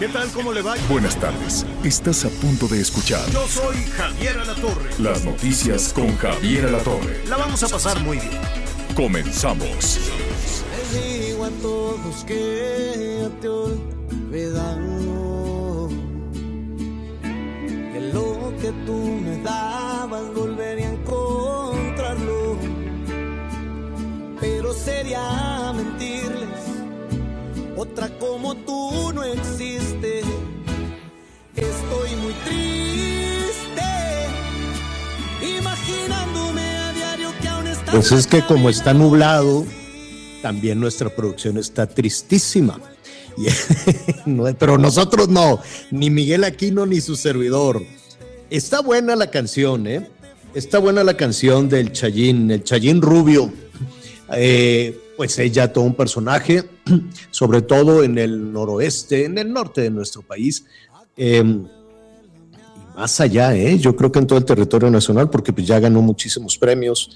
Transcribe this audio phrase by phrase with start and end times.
[0.00, 0.30] ¿Qué tal?
[0.30, 0.76] ¿Cómo le va?
[0.88, 1.66] Buenas tardes.
[1.84, 4.88] Estás a punto de escuchar Yo soy Javier Alatorre.
[4.98, 7.22] las noticias con Javier Alatorre.
[7.28, 8.40] La vamos a pasar muy bien.
[8.96, 10.00] Comenzamos.
[10.70, 14.72] Les digo a todos que te olvidamos
[17.92, 22.56] que lo que tú me dabas volvería a encontrarlo
[24.40, 26.48] pero sería mentirles
[27.76, 29.89] otra como tú no existe
[31.90, 33.82] estoy muy triste
[35.58, 39.64] imaginándome a diario que aún estás Pues es que como está nublado,
[40.42, 42.78] también nuestra producción está tristísima.
[44.58, 45.60] Pero nosotros no,
[45.90, 47.82] ni Miguel Aquino ni su servidor.
[48.50, 50.08] Está buena la canción, ¿eh?
[50.54, 53.52] Está buena la canción del Chayín, el Chayín Rubio.
[54.32, 56.64] Eh, pues ella todo un personaje,
[57.30, 60.66] sobre todo en el noroeste, en el norte de nuestro país.
[61.16, 61.44] Eh,
[62.94, 63.78] más allá, ¿eh?
[63.78, 67.10] yo creo que en todo el territorio nacional, porque pues ya ganó muchísimos premios.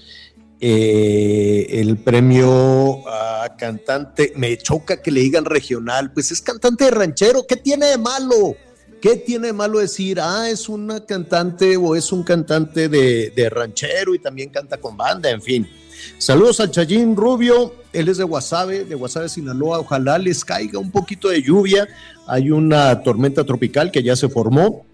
[0.59, 6.91] Eh, el premio a cantante, me choca que le digan regional, pues es cantante de
[6.91, 8.55] ranchero, ¿qué tiene de malo?
[9.01, 14.15] ¿Qué tiene de malo decir, ah, es una cantante o es un cantante de, ranchero
[14.15, 15.69] y también canta con banda, en fin?
[16.17, 20.89] Saludos al Chayín Rubio, él es de Guasave, de Guasave, Sinaloa, ojalá les caiga un
[20.89, 21.87] poquito de lluvia,
[22.27, 24.85] hay una tormenta tropical que ya se formó,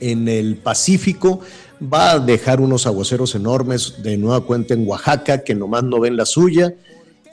[0.00, 1.40] en el Pacífico,
[1.80, 6.16] va a dejar unos aguaceros enormes de nueva cuenta en Oaxaca, que nomás no ven
[6.16, 6.74] la suya.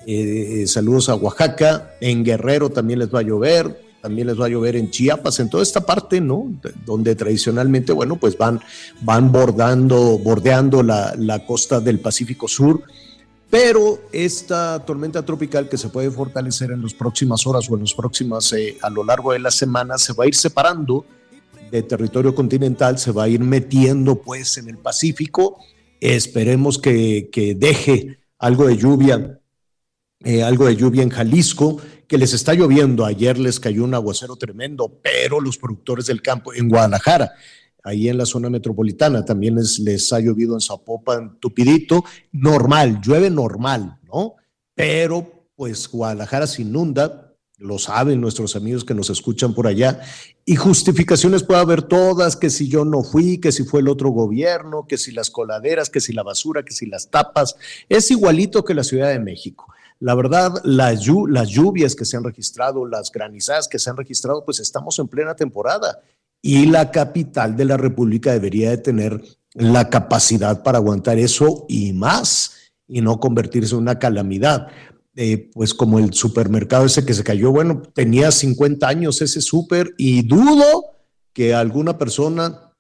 [0.08, 4.50] Eh, saludos a Oaxaca, en Guerrero también les va a llover, también les va a
[4.50, 6.46] llover en Chiapas, en toda esta parte, ¿no?
[6.62, 8.62] De- donde tradicionalmente, bueno, pues van,
[9.02, 12.84] van bordando, bordeando la, la costa del Pacífico Sur.
[13.50, 17.94] Pero esta tormenta tropical que se puede fortalecer en las próximas horas o en las
[17.94, 21.06] próximas, eh, a lo largo de la semana, se va a ir separando
[21.76, 25.60] de territorio continental, se va a ir metiendo pues en el Pacífico.
[26.00, 29.40] Esperemos que, que deje algo de lluvia,
[30.24, 33.06] eh, algo de lluvia en Jalisco, que les está lloviendo.
[33.06, 37.32] Ayer les cayó un aguacero tremendo, pero los productores del campo en Guadalajara,
[37.84, 43.30] ahí en la zona metropolitana, también les, les ha llovido en Zapopan, Tupidito, normal, llueve
[43.30, 44.36] normal, ¿no?
[44.74, 47.25] Pero pues Guadalajara se inunda,
[47.58, 50.02] lo saben nuestros amigos que nos escuchan por allá,
[50.46, 54.10] y justificaciones puede haber todas, que si yo no fui, que si fue el otro
[54.10, 57.56] gobierno, que si las coladeras, que si la basura, que si las tapas,
[57.88, 59.74] es igualito que la Ciudad de México.
[60.00, 63.96] La verdad, las, llu- las lluvias que se han registrado, las granizadas que se han
[63.96, 66.02] registrado, pues estamos en plena temporada
[66.42, 69.24] y la capital de la República debería de tener
[69.54, 72.52] la capacidad para aguantar eso y más
[72.88, 74.68] y no convertirse en una calamidad.
[75.18, 79.94] Eh, pues como el supermercado ese que se cayó, bueno, tenía 50 años ese súper
[79.98, 80.84] y dudo
[81.32, 82.74] que alguna persona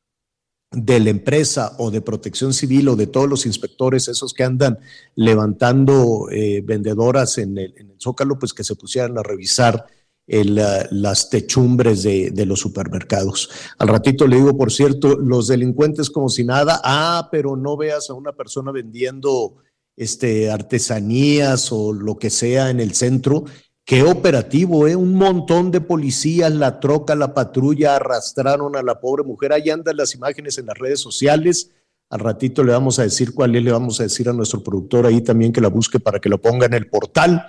[0.71, 4.77] de la empresa o de protección civil o de todos los inspectores, esos que andan
[5.15, 9.85] levantando eh, vendedoras en el, Zócalo, pues que se pusieran a revisar
[10.27, 13.49] el, uh, las techumbres de, los supermercados.
[13.77, 18.09] Al ratito le digo, por cierto, los delincuentes como si nada, ah, pero no veas
[18.09, 19.55] a una persona vendiendo
[19.97, 23.45] este, artesanías o lo que sea en el centro.
[23.85, 24.95] Qué operativo, ¿eh?
[24.95, 29.53] Un montón de policías, la troca, la patrulla arrastraron a la pobre mujer.
[29.53, 31.71] Ahí andan las imágenes en las redes sociales.
[32.09, 35.05] Al ratito le vamos a decir cuál es, le vamos a decir a nuestro productor
[35.05, 37.45] ahí también que la busque para que lo ponga en el portal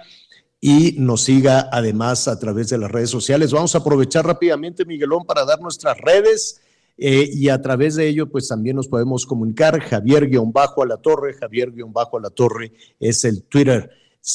[0.60, 3.52] y nos siga además a través de las redes sociales.
[3.52, 6.60] Vamos a aprovechar rápidamente, Miguelón, para dar nuestras redes
[6.98, 9.80] eh, y a través de ello, pues también nos podemos comunicar.
[9.80, 13.90] Javier-Bajo a la Torre, Javier-Bajo a la Torre es el Twitter.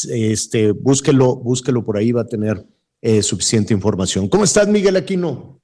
[0.10, 2.66] Este, búsquelo, búsquelo por ahí, va a tener
[3.02, 4.30] eh, suficiente información.
[4.30, 5.61] ¿Cómo estás, Miguel Aquino?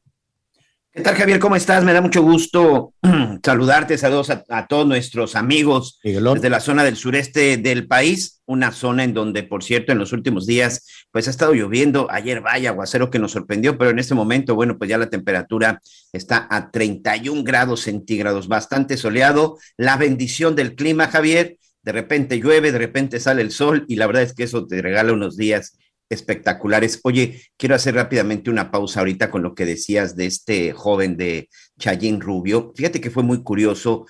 [0.98, 1.38] ¿Qué tal, Javier?
[1.38, 1.84] ¿Cómo estás?
[1.84, 2.96] Me da mucho gusto
[3.44, 6.34] saludarte, saludos a, a todos nuestros amigos Miguelón.
[6.34, 10.12] desde la zona del sureste del país, una zona en donde, por cierto, en los
[10.12, 12.08] últimos días, pues ha estado lloviendo.
[12.10, 15.80] Ayer vaya aguacero que nos sorprendió, pero en este momento, bueno, pues ya la temperatura
[16.14, 19.60] está a 31 grados centígrados, bastante soleado.
[19.78, 24.08] La bendición del clima, Javier, de repente llueve, de repente sale el sol y la
[24.08, 25.78] verdad es que eso te regala unos días
[26.10, 27.00] espectaculares.
[27.04, 31.50] Oye, quiero hacer rápidamente una pausa ahorita con lo que decías de este joven de
[31.80, 32.74] Chayín Rubio.
[32.76, 34.06] Fíjate que fue muy curioso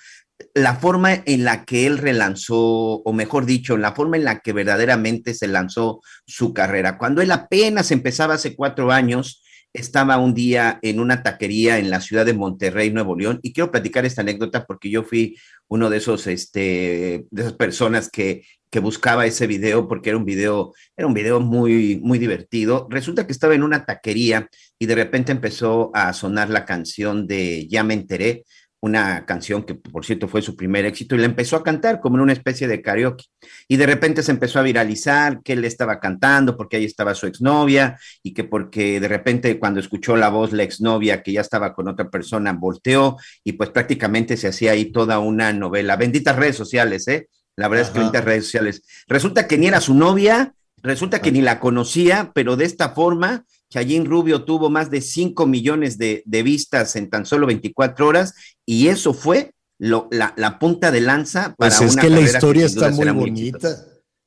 [0.54, 4.52] la forma en la que él relanzó, o mejor dicho, la forma en la que
[4.52, 6.98] verdaderamente se lanzó su carrera.
[6.98, 9.42] Cuando él apenas empezaba hace cuatro años,
[9.82, 13.70] estaba un día en una taquería en la ciudad de Monterrey, Nuevo León, y quiero
[13.70, 15.36] platicar esta anécdota porque yo fui
[15.68, 20.24] uno de esos, este, de esas personas que, que buscaba ese video porque era un
[20.24, 22.86] video, era un video muy, muy divertido.
[22.90, 24.48] Resulta que estaba en una taquería
[24.78, 28.44] y de repente empezó a sonar la canción de Ya me enteré
[28.80, 32.16] una canción que por cierto fue su primer éxito y la empezó a cantar como
[32.16, 33.24] en una especie de karaoke.
[33.66, 37.26] Y de repente se empezó a viralizar que él estaba cantando porque ahí estaba su
[37.26, 41.74] exnovia y que porque de repente cuando escuchó la voz la exnovia que ya estaba
[41.74, 45.96] con otra persona volteó y pues prácticamente se hacía ahí toda una novela.
[45.96, 47.28] Benditas redes sociales, ¿eh?
[47.56, 48.82] La verdad es que benditas redes sociales.
[49.08, 53.44] Resulta que ni era su novia, resulta que ni la conocía, pero de esta forma
[53.70, 58.34] Chayín Rubio tuvo más de 5 millones de, vistas en tan solo 24 horas
[58.64, 62.90] y eso fue lo, la, punta de lanza para pues es que la historia está
[62.90, 63.68] muy bonita.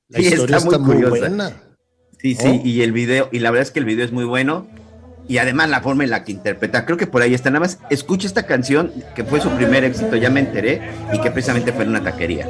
[0.09, 1.61] La historia está, muy, buena.
[2.19, 4.67] Sí, sí, y el video, y la verdad es que el video es muy bueno
[5.27, 7.49] y además la forma en la que interpreta, creo que por ahí está.
[7.49, 10.81] Nada más escucha esta canción que fue su primer éxito, ya me enteré,
[11.13, 12.49] y que precisamente fue en una taquería.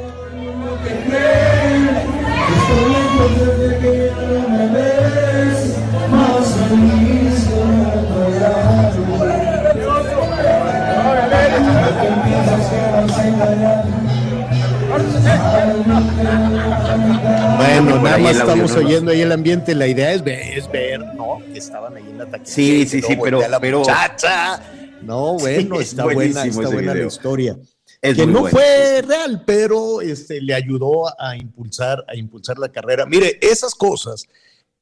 [17.56, 19.74] Bueno, nada más estamos oyendo ahí el ambiente.
[19.74, 21.38] La idea es ver, es ver ¿no?
[21.52, 22.52] Que estaban ahí en la taquilla.
[22.52, 23.46] Sí, sí, sí, pero.
[23.48, 23.80] La pero...
[23.80, 24.60] Muchacha.
[25.02, 27.58] No, bueno, está buena, está buena la historia.
[28.00, 33.06] que no fue real, pero este, le ayudó a impulsar, a impulsar la carrera.
[33.06, 34.26] Mire, esas cosas,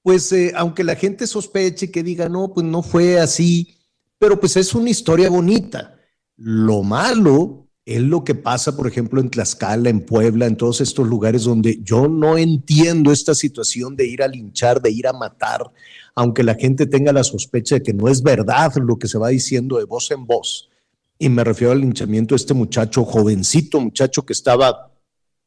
[0.03, 3.77] pues eh, aunque la gente sospeche que diga, no, pues no fue así,
[4.19, 5.97] pero pues es una historia bonita.
[6.37, 11.09] Lo malo es lo que pasa, por ejemplo, en Tlaxcala, en Puebla, en todos estos
[11.09, 15.73] lugares donde yo no entiendo esta situación de ir a linchar, de ir a matar,
[16.15, 19.31] aunque la gente tenga la sospecha de que no es verdad lo que se va
[19.31, 20.71] diciendo de voz en voz.
[21.19, 24.93] Y me refiero al linchamiento de este muchacho, jovencito muchacho que estaba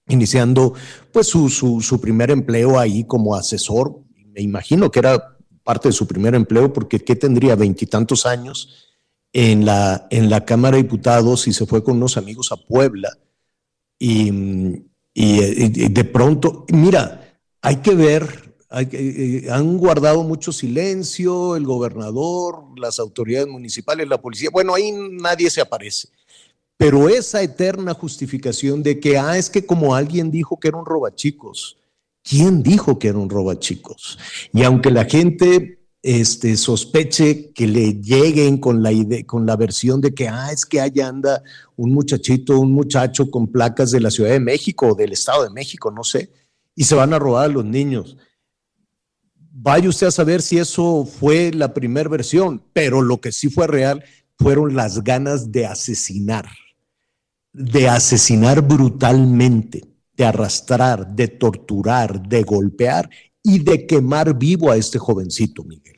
[0.10, 0.74] iniciando
[1.14, 4.02] pues su, su primer empleo ahí como asesor.
[4.34, 7.56] Me imagino que era parte de su primer empleo porque ¿qué tendría?
[7.56, 8.83] Veintitantos años
[9.34, 13.18] en la, en la Cámara de Diputados y se fue con unos amigos a Puebla.
[13.98, 14.30] Y,
[15.16, 18.56] de pronto, mira, hay que ver,
[18.92, 25.50] eh, han guardado mucho silencio, el gobernador, las autoridades municipales, la policía, bueno, ahí nadie
[25.50, 26.10] se aparece.
[26.78, 30.86] Pero esa eterna justificación de que, ah, es que como alguien dijo que era un
[30.86, 31.78] robachicos,
[32.24, 34.20] ¿quién dijo que era un robachicos?
[34.52, 40.02] Y aunque la gente este, sospeche que le lleguen con la, idea, con la versión
[40.02, 41.42] de que, ah, es que allá anda
[41.78, 45.50] un muchachito, un muchacho con placas de la Ciudad de México o del Estado de
[45.50, 46.30] México, no sé,
[46.76, 48.18] y se van a robar a los niños.
[49.54, 53.68] Vaya usted a saber si eso fue la primera versión, pero lo que sí fue
[53.68, 54.04] real
[54.38, 56.50] fueron las ganas de asesinar,
[57.54, 59.86] de asesinar brutalmente,
[60.18, 63.10] de arrastrar, de torturar, de golpear
[63.42, 65.93] y de quemar vivo a este jovencito, Miguel.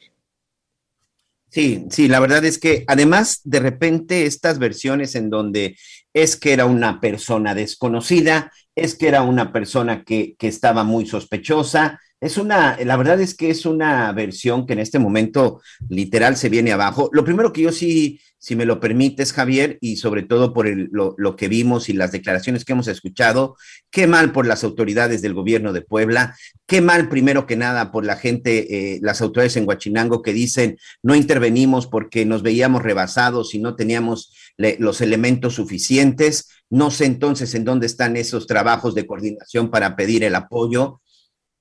[1.56, 5.78] Sí, sí, la verdad es que además de repente estas versiones en donde
[6.14, 11.06] es que era una persona desconocida, es que era una persona que, que estaba muy
[11.06, 16.36] sospechosa, es una, la verdad es que es una versión que en este momento literal
[16.36, 17.10] se viene abajo.
[17.14, 21.36] Lo primero que yo sí, si me lo permites, Javier, y sobre todo por lo,
[21.36, 23.58] que vimos y las declaraciones que hemos escuchado,
[23.92, 28.06] qué mal por las autoridades del gobierno de Puebla, qué mal primero que nada por
[28.06, 33.54] la gente, eh, las autoridades en Huachinango que dicen no intervenimos porque nos veíamos rebasados
[33.54, 36.50] y no teníamos los elementos suficientes.
[36.72, 41.02] No sé entonces en dónde están esos trabajos de coordinación para pedir el apoyo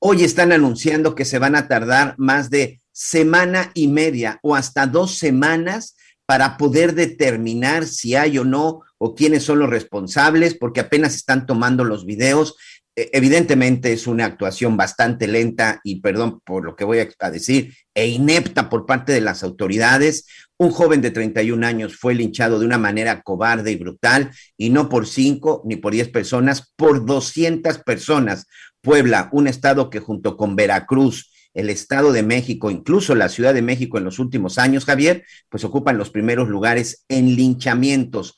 [0.07, 4.87] Hoy están anunciando que se van a tardar más de semana y media o hasta
[4.87, 5.97] dos semanas
[6.27, 11.47] para poder determinar si hay o no o quiénes son los responsables, porque apenas están
[11.47, 12.55] tomando los videos.
[12.95, 17.75] E, evidentemente es una actuación bastante lenta y, perdón por lo que voy a decir,
[17.95, 20.27] e inepta por parte de las autoridades.
[20.59, 24.91] Un joven de 31 años fue linchado de una manera cobarde y brutal, y no
[24.91, 28.47] por cinco ni por diez personas, por 200 personas.
[28.85, 33.63] Puebla, un estado que junto con Veracruz, el Estado de México, incluso la Ciudad de
[33.63, 38.37] México en los últimos años, Javier, pues ocupan los primeros lugares en linchamientos.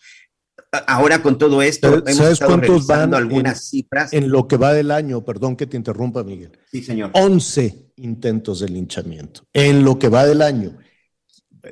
[0.87, 4.13] ahora con todo esto, ¿Sabes, hemos estado cuántos van revisando algunas en, cifras.
[4.13, 6.53] En lo que va del año, perdón que te interrumpa, Miguel.
[6.71, 7.11] Sí, señor.
[7.15, 9.43] 11 intentos de linchamiento.
[9.53, 10.79] En lo que va del año.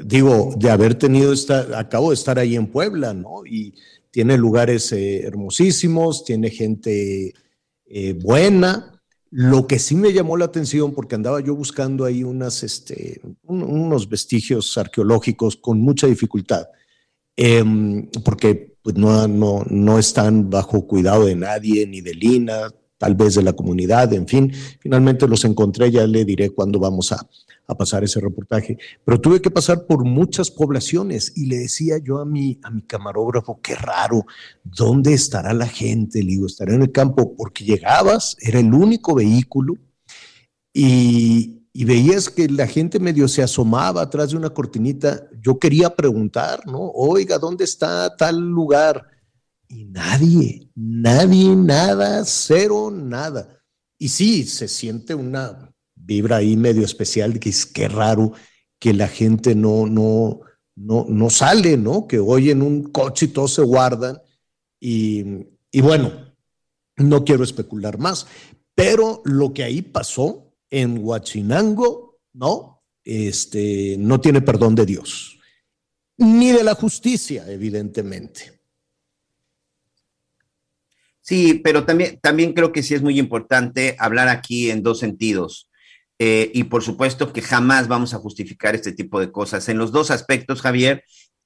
[0.00, 3.46] Digo, de haber tenido esta, acabo de estar ahí en Puebla, ¿no?
[3.46, 3.74] Y
[4.10, 7.34] tiene lugares eh, hermosísimos, tiene gente
[7.96, 9.00] eh, buena.
[9.30, 12.24] Lo que sí me llamó la atención, porque andaba yo buscando ahí
[12.62, 16.66] este, un, unos vestigios arqueológicos con mucha dificultad,
[17.36, 17.64] eh,
[18.24, 23.36] porque pues, no, no, no están bajo cuidado de nadie, ni de Lina, tal vez
[23.36, 24.52] de la comunidad, en fin.
[24.80, 27.24] Finalmente los encontré, ya le diré cuándo vamos a,
[27.66, 28.78] a pasar ese reportaje.
[29.04, 32.82] Pero tuve que pasar por muchas poblaciones y le decía yo a mi, a mi
[32.82, 34.26] camarógrafo, qué raro,
[34.62, 36.22] ¿dónde estará la gente?
[36.22, 39.74] Le digo, estará en el campo, porque llegabas, era el único vehículo
[40.72, 45.28] y, y veías que la gente medio se asomaba atrás de una cortinita.
[45.40, 46.90] Yo quería preguntar, ¿no?
[46.94, 49.06] Oiga, ¿dónde está tal lugar?
[49.68, 53.48] Y nadie, nadie, nada, cero, nada.
[53.98, 55.73] Y sí, se siente una
[56.04, 58.32] vibra ahí medio especial, que es que raro
[58.78, 60.40] que la gente no, no,
[60.76, 62.06] no, no sale, ¿no?
[62.06, 64.20] Que oyen un coche y todos se guardan.
[64.80, 65.24] Y,
[65.70, 66.34] y bueno,
[66.96, 68.26] no quiero especular más,
[68.74, 72.82] pero lo que ahí pasó en Huachinango, ¿no?
[73.04, 75.38] Este, no tiene perdón de Dios,
[76.16, 78.60] ni de la justicia, evidentemente.
[81.20, 85.70] Sí, pero también, también creo que sí es muy importante hablar aquí en dos sentidos.
[86.18, 89.68] Eh, y por supuesto que jamás vamos a justificar este tipo de cosas.
[89.68, 91.04] En los dos aspectos, Javier,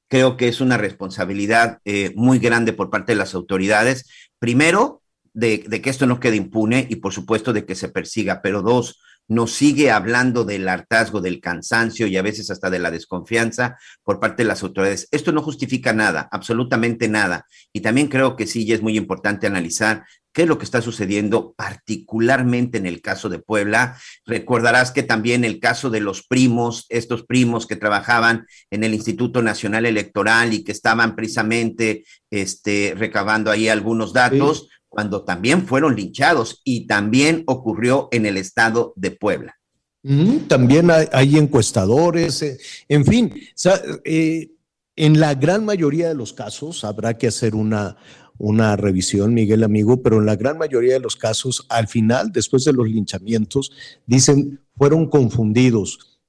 [0.08, 4.06] creo que es una responsabilidad eh, muy grande por parte de las autoridades.
[4.38, 8.62] Primero, de, que esto no quede impune y por supuesto de que se persiga, pero
[8.62, 13.76] dos, nos sigue hablando del hartazgo, del cansancio y a veces hasta de la desconfianza
[14.02, 15.06] por parte de las autoridades.
[15.10, 17.46] Esto no justifica nada, absolutamente nada.
[17.72, 20.04] Y también creo que sí, es muy importante analizar
[20.38, 23.99] qué es lo que está sucediendo, particularmente en el caso de Puebla.
[24.25, 29.42] Recordarás que también el caso de los primos, estos primos que trabajaban en el Instituto
[29.42, 34.61] Nacional Electoral y que estaban precisamente este, recabando ahí algunos datos.
[34.61, 39.54] Sí cuando también fueron linchados y también ocurrió en el estado de Puebla.
[40.02, 44.49] Mm, también hay, hay encuestadores, eh, en fin, o sea, eh,
[44.97, 47.97] en la gran mayoría de los casos habrá que hacer una,
[48.38, 52.64] una revisión, Miguel amigo, pero en la gran mayoría de los casos, al final, después
[52.64, 53.73] de los linchamientos,
[54.07, 56.21] dicen fueron confundidos.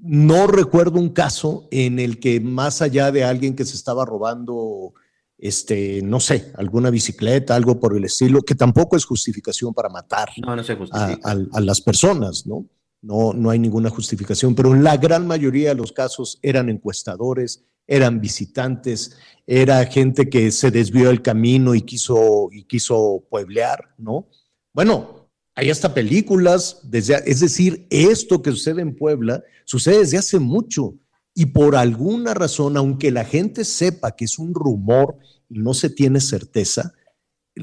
[0.00, 4.94] No recuerdo un caso en el que más allá de alguien que se estaba robando
[5.38, 10.30] este, no sé, alguna bicicleta, algo por el estilo, que tampoco es justificación para matar
[10.38, 12.66] no, no se a, a, a, las personas, ¿no?
[13.00, 13.32] ¿no?
[13.32, 18.20] No hay ninguna justificación, pero en la gran mayoría de los casos eran encuestadores, eran
[18.20, 19.16] visitantes,
[19.46, 24.28] era gente que se desvió del camino y quiso, y quiso pueblear, ¿no?
[24.72, 30.38] Bueno, hay hasta películas, desde, es decir, esto que sucede en Puebla sucede desde hace
[30.38, 30.94] mucho
[31.34, 35.16] y por alguna razón, aunque la gente sepa que es un rumor
[35.48, 36.92] y no se tiene certeza,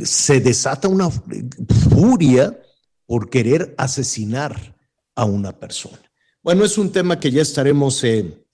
[0.03, 2.59] se desata una furia
[3.05, 4.75] por querer asesinar
[5.13, 5.99] a una persona.
[6.41, 8.44] Bueno, es un tema que ya estaremos eh,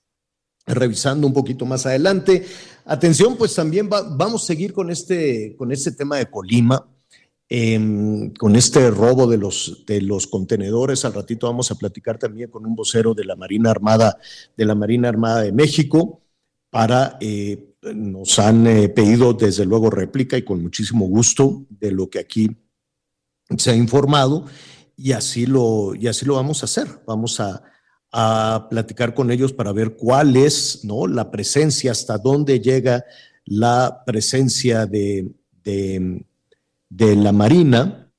[0.66, 2.46] revisando un poquito más adelante.
[2.86, 6.86] Atención, pues también va, vamos a seguir con este, con este tema de Colima.
[7.54, 11.04] Eh, con este robo de los, de los contenedores.
[11.04, 14.18] Al ratito vamos a platicar también con un vocero de la Marina Armada
[14.56, 16.22] de la Marina Armada de México
[16.70, 22.10] para eh, nos han eh, pedido desde luego réplica y con muchísimo gusto de lo
[22.10, 22.56] que aquí
[23.58, 24.46] se ha informado
[24.96, 26.88] y así lo y así lo vamos a hacer.
[27.06, 27.62] Vamos a,
[28.12, 31.08] a platicar con ellos para ver cuál es ¿no?
[31.08, 33.06] la presencia, hasta dónde llega
[33.46, 35.32] la presencia de,
[35.64, 38.12] de la Marina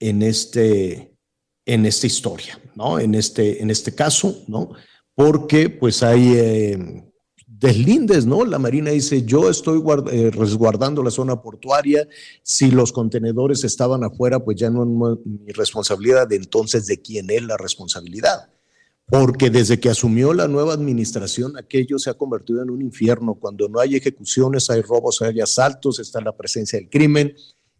[0.00, 1.16] en, este,
[1.64, 2.98] en esta historia, ¿no?
[2.98, 4.70] En este, en este caso, ¿no?
[5.14, 7.04] Porque pues hay eh,
[7.46, 8.44] deslindes, ¿no?
[8.44, 12.06] La Marina dice, yo estoy eh, resguardando la zona portuaria,
[12.42, 17.42] si los contenedores estaban afuera, pues ya no es mi responsabilidad, entonces, ¿de quién es
[17.42, 18.50] la responsabilidad?
[19.08, 23.34] Porque desde que asumió la nueva administración, aquello se ha convertido en un infierno.
[23.34, 27.34] Cuando no hay ejecuciones, hay robos, hay asaltos, está la presencia del crimen,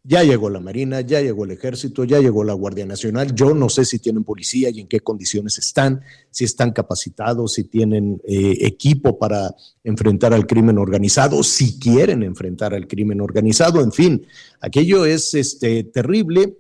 [0.09, 3.35] ya llegó la Marina, ya llegó el Ejército, ya llegó la Guardia Nacional.
[3.35, 7.65] Yo no sé si tienen policía y en qué condiciones están, si están capacitados, si
[7.65, 9.53] tienen eh, equipo para
[9.83, 13.83] enfrentar al crimen organizado, si quieren enfrentar al crimen organizado.
[13.83, 14.25] En fin,
[14.61, 16.57] aquello es este, terrible.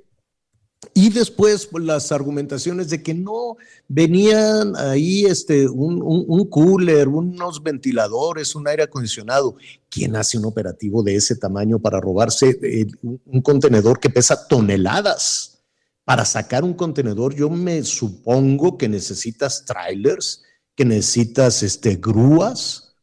[0.95, 3.57] Y después pues, las argumentaciones de que no
[3.88, 9.57] venían ahí este, un, un, cooler, unos ventiladores, un aire acondicionado.
[9.88, 15.62] ¿Quién hace un operativo de ese tamaño para robarse eh, un contenedor que pesa toneladas?
[16.05, 20.43] Para sacar un contenedor, yo me supongo que necesitas trailers,
[20.76, 22.95] que necesitas este, grúas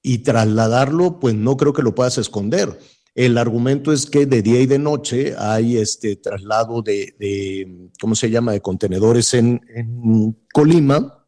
[0.00, 2.78] y trasladarlo, pues no creo que lo puedas esconder
[3.14, 8.30] el argumento es que de día y de noche hay este traslado de, ¿cómo se
[8.30, 9.60] llama?, de contenedores en,
[10.52, 11.26] Colima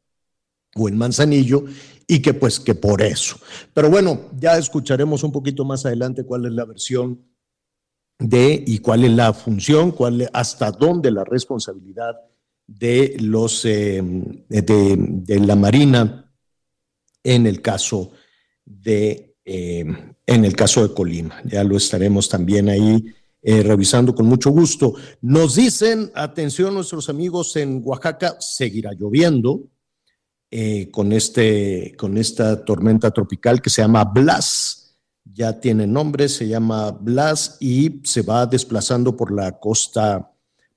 [0.77, 1.65] o en Manzanillo
[2.07, 3.37] y que pues que por eso.
[3.73, 7.23] Pero bueno, ya escucharemos un poquito más adelante cuál es la versión
[8.19, 12.15] de y cuál es la función, cuál, hasta dónde la responsabilidad
[12.67, 14.03] de los eh,
[14.49, 16.33] de, de, la Marina
[17.23, 18.13] en el caso
[18.65, 21.41] de eh, en el caso de Colima.
[21.45, 23.05] Ya lo estaremos también ahí
[23.43, 24.95] eh, revisando con mucho gusto.
[25.21, 29.65] Nos dicen, atención nuestros amigos en Oaxaca, seguirá lloviendo
[30.51, 34.97] eh, con, este, con esta tormenta tropical que se llama Blas.
[35.25, 40.31] Ya tiene nombre, se llama Blas y se va desplazando por la costa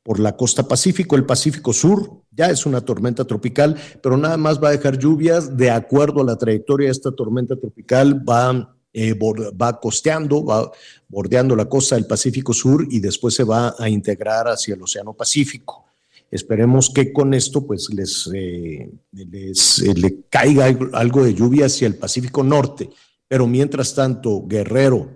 [0.08, 4.64] por la costa Pacífico, el Pacífico Sur, ya es una tormenta tropical, pero nada más
[4.64, 9.14] va a dejar lluvias de acuerdo a la trayectoria de esta tormenta tropical, va, eh,
[9.14, 10.72] va costeando, va
[11.08, 15.14] bordeando la costa del Pacífico Sur y después se va a integrar hacia el Océano
[15.14, 15.86] Pacífico.
[16.32, 21.96] Esperemos que con esto pues les, eh, eh, le caiga algo de lluvia hacia el
[21.96, 22.90] Pacífico Norte,
[23.28, 25.12] pero mientras tanto Guerrero,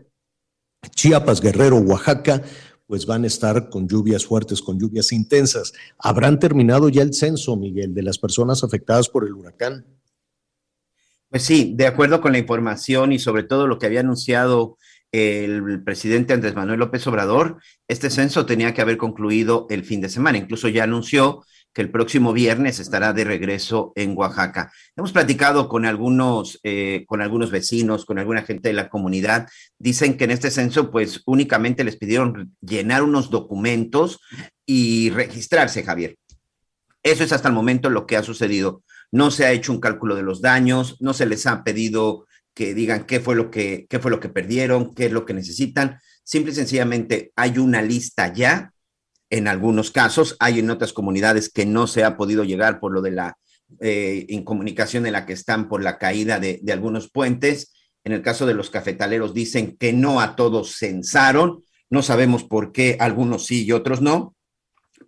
[0.95, 2.43] Chiapas, Guerrero, Oaxaca,
[2.85, 5.73] pues van a estar con lluvias fuertes, con lluvias intensas.
[5.97, 9.87] ¿Habrán terminado ya el censo, Miguel, de las personas afectadas por el huracán?
[11.31, 14.77] Pues sí, de acuerdo con la información y sobre todo lo que había anunciado
[15.13, 20.09] el presidente Andrés Manuel López Obrador, este censo tenía que haber concluido el fin de
[20.09, 20.37] semana.
[20.37, 24.73] Incluso ya anunció que el próximo viernes estará de regreso en Oaxaca.
[24.97, 29.47] Hemos platicado con algunos, eh, con algunos vecinos, con alguna gente de la comunidad.
[29.79, 34.19] Dicen que en este censo, pues únicamente les pidieron llenar unos documentos
[34.65, 36.17] y registrarse, Javier.
[37.03, 38.83] Eso es hasta el momento lo que ha sucedido.
[39.11, 42.73] No se ha hecho un cálculo de los daños, no se les ha pedido que
[42.73, 45.99] digan qué fue lo que, qué fue lo que perdieron, qué es lo que necesitan.
[46.23, 48.73] Simple y sencillamente hay una lista ya
[49.29, 50.35] en algunos casos.
[50.39, 53.37] Hay en otras comunidades que no se ha podido llegar por lo de la
[53.79, 57.73] eh, incomunicación en la que están por la caída de, de, algunos puentes.
[58.03, 61.63] En el caso de los cafetaleros dicen que no a todos censaron.
[61.89, 64.35] No sabemos por qué algunos sí y otros no,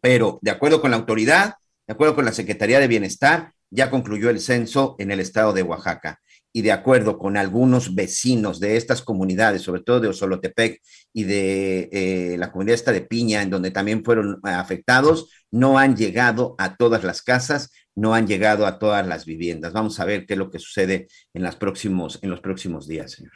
[0.02, 1.56] pero de acuerdo con la autoridad,
[1.88, 5.64] de acuerdo con la Secretaría de Bienestar, ya concluyó el censo en el estado de
[5.64, 6.20] Oaxaca
[6.56, 10.82] y de acuerdo con algunos vecinos de estas comunidades, sobre todo de Osolotepec
[11.12, 15.80] y de eh, la comunidad esta de Piña, en donde también fueron eh, afectados, no
[15.80, 19.74] han llegado a todas las casas, no han llegado a todas las viviendas.
[19.74, 23.34] Vamos a ver qué es lo que sucede en, los próximos días, señor.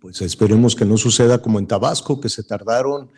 [0.00, 3.10] Pues esperemos que no suceda como en Tabasco, que se tardaron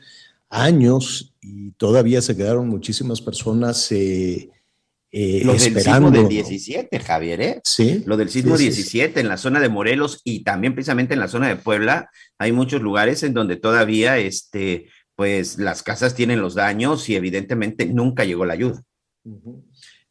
[0.49, 4.51] años y todavía se quedaron muchísimas personas eh,
[5.11, 7.61] eh, lo del sismo del 17, Javier, ¿eh?
[7.65, 8.03] Sí.
[8.05, 11.49] Lo del sismo 17 en la zona de Morelos y también precisamente en la zona
[11.49, 17.09] de Puebla, hay muchos lugares en donde todavía, este, pues las casas tienen los daños
[17.09, 18.83] y evidentemente nunca llegó la ayuda.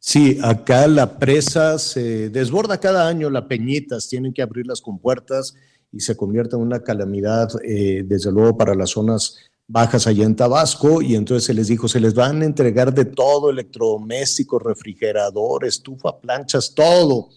[0.00, 5.54] Sí, acá la presa se desborda cada año, la Peñitas, tienen que abrir las compuertas
[5.92, 10.34] y se convierte en una calamidad, eh, desde luego, para las zonas bajas allá en
[10.34, 15.66] Tabasco y entonces se les dijo, se les van a entregar de todo, electrodomésticos, refrigerador,
[15.66, 17.28] estufa, planchas, todo.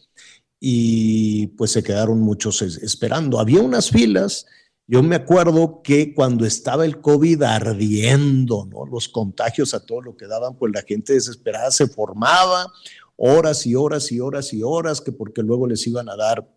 [0.60, 3.40] Y pues se quedaron muchos esperando.
[3.40, 4.46] Había unas filas,
[4.88, 8.86] yo me acuerdo que cuando estaba el COVID ardiendo, ¿no?
[8.86, 12.72] Los contagios a todo lo que daban, pues la gente desesperada se formaba
[13.18, 16.48] horas y horas y horas y horas, que porque luego les iban a dar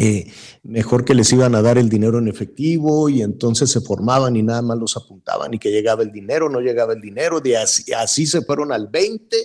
[0.00, 0.32] eh,
[0.62, 4.44] mejor que les iban a dar el dinero en efectivo y entonces se formaban y
[4.44, 8.26] nada más los apuntaban y que llegaba el dinero, no llegaba el dinero, de así,
[8.26, 9.36] se fueron al 20,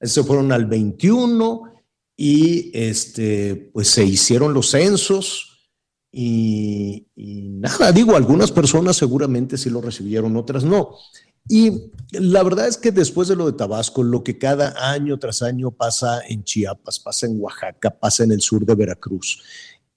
[0.00, 1.62] se fueron al 21
[2.16, 5.72] y este, pues se hicieron los censos
[6.12, 10.94] y nada, digo, algunas personas seguramente sí lo recibieron, otras no.
[11.48, 15.42] Y la verdad es que después de lo de Tabasco, lo que cada año tras
[15.42, 19.42] año pasa en Chiapas, pasa en Oaxaca, pasa en el sur de Veracruz,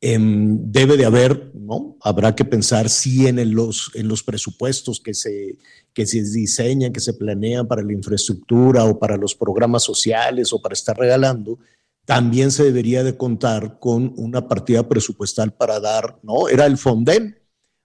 [0.01, 1.97] Em, debe de haber, ¿no?
[2.01, 5.57] Habrá que pensar si en los, en los presupuestos que se,
[5.93, 10.61] que se diseñan, que se planean para la infraestructura o para los programas sociales o
[10.61, 11.59] para estar regalando,
[12.05, 16.47] también se debería de contar con una partida presupuestal para dar, ¿no?
[16.47, 17.37] Era el Fonden,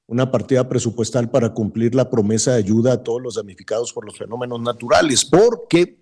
[0.07, 4.17] una partida presupuestal para cumplir la promesa de ayuda a todos los damnificados por los
[4.17, 5.99] fenómenos naturales, porque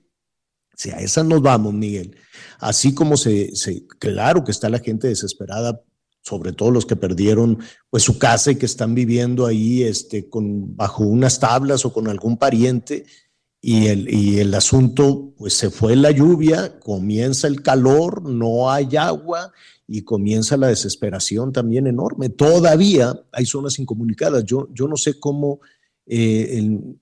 [0.75, 2.17] si a esa nos vamos, Miguel,
[2.59, 3.53] así como se,
[3.99, 5.81] claro que está la gente desesperada,
[6.23, 7.59] sobre todo los que perdieron
[7.91, 12.09] pues su casa y que están viviendo ahí este, con, bajo unas tablas o con
[12.09, 13.05] algún pariente,
[13.65, 18.97] y el, y el asunto, pues se fue la lluvia, comienza el calor, no hay
[18.97, 19.53] agua
[19.87, 22.29] y comienza la desesperación también enorme.
[22.29, 24.45] Todavía hay zonas incomunicadas.
[24.45, 25.61] Yo, yo no sé cómo
[26.07, 26.59] eh,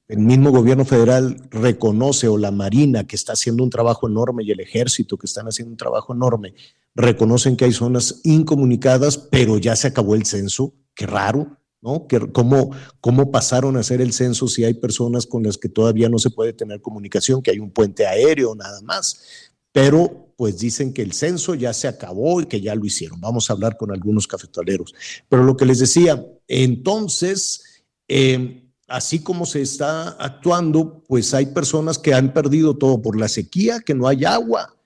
[0.09, 4.51] el, mismo gobierno federal reconoce o la Marina que está haciendo un trabajo enorme y
[4.51, 6.55] el ejército que están haciendo un trabajo enorme,
[6.95, 10.75] reconocen que hay zonas incomunicadas, pero ya se acabó el censo.
[10.95, 11.57] Qué raro.
[11.83, 12.07] ¿no?
[12.33, 16.19] cómo, ¿Cómo pasaron a hacer el censo si hay personas con las que todavía no
[16.19, 19.23] se puede tener comunicación, que hay un puente aéreo nada más?
[19.73, 23.21] Pero pues dicen que el censo ya se acabó y que ya lo hicieron.
[23.21, 24.95] Vamos a hablar con algunos cafetaleros.
[25.29, 28.60] Pero lo que les decía, entonces, eh,
[28.91, 33.81] así como se está actuando, pues hay personas que han perdido todo por la sequía,
[33.81, 34.77] que no hay agua,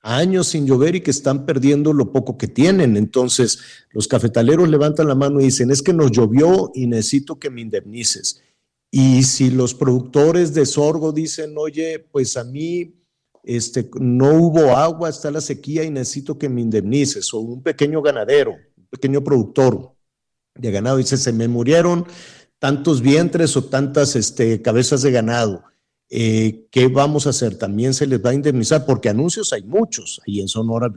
[0.00, 2.96] años sin llover y que están perdiendo lo poco que tienen.
[2.96, 3.58] Entonces,
[3.90, 7.60] los cafetaleros levantan la mano y dicen, es que nos llovió y necesito que me
[7.60, 8.40] indemnices.
[8.92, 12.94] Y si los productores de sorgo dicen, oye, pues a mí
[13.42, 18.02] este, no hubo agua, está la sequía y necesito que me indemnices, o un pequeño
[18.02, 19.92] ganadero, un pequeño productor
[20.54, 22.06] de ganado, dice, se me murieron
[22.58, 25.64] tantos vientres o tantas este, cabezas de ganado
[26.10, 27.56] eh, ¿qué vamos a hacer?
[27.56, 30.20] También se les va a indemnizar, porque anuncios hay muchos.
[30.26, 30.90] Ahí en Sonora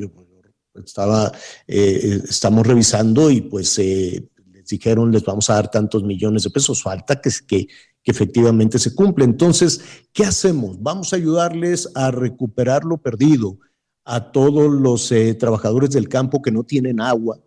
[0.74, 1.32] estaba,
[1.68, 6.50] eh, estamos revisando y pues eh, les dijeron, les vamos a dar tantos millones de
[6.50, 9.26] pesos, falta que, que, que efectivamente se cumple.
[9.26, 9.82] Entonces,
[10.14, 10.82] ¿qué hacemos?
[10.82, 13.60] Vamos a ayudarles a recuperar lo perdido
[14.06, 17.40] a todos los trabajadores del campo que no tienen agua,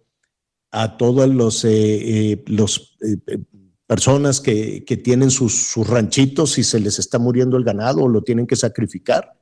[0.70, 1.66] a todos los,
[2.46, 2.96] los
[3.86, 8.46] personas que, tienen sus, ranchitos y se les está muriendo el ganado o lo tienen
[8.46, 9.40] que sacrificar.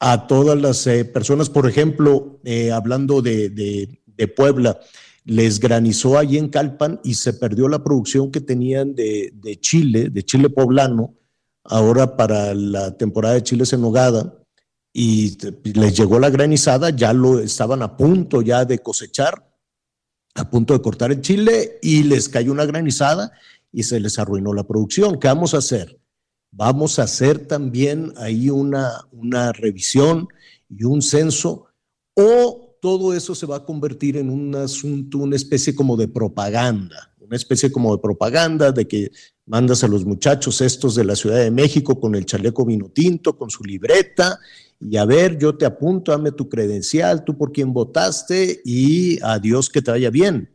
[0.00, 3.98] A todas las eh, personas, por ejemplo, eh, hablando de,
[4.36, 4.80] Puebla,
[5.24, 10.22] les granizó allí en Calpan y se perdió la producción que tenían de, chile, de
[10.22, 11.14] chile poblano,
[11.64, 14.38] ahora para la temporada de chiles en nogada,
[14.92, 15.36] y
[15.72, 19.51] les llegó la granizada, ya lo estaban a punto ya de cosechar,
[20.34, 23.32] a punto de cortar el chile y les cayó una granizada
[23.72, 25.18] y se les arruinó la producción.
[25.18, 25.98] ¿Qué vamos a hacer?
[26.50, 30.28] Vamos a hacer también ahí una, una revisión
[30.68, 31.66] y un censo
[32.14, 37.11] o todo eso se va a convertir en un asunto, una especie como de propaganda,
[37.32, 39.10] una especie como de propaganda de que
[39.46, 43.38] mandas a los muchachos estos de la Ciudad de México con el chaleco vino tinto,
[43.38, 44.38] con su libreta,
[44.78, 49.70] y a ver, yo te apunto, dame tu credencial, tú por quién votaste y adiós
[49.70, 50.50] que te vaya bien.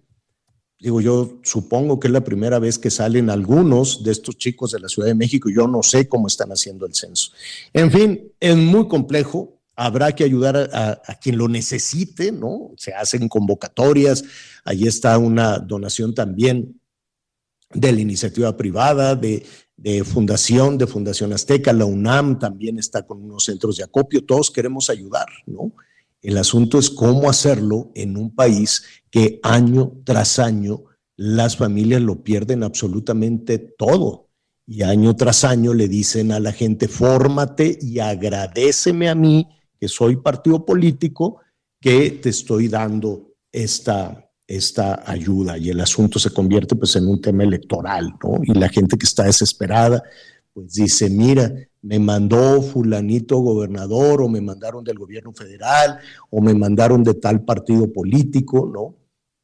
[0.80, 4.80] Digo, yo supongo que es la primera vez que salen algunos de estos chicos de
[4.80, 5.50] la Ciudad de México.
[5.50, 7.32] Yo no sé cómo están haciendo el censo.
[7.74, 9.57] En fin, es muy complejo.
[9.78, 12.72] Habrá que ayudar a, quien lo necesite, ¿no?
[12.76, 14.26] Se hacen convocatorias.
[14.66, 16.82] Ahí está una donación también
[17.74, 19.46] de la iniciativa privada, de
[19.78, 24.50] de Fundación, de Fundación Azteca, la UNAM también está con unos centros de acopio, todos
[24.50, 25.72] queremos ayudar, ¿no?
[26.24, 30.84] El asunto es cómo hacerlo en un país que año tras año
[31.16, 34.28] las familias lo pierden absolutamente todo.
[34.66, 39.48] Y año tras año le dicen a la gente, fórmate y agradeceme a mí,
[39.80, 41.40] que soy partido político,
[41.80, 47.22] que te estoy dando esta, esta ayuda y el asunto se convierte pues en un
[47.22, 48.40] tema electoral, ¿no?
[48.44, 50.04] Y la gente que está desesperada
[50.54, 56.00] pues dice, mira, me mandó fulanito gobernador o me mandaron del gobierno federal
[56.32, 58.96] o me mandaron de tal partido político, ¿no?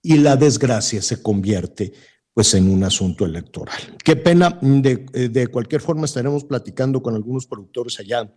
[0.02, 1.94] Y la desgracia se convierte
[2.34, 3.78] pues en un asunto electoral.
[4.04, 8.34] Qué pena, de, de cualquier forma estaremos platicando con algunos productores allá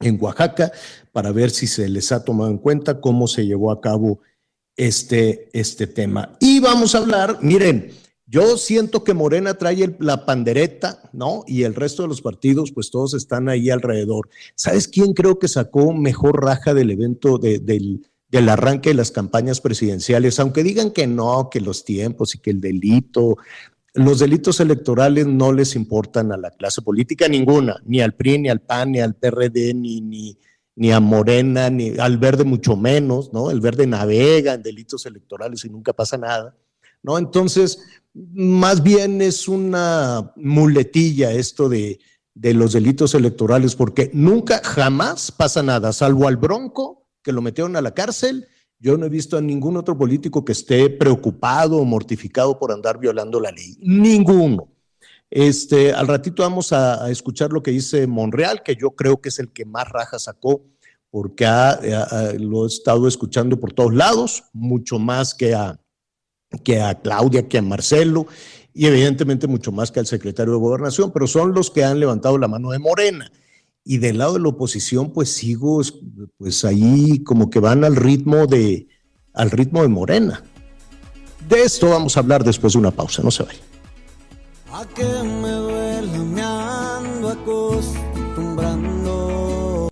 [0.00, 0.72] en Oaxaca
[1.12, 4.20] para ver si se les ha tomado en cuenta cómo se llevó a cabo
[4.76, 6.36] este, este tema.
[6.40, 7.92] Y vamos a hablar, miren,
[8.26, 11.44] yo siento que Morena trae la pandereta, ¿no?
[11.46, 14.28] Y el resto de los partidos, pues todos están ahí alrededor.
[14.56, 19.60] ¿Sabes quién creo que sacó mejor raja del evento del, del arranque de las campañas
[19.60, 20.40] presidenciales?
[20.40, 23.36] Aunque digan que no, que los tiempos y que el delito,
[23.96, 28.48] los delitos electorales no les importan a la clase política ninguna, ni al PRI, ni
[28.48, 30.38] al PAN, ni al PRD, ni, ni,
[30.74, 33.50] ni a Morena, ni al verde mucho menos, ¿no?
[33.50, 36.54] El verde navega en delitos electorales y nunca pasa nada,
[37.02, 37.16] ¿no?
[37.16, 37.80] Entonces,
[38.14, 41.98] más bien es una muletilla esto de,
[42.34, 47.76] de los delitos electorales, porque nunca, jamás pasa nada, salvo al Bronco, que lo metieron
[47.76, 48.46] a la cárcel,
[48.86, 53.00] Yo no he visto a ningún otro político que esté preocupado o mortificado por andar
[53.00, 53.76] violando la ley.
[53.80, 54.68] Ninguno.
[55.28, 59.40] Este, al ratito vamos a, escuchar lo que dice Monreal, que yo creo que es
[59.40, 60.62] el que más raja sacó,
[61.10, 61.44] porque
[62.38, 65.80] lo he estado escuchando por todos lados, mucho más que a,
[66.62, 68.28] que a Claudia, que a Marcelo,
[68.72, 72.38] y evidentemente mucho más que al secretario de Gobernación, pero son los que han levantado
[72.38, 73.32] la mano de Morena.
[73.88, 75.80] Y del lado de la oposición, pues sigo,
[76.38, 78.88] pues ahí como que van al ritmo de,
[79.32, 80.42] al ritmo de Morena.
[81.48, 83.60] De esto vamos a hablar después de una pausa, no se vaya.
[84.72, 89.88] A que me duela, me ando acostumbrando.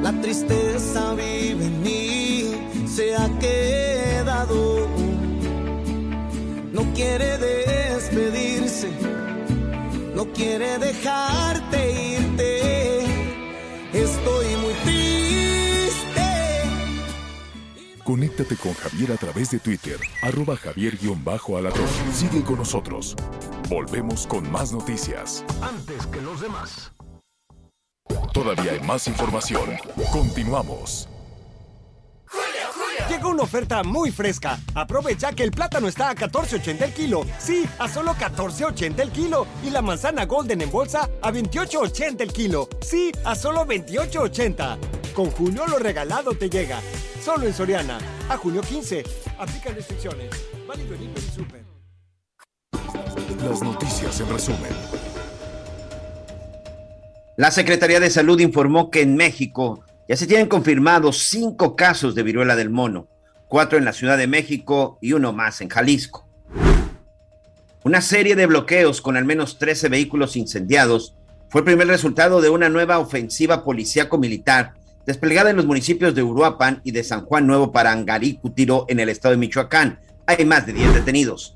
[0.00, 2.44] La tristeza vive en mí,
[2.86, 4.88] se ha quedado.
[6.72, 8.88] No quiere despedirse,
[10.14, 12.05] no quiere dejarte
[18.36, 21.88] Conéctate con Javier a través de Twitter, arroba javier-alatón.
[22.12, 23.16] Sigue con nosotros.
[23.70, 25.42] Volvemos con más noticias.
[25.62, 26.92] Antes que los demás.
[28.34, 29.70] Todavía hay más información.
[30.12, 31.08] Continuamos.
[33.08, 34.58] Llegó una oferta muy fresca.
[34.74, 37.24] Aprovecha que el plátano está a 14.80 el kilo.
[37.38, 39.46] Sí, a solo 14.80 el kilo.
[39.64, 42.68] Y la manzana golden en bolsa a 28.80 el kilo.
[42.82, 44.76] Sí, a solo 28.80.
[45.14, 46.82] Con Julio lo regalado te llega.
[47.26, 47.98] Solo en Soriana.
[48.28, 49.02] A junio 15.
[49.36, 50.30] Aplican restricciones.
[50.64, 51.64] Válido en y Super.
[53.44, 54.70] Las noticias en resumen.
[57.36, 62.22] La Secretaría de Salud informó que en México ya se tienen confirmados cinco casos de
[62.22, 63.08] viruela del mono,
[63.48, 66.28] cuatro en la Ciudad de México y uno más en Jalisco.
[67.82, 71.16] Una serie de bloqueos con al menos 13 vehículos incendiados
[71.48, 74.74] fue el primer resultado de una nueva ofensiva policíaco-militar
[75.06, 77.72] desplegada en los municipios de Uruapan y de San Juan Nuevo
[78.42, 80.00] Cutiro, en el estado de Michoacán.
[80.26, 81.54] Hay más de 10 detenidos.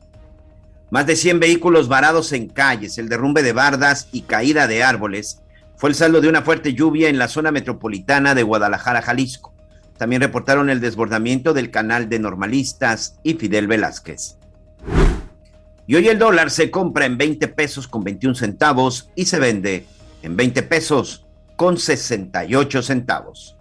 [0.91, 5.43] Más de 100 vehículos varados en calles, el derrumbe de bardas y caída de árboles
[5.77, 9.53] fue el saldo de una fuerte lluvia en la zona metropolitana de Guadalajara, Jalisco.
[9.99, 14.37] También reportaron el desbordamiento del canal de normalistas y Fidel Velázquez.
[15.87, 19.87] Y hoy el dólar se compra en 20 pesos con 21 centavos y se vende
[20.23, 21.27] en 20 pesos
[21.61, 23.55] con 68 centavos.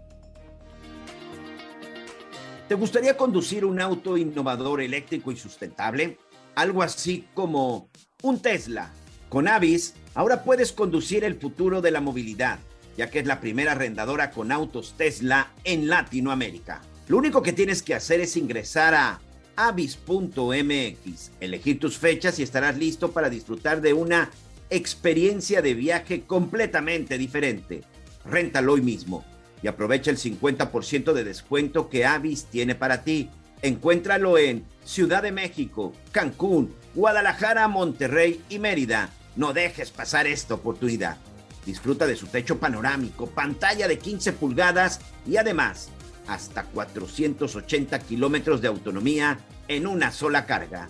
[2.70, 6.18] ¿Te gustaría conducir un auto innovador eléctrico y sustentable?
[6.56, 7.90] Algo así como
[8.24, 8.94] un Tesla.
[9.28, 12.60] Con Avis, ahora puedes conducir el futuro de la movilidad,
[12.96, 16.82] ya que es la primera arrendadora con autos Tesla en Latinoamérica.
[17.10, 19.20] Lo único que tienes que hacer es ingresar a
[19.58, 24.30] avis.mx, elegir tus fechas y estarás listo para disfrutar de una
[24.70, 27.82] experiencia de viaje completamente diferente.
[28.30, 29.26] Réntalo hoy mismo
[29.62, 33.30] y aprovecha el 50% de descuento que Avis tiene para ti.
[33.62, 39.10] Encuéntralo en Ciudad de México, Cancún, Guadalajara, Monterrey y Mérida.
[39.36, 41.18] No dejes pasar esta oportunidad.
[41.66, 45.90] Disfruta de su techo panorámico, pantalla de 15 pulgadas y además
[46.28, 50.88] hasta 480 kilómetros de autonomía en una sola carga.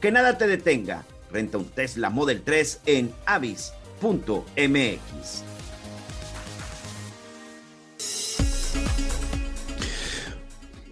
[0.00, 4.48] Que nada te detenga Renta un Tesla Model 3 en avis.mx.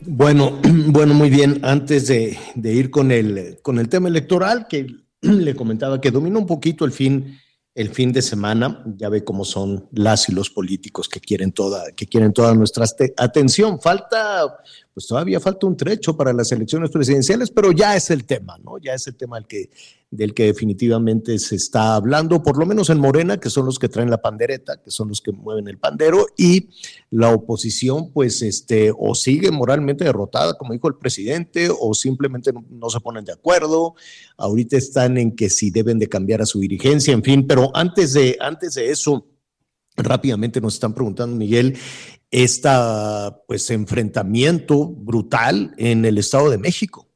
[0.08, 1.60] Bueno, bueno, muy bien.
[1.62, 4.86] Antes de, ir con el, con el tema electoral, que
[5.20, 7.38] le comentaba que domina un poquito el fin,
[7.74, 11.92] el fin de semana, ya ve cómo son las y los políticos que quieren toda,
[11.92, 13.80] que quieren toda nuestra atención.
[13.80, 14.58] Falta
[14.96, 18.78] pues todavía falta un trecho para las elecciones presidenciales, pero ya es el tema, ¿no?
[18.78, 19.38] Ya es el tema
[20.10, 23.90] del que, definitivamente se está hablando, por lo menos en Morena, que son los que
[23.90, 26.70] traen la pandereta, que son los que mueven el pandero, y
[27.10, 32.64] la oposición, pues, este, o sigue moralmente derrotada, como dijo el presidente, o simplemente no,
[32.70, 33.96] no se ponen de acuerdo.
[34.38, 38.14] Ahorita están en que si deben de cambiar a su dirigencia, en fin, pero antes
[38.14, 39.26] de, antes de eso,
[39.94, 41.76] rápidamente nos están preguntando, Miguel,
[42.36, 42.68] este
[43.46, 47.08] pues enfrentamiento brutal en el Estado de México.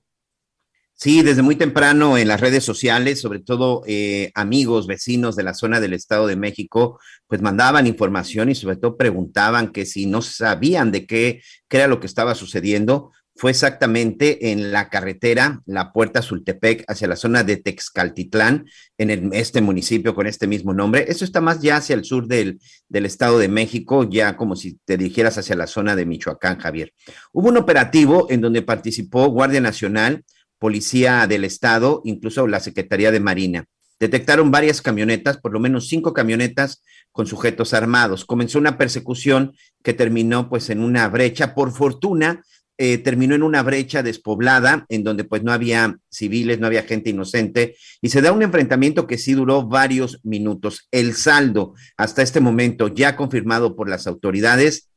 [0.94, 5.52] Sí, desde muy temprano en las redes sociales, sobre todo eh, amigos, vecinos de la
[5.52, 10.22] zona del Estado de México, pues mandaban información y sobre todo preguntaban que si no
[10.22, 15.94] sabían de qué, qué era lo que estaba sucediendo fue exactamente en la carretera La
[15.94, 18.66] Puerta Sultepec hacia la zona de Texcaltitlán,
[18.98, 21.06] en este municipio con este mismo nombre.
[21.08, 24.78] Eso está más ya hacia el sur del, del Estado de México, ya como si
[24.84, 26.92] te dirigieras hacia la zona de Michoacán, Javier.
[27.32, 30.22] Hubo un operativo en donde participó Guardia Nacional,
[30.58, 33.64] Policía del Estado, incluso la Secretaría de Marina.
[33.98, 38.26] detectaron varias camionetas, por lo menos cinco camionetas con sujetos armados.
[38.26, 41.54] Comenzó una persecución que terminó pues en una brecha.
[41.54, 42.42] Por fortuna,
[42.82, 47.10] eh, terminó en una brecha despoblada en donde pues no había civiles, no había gente
[47.10, 50.88] inocente y se da un enfrentamiento que sí duró varios minutos.
[50.90, 54.88] El saldo hasta este momento ya confirmado por las autoridades,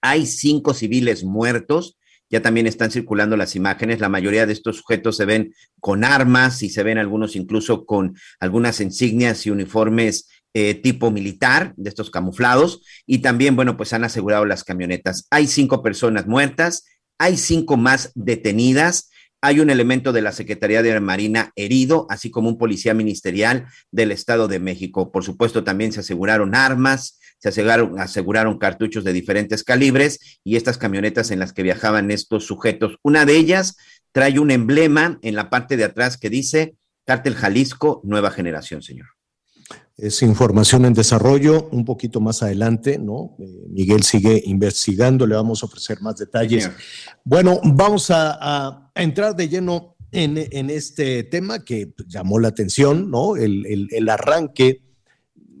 [0.00, 1.96] hay cinco civiles muertos.
[2.32, 3.98] Ya también están circulando las imágenes.
[3.98, 8.14] La mayoría de estos sujetos se ven con armas y se ven algunos incluso con
[8.38, 14.02] algunas insignias y uniformes eh, tipo militar, de estos camuflados, y también, bueno, pues han
[14.02, 15.28] asegurado las camionetas.
[15.30, 16.86] Hay cinco personas muertas,
[17.20, 19.10] hay cinco más detenidas.
[19.42, 24.10] Hay un elemento de la Secretaría de Marina herido, así como un policía ministerial del
[24.10, 25.12] Estado de México.
[25.12, 30.78] Por supuesto, también se aseguraron armas, se aseguraron, aseguraron, cartuchos de diferentes calibres y estas
[30.78, 32.96] camionetas en las que viajaban estos sujetos.
[33.02, 33.76] Una de ellas
[34.12, 39.19] trae un emblema en la parte de atrás que dice Cártel Jalisco, nueva generación, señor.
[40.00, 43.36] Es información en desarrollo, un poquito más adelante, ¿no?
[43.38, 46.70] Eh, Miguel sigue investigando, le vamos a ofrecer más detalles.
[47.22, 53.36] Bueno, vamos a, entrar de lleno en, este tema que llamó la atención, ¿no?
[53.36, 54.82] El, arranque.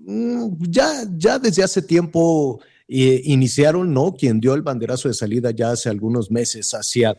[0.06, 4.14] Mm, ya, ya desde hace tiempo eh, iniciaron, ¿no?
[4.14, 7.16] Quien dio el banderazo de salida ya hace algunos meses hacia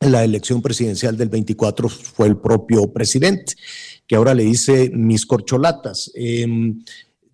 [0.00, 3.54] la elección presidencial del 24 fue el propio presidente
[4.06, 6.10] que ahora le dice mis corcholatas.
[6.14, 6.82] Em,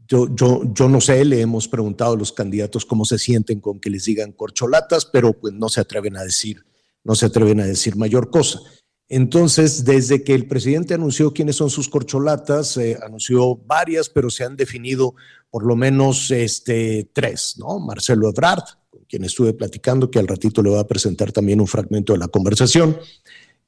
[0.09, 3.81] yo, yo, yo no sé, le hemos preguntado a los candidatos cómo se sienten con
[3.81, 6.65] que les digan corcholatas, pero pues no se atreven a decir,
[7.05, 8.61] no se atreven a decir mayor cosa.
[9.09, 14.45] Entonces, desde que el presidente anunció quiénes son sus corcholatas, eh, anunció varias, pero se
[14.45, 15.15] han definido
[15.51, 17.79] por lo menos este, tres, ¿no?
[17.79, 21.67] Marcelo Ebrard, con quien estuve platicando, que al ratito le voy a presentar también un
[21.67, 22.97] fragmento de la conversación,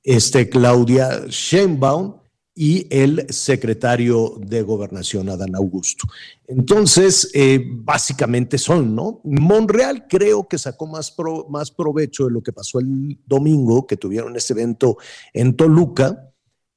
[0.02, 2.14] este, Claudia Sheinbaum,
[2.54, 6.06] y el secretario de Gobernación, Adán Augusto.
[6.46, 9.20] Entonces, eh, básicamente son, ¿no?
[9.24, 11.14] Monreal creo que sacó más,
[11.48, 14.98] más provecho de lo que pasó el domingo, que tuvieron este evento
[15.32, 16.30] en Toluca,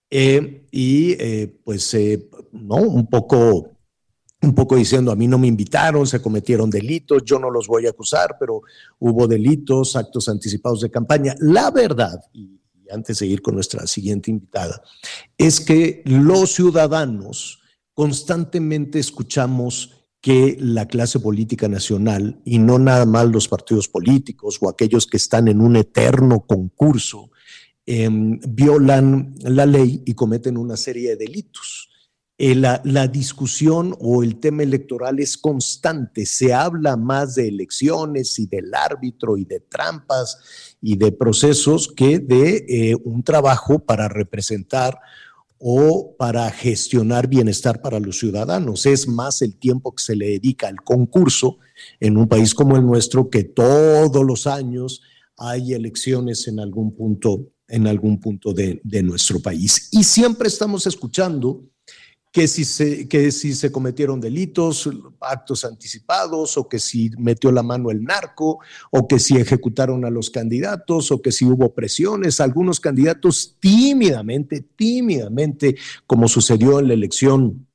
[0.10, 1.96] eh, y eh, pues,
[2.52, 2.78] ¿no?
[2.78, 3.72] Un poco
[4.42, 7.88] un poco diciendo, a mí no me invitaron, se cometieron delitos, yo no los voy
[7.88, 8.62] a acusar, pero
[9.00, 11.36] hubo delitos, actos anticipados de campaña.
[11.40, 12.60] La verdad, y
[12.91, 14.82] antes de ir con nuestra siguiente invitada,
[15.38, 17.62] es que los ciudadanos
[17.93, 24.69] constantemente escuchamos que la clase política nacional, y no nada más los partidos políticos o
[24.69, 27.32] aquellos que están en un eterno concurso,
[27.86, 31.87] em, violan la ley y cometen una serie de delitos.
[32.39, 36.28] Eh, la, discusión o el tema electoral es constante.
[36.28, 40.38] Se habla más de elecciones y del árbitro y de trampas
[40.80, 45.00] y de procesos que de eh, un trabajo para representar
[45.58, 48.86] o para gestionar bienestar para los ciudadanos.
[48.86, 51.58] Es más el tiempo que se le dedica al concurso
[52.00, 55.02] en un país como el nuestro, que todos los años
[55.38, 59.89] hay elecciones en algún punto, en algún punto de, de nuestro país.
[59.91, 61.63] Y siempre estamos escuchando
[62.38, 64.88] que si, se, que si se cometieron delitos,
[65.19, 68.60] actos anticipados, o que si metió la mano el narco,
[68.91, 72.39] o que si ejecutaron a los candidatos, o que si hubo presiones.
[72.39, 77.67] Algunos candidatos tímidamente, tímidamente, como sucedió en la elección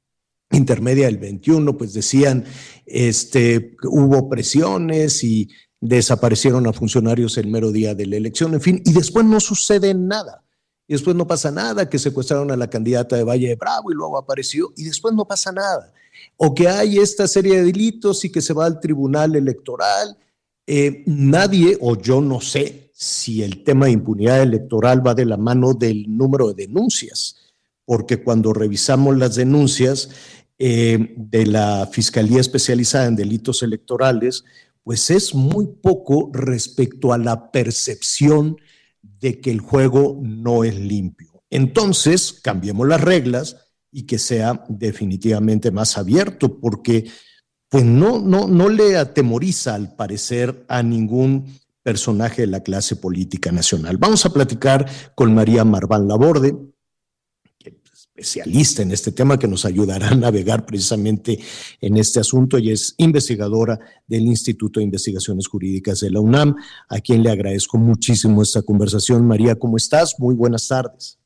[0.53, 2.45] intermedia del 21, pues decían,
[2.87, 5.49] este, hubo presiones y
[5.81, 9.93] desaparecieron a funcionarios el mero día de la elección, en fin, y después no sucede
[9.93, 10.45] nada
[10.93, 13.95] y después no pasa nada, que secuestraron a la candidata de Valle de Bravo y
[13.95, 15.91] luego apareció y después no pasa nada.
[16.37, 20.19] O que hay esta serie de delitos y que se va al tribunal electoral.
[20.67, 25.39] Eh, nadie, o yo no sé si el tema de impunidad electoral va de la
[25.39, 27.37] mano del número de denuncias,
[27.87, 30.11] porque cuando revisamos las denuncias
[30.59, 34.45] eh, de la Fiscalía Especializada en Delitos Electorales,
[34.85, 38.59] pues es muy poco respecto a la percepción
[39.23, 41.43] de que el juego no es limpio.
[41.49, 43.57] Entonces, cambiemos las reglas
[43.91, 47.11] y que sea definitivamente más abierto, porque
[47.69, 53.53] pues no, no, no le atemoriza al parecer a ningún personaje de la clase política
[53.53, 53.97] nacional.
[53.97, 56.55] Vamos a platicar con María Marván Laborde,
[58.23, 61.39] especialista en este tema que nos ayudará a navegar precisamente
[61.81, 66.55] en este asunto y es investigadora del Instituto de Investigaciones Jurídicas de la UNAM,
[66.89, 69.27] a quien le agradezco muchísimo esta conversación.
[69.27, 70.15] María, ¿cómo estás?
[70.19, 71.19] Muy buenas tardes.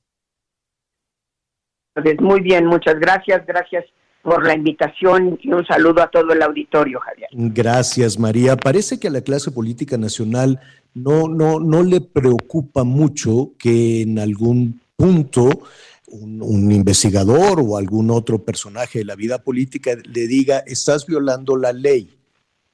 [2.20, 3.46] Muy bien, muchas gracias.
[3.46, 3.84] Gracias
[4.22, 7.28] por la invitación y un saludo a todo el auditorio, Javier.
[7.32, 8.56] Gracias, María.
[8.56, 10.60] Parece que a la clase política nacional
[10.94, 15.62] no, no, no le preocupa mucho que en algún punto
[16.08, 21.72] un, investigador o algún otro personaje de la vida política le diga, estás violando la
[21.72, 22.10] ley.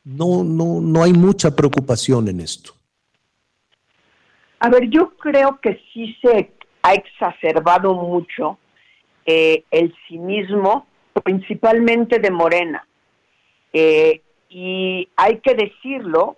[0.05, 2.73] No, no, no hay mucha preocupación en esto.
[4.59, 6.53] A ver, yo creo que sí se
[6.83, 8.59] ha exacerbado mucho
[9.25, 10.87] eh, el cinismo,
[11.25, 12.87] principalmente de Morena.
[13.73, 16.37] Eh, y hay que decirlo,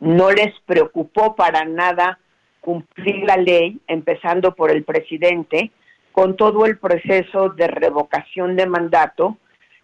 [0.00, 2.18] no les preocupó para nada
[2.66, 5.70] cumplir la ley, empezando por el presidente,
[6.10, 9.38] con todo el proceso de revocación de mandato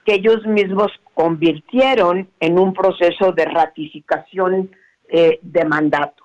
[0.05, 4.69] que ellos mismos convirtieron en un proceso de ratificación
[5.09, 6.25] eh, de mandato,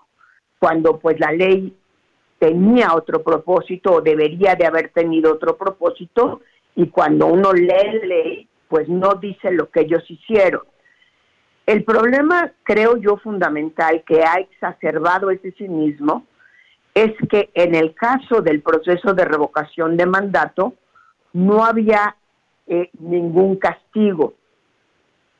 [0.57, 1.77] cuando pues la ley
[2.39, 6.41] tenía otro propósito o debería de haber tenido otro propósito
[6.75, 10.63] y cuando uno lee la ley pues no dice lo que ellos hicieron.
[11.67, 16.25] El problema, creo yo, fundamental que ha exacerbado ese cinismo
[16.97, 20.73] es que en el caso del proceso de revocación de mandato
[21.33, 22.15] no había
[22.65, 24.33] eh, ningún castigo.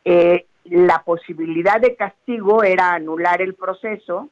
[0.06, 4.30] Eh, la posibilidad de castigo era anular el proceso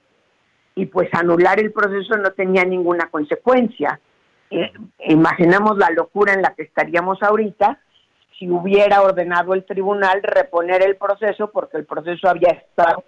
[0.76, 4.00] y pues anular el proceso no tenía ninguna consecuencia.
[4.52, 4.72] Eh,
[5.08, 7.80] imaginemos la locura en la que estaríamos ahorita
[8.38, 13.04] si hubiera ordenado el tribunal reponer el proceso porque el proceso había estado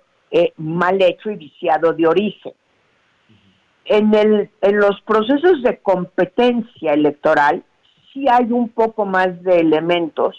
[0.58, 2.54] mal hecho y viciado de origen
[3.88, 7.64] en, el, en los procesos de competencia electoral
[8.14, 10.36] sí hay un poco más de elementos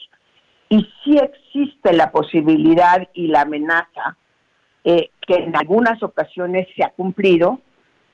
[0.68, 4.16] y sí existe la posibilidad y la amenaza
[4.84, 7.61] eh, que en algunas ocasiones se ha cumplido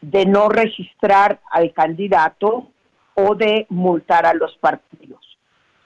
[0.01, 2.68] de no registrar al candidato
[3.14, 5.20] o de multar a los partidos.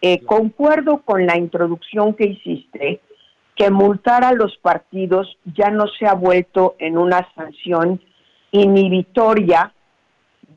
[0.01, 3.01] Eh, concuerdo con la introducción que hiciste,
[3.55, 8.01] que multar a los partidos ya no se ha vuelto en una sanción
[8.51, 9.73] inhibitoria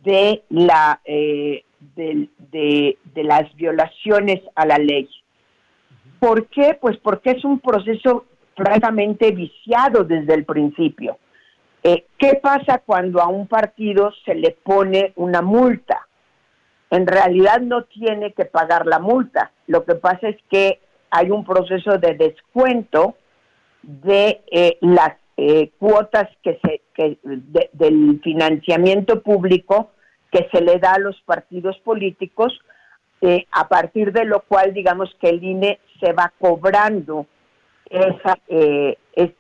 [0.03, 1.63] de, la, eh,
[1.95, 5.09] de, las violaciones a la ley.
[6.19, 6.77] ¿Por qué?
[6.79, 8.25] Pues porque es un proceso
[8.55, 11.17] francamente viciado desde el principio.
[11.83, 16.07] Eh, ¿Qué pasa cuando a un partido se le pone una multa?
[16.91, 19.51] En realidad no tiene que pagar la multa.
[19.67, 20.79] Lo que pasa es que
[21.09, 23.15] hay un proceso de descuento
[23.81, 27.17] de eh, las eh, cuotas que se que
[27.71, 29.91] del financiamiento público
[30.31, 32.59] que se le da a los partidos políticos
[33.21, 37.27] eh, a partir de lo cual digamos que el INE se va cobrando
[37.89, 38.97] esa, eh,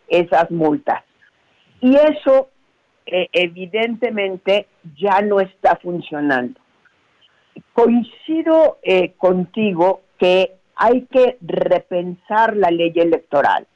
[0.07, 1.03] esas multas.
[1.81, 2.49] Y eso
[3.05, 6.59] evidentemente ya no está funcionando.
[7.73, 8.77] Coincido
[9.17, 13.67] contigo que hay que repensar la ley electoral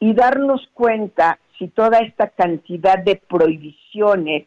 [0.00, 4.46] y darnos cuenta si toda esta cantidad de prohibiciones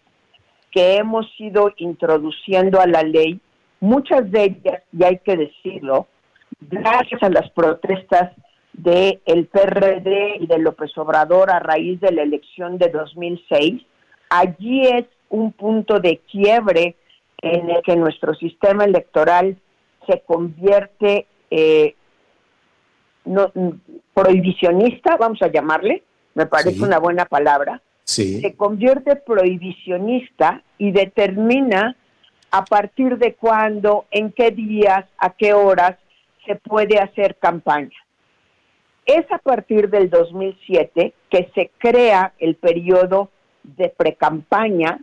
[0.72, 3.40] que hemos ido introduciendo a la ley,
[3.80, 6.08] muchas de ellas, y hay que decirlo,
[6.60, 8.34] gracias a las protestas
[8.74, 13.82] del el PRD y de López Obrador a raíz de la elección de 2006,
[14.30, 16.96] allí es un punto de quiebre
[17.42, 19.58] en el que nuestro sistema electoral
[20.08, 21.96] se convierte eh,
[23.26, 23.52] no,
[24.14, 26.04] prohibicionista, vamos a llamarle,
[26.38, 31.96] me parece una buena palabra, se convierte prohibicionista y determina
[32.52, 35.98] a partir de cuándo, en qué días, a qué horas
[36.46, 37.98] se puede hacer campaña.
[39.08, 43.32] Es a partir del 2007 que se crea el periodo
[43.64, 45.00] de precampaña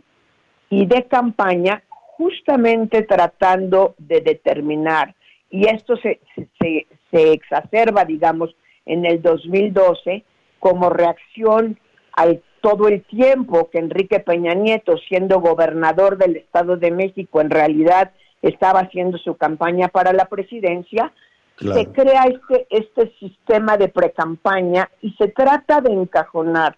[0.69, 5.13] y de campaña justamente tratando de determinar,
[5.49, 6.21] y esto se,
[6.61, 8.55] se, se exacerba, digamos,
[8.85, 10.23] en el 2012,
[10.65, 11.77] como reacción
[12.13, 17.51] al todo el tiempo que Enrique Peña Nieto, siendo gobernador del Estado de México, en
[17.51, 21.13] realidad estaba haciendo su campaña para la presidencia,
[21.55, 26.75] se crea este, este sistema de precampaña y se trata de encajonar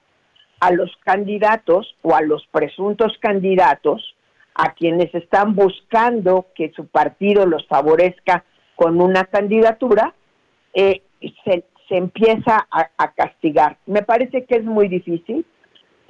[0.59, 4.15] a los candidatos o a los presuntos candidatos,
[4.53, 8.43] a quienes están buscando que su partido los favorezca
[8.75, 10.13] con una candidatura,
[10.73, 11.03] eh,
[11.45, 13.77] se, se empieza a, castigar.
[13.85, 15.45] Me parece que es muy difícil.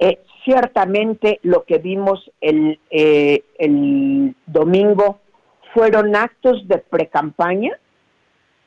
[0.00, 5.18] Eh, ciertamente lo que vimos el, eh, el domingo
[5.74, 7.72] fueron actos de precampaña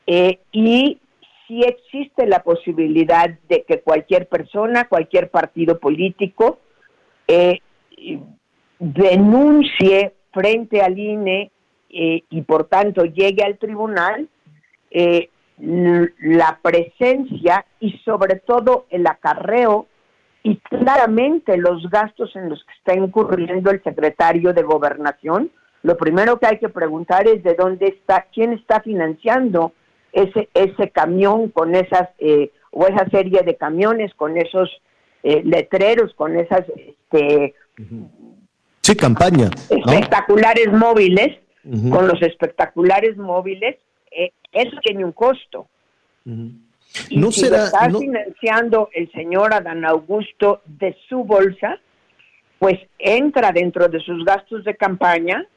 [0.07, 0.99] eh, y
[1.47, 6.59] sí existe la posibilidad de que cualquier persona, cualquier partido político
[8.77, 11.49] denuncie frente al INE
[11.87, 14.27] y por tanto llegue al tribunal
[15.61, 19.87] la presencia y sobre todo el acarreo
[20.43, 25.51] y claramente los gastos en los que está incurriendo el secretario de gobernación
[25.83, 29.73] lo primero que hay que preguntar es de dónde está, quién está financiando
[30.13, 34.69] ese, ese camión con esas, eh, o esa serie de camiones con esos
[35.23, 37.55] eh, letreros, con esas, este,
[38.81, 43.77] sí, campaña, espectaculares móviles, con los espectaculares móviles,
[44.11, 45.67] eh, eso tiene un costo.
[46.25, 51.79] Y no si será, lo está no- financiando el señor Adán Augusto de su bolsa,
[52.59, 55.47] pues entra dentro de sus gastos de campaña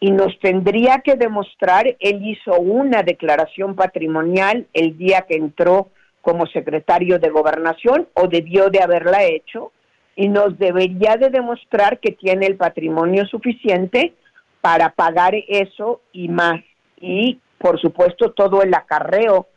[0.00, 5.90] y nos tendría que demostrar, él hizo una declaración patrimonial el día que entró
[6.22, 9.72] como secretario de gobernación o debió de haberla hecho
[10.16, 14.14] y nos debería de demostrar que tiene el patrimonio suficiente
[14.60, 16.60] para pagar eso y más.
[17.00, 19.48] Y por supuesto todo el acarreo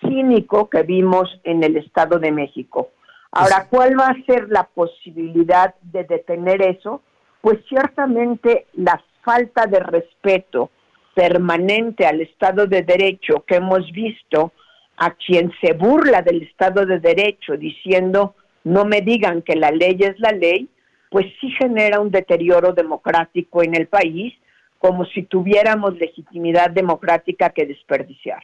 [0.00, 2.90] cínico que vimos en el Estado de México.
[3.30, 7.02] Ahora, ¿cuál va a ser la posibilidad de detener eso?
[7.40, 10.70] Pues ciertamente la falta de respeto
[11.14, 14.52] permanente al Estado de Derecho que hemos visto
[14.96, 19.96] a quien se burla del Estado de Derecho diciendo no me digan que la ley
[20.00, 20.68] es la ley,
[21.10, 24.34] pues sí genera un deterioro democrático en el país
[24.80, 28.42] como si tuviéramos legitimidad democrática que desperdiciar.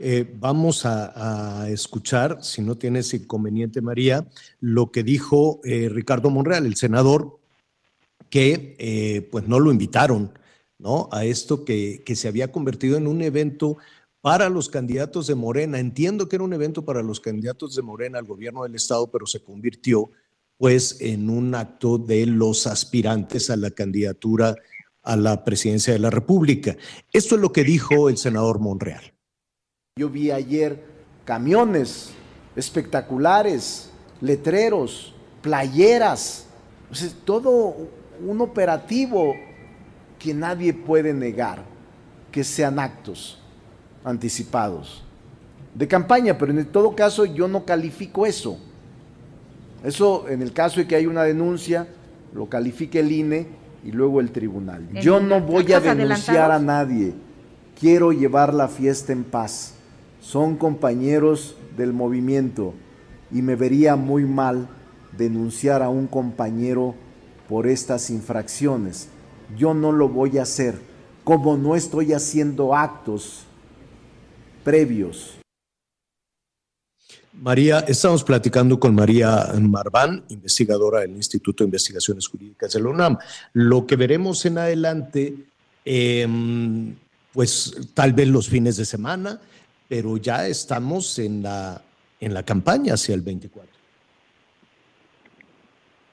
[0.00, 4.26] Eh, vamos a, escuchar, si no tienes inconveniente, María,
[4.60, 7.38] lo que dijo eh, Ricardo Monreal, el senador,
[8.28, 10.32] que eh, pues no lo invitaron
[10.78, 11.08] ¿no?
[11.12, 13.78] a esto que, que se había convertido en un evento
[14.20, 15.78] para los candidatos de Morena.
[15.78, 19.26] Entiendo que era un evento para los candidatos de Morena al gobierno del Estado, pero
[19.26, 20.10] se convirtió
[20.58, 24.56] pues en un acto de los aspirantes a la candidatura
[25.06, 26.76] a la presidencia de la República.
[27.12, 29.14] Esto es lo que dijo el senador Monreal.
[29.96, 30.84] Yo vi ayer
[31.24, 32.10] camiones
[32.56, 33.90] espectaculares,
[34.20, 36.46] letreros, playeras,
[37.24, 37.76] todo
[38.20, 39.34] un operativo
[40.18, 41.64] que nadie puede negar
[42.32, 43.38] que sean actos
[44.04, 45.04] anticipados
[45.74, 48.58] de campaña, pero en todo caso yo no califico eso.
[49.84, 51.86] Eso en el caso de que hay una denuncia,
[52.34, 53.46] lo califique el INE
[53.86, 54.88] y luego el tribunal.
[55.00, 57.14] Yo no voy a denunciar a nadie.
[57.78, 59.74] Quiero llevar la fiesta en paz.
[60.20, 62.74] Son compañeros del movimiento
[63.30, 64.66] y me vería muy mal
[65.16, 66.96] denunciar a un compañero
[67.48, 69.08] por estas infracciones.
[69.56, 70.80] Yo no lo voy a hacer,
[71.22, 73.46] como no estoy haciendo actos
[74.64, 75.35] previos.
[77.40, 83.18] María, estamos platicando con María Marván, investigadora del Instituto de Investigaciones Jurídicas de la UNAM.
[83.52, 85.34] Lo que veremos en adelante,
[85.84, 86.26] eh,
[87.32, 89.38] pues tal vez los fines de semana,
[89.88, 91.82] pero ya estamos en la,
[92.20, 93.70] en la campaña hacia el 24.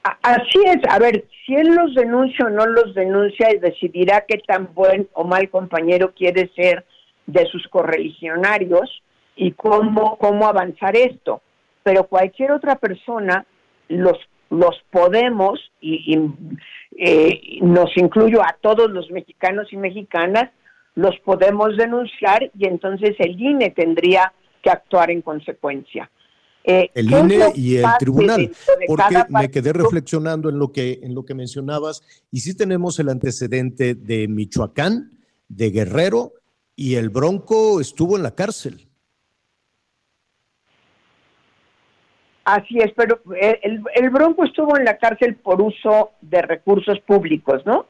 [0.04, 4.24] A- Así es, a ver, si él los denuncia o no los denuncia y decidirá
[4.28, 6.84] qué tan buen o mal compañero quiere ser
[7.26, 9.02] de sus correligionarios
[9.36, 11.42] y cómo, cómo avanzar esto.
[11.82, 13.46] Pero cualquier otra persona
[13.88, 14.18] los,
[14.50, 16.30] los podemos, y, y,
[16.96, 20.50] eh, nos incluyo a todos los mexicanos y mexicanas,
[20.94, 24.32] los podemos denunciar y entonces el INE tendría
[24.62, 26.10] que actuar en consecuencia.
[26.66, 28.50] Eh, El ¿qué es INE y el tribunal,
[28.86, 33.10] porque me quedé reflexionando en lo que en lo que mencionabas y sí tenemos el
[33.10, 35.10] antecedente de Michoacán,
[35.48, 36.32] de Guerrero
[36.74, 38.88] y el Bronco estuvo en la cárcel.
[42.44, 47.00] Así es, pero eh, el, el Bronco estuvo en la cárcel por uso de recursos
[47.00, 47.86] públicos, ¿no?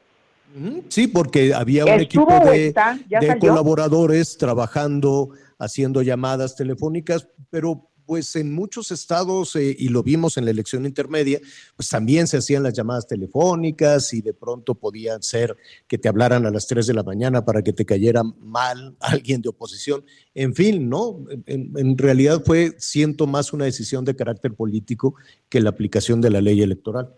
[0.88, 2.72] Sí, porque había un equipo de,
[3.08, 10.36] de colaboradores trabajando, haciendo llamadas telefónicas, pero pues en muchos estados, eh, y lo vimos
[10.36, 11.40] en la elección intermedia,
[11.76, 16.46] pues también se hacían las llamadas telefónicas y de pronto podían ser que te hablaran
[16.46, 20.04] a las 3 de la mañana para que te cayera mal alguien de oposición.
[20.34, 21.24] En fin, ¿no?
[21.46, 25.14] En, realidad fue, siento más una decisión de carácter político
[25.48, 27.14] que la aplicación de la ley electoral.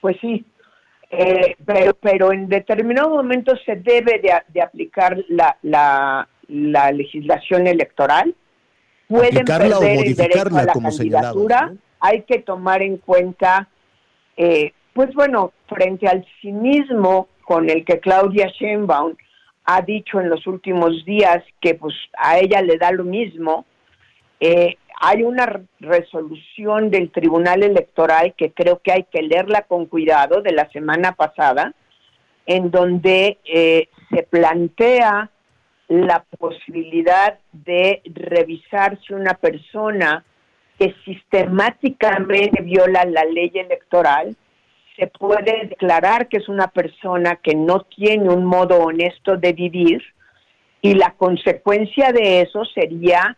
[0.00, 0.44] Pues sí,
[1.10, 1.54] Eh,
[2.00, 5.56] pero, en determinado momento se debe de, de aplicar la,
[6.48, 8.34] la legislación electoral.
[9.18, 11.66] Pueden Aplicarla o perder el derecho a la candidatura.
[11.66, 11.76] ¿no?
[12.00, 13.68] Hay que tomar en cuenta,
[14.36, 19.14] eh, pues bueno, frente al cinismo con el que Claudia Sheinbaum
[19.64, 23.64] ha dicho en los últimos días que pues a ella le da lo mismo,
[24.40, 29.86] eh, hay una re- resolución del Tribunal Electoral que creo que hay que leerla con
[29.86, 31.72] cuidado de la semana pasada,
[32.46, 35.30] en donde eh, se plantea
[35.88, 40.24] la posibilidad de revisar si una persona
[40.78, 44.36] que sistemáticamente viola la ley electoral,
[44.96, 50.02] se puede declarar que es una persona que no tiene un modo honesto de vivir
[50.80, 53.36] y la consecuencia de eso sería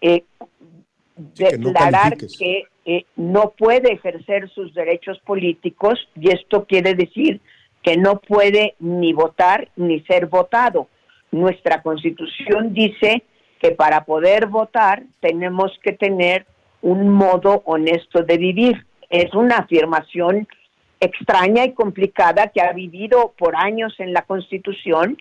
[0.00, 0.24] eh,
[1.16, 7.40] declarar que, eh, no puede ejercer sus derechos políticos y esto quiere decir
[7.82, 10.88] que no puede ni votar ni ser votado.
[11.32, 13.22] Nuestra constitución dice
[13.60, 16.46] que para poder votar tenemos que tener
[16.82, 18.86] un modo honesto de vivir.
[19.08, 20.48] Es una afirmación
[20.98, 25.16] extraña y complicada que ha vivido por años en la Constitución,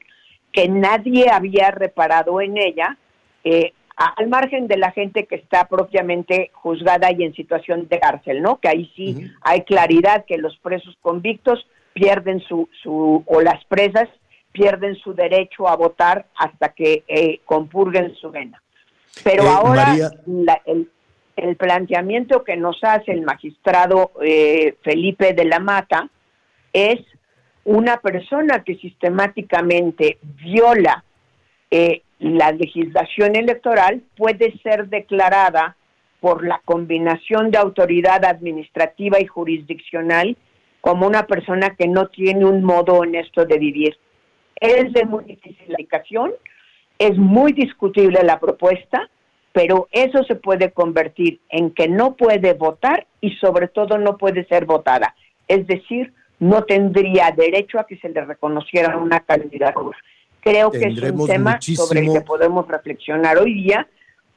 [0.51, 2.97] que nadie había reparado en ella,
[3.43, 8.41] eh, al margen de la gente que está propiamente juzgada y en situación de cárcel,
[8.41, 8.57] ¿no?
[8.59, 14.07] Que ahí sí hay claridad que los presos convictos pierden su, su, o las presas
[14.51, 18.61] pierden su derecho a votar hasta que eh, compurguen su vena.
[19.23, 19.95] Pero eh, ahora
[20.65, 20.89] el,
[21.35, 26.09] el, planteamiento que nos hace el magistrado eh, Felipe de la Mata
[26.73, 26.99] es
[27.65, 31.03] una persona que sistemáticamente viola
[32.17, 35.75] la legislación electoral puede ser declarada
[36.19, 40.35] por la combinación de autoridad administrativa y jurisdiccional
[40.81, 43.97] como una persona que no tiene un modo honesto de vivir.
[44.59, 46.33] Es de muy difícil aplicación,
[46.97, 49.09] es muy discutible la propuesta,
[49.53, 54.45] pero eso se puede convertir en que no puede votar y sobre todo no puede
[54.45, 55.15] ser votada.
[55.47, 59.97] Es decir, no tendría derecho a que se le reconociera una candidatura.
[60.41, 63.87] Creo que es un tema sobre el que podemos reflexionar hoy día,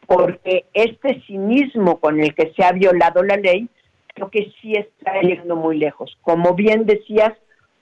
[0.06, 3.68] porque este cinismo con el que se ha violado la ley
[4.14, 6.18] creo que sí está yendo muy lejos.
[6.22, 7.32] Como bien decías,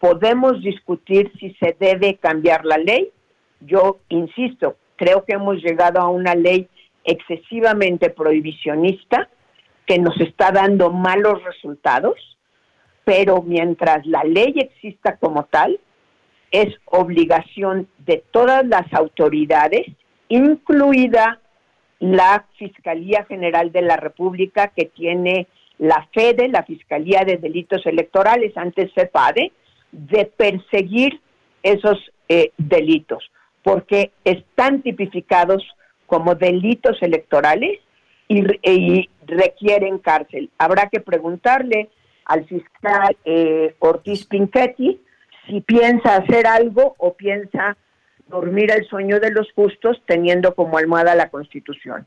[0.01, 3.12] podemos discutir si se debe cambiar la ley.
[3.61, 6.68] Yo insisto, creo que hemos llegado a una ley
[7.05, 9.28] excesivamente prohibicionista
[9.86, 12.16] que nos está dando malos resultados,
[13.05, 15.78] pero mientras la ley exista como tal,
[16.51, 19.86] es obligación de todas las autoridades,
[20.28, 21.40] incluida
[21.98, 25.46] la Fiscalía General de la República, que tiene
[25.78, 29.53] la FEDE, la Fiscalía de Delitos Electorales, antes CEPADE,
[29.93, 31.20] de perseguir
[31.62, 33.30] esos eh, delitos,
[33.62, 35.62] porque están tipificados
[36.07, 37.78] como delitos electorales
[38.28, 40.51] y, requieren cárcel.
[40.59, 41.88] Habrá que preguntarle
[42.24, 45.01] al fiscal eh, Ortiz Pinchetti
[45.47, 47.76] si piensa hacer algo o piensa
[48.28, 52.07] dormir el sueño de los justos teniendo como almohada la Constitución.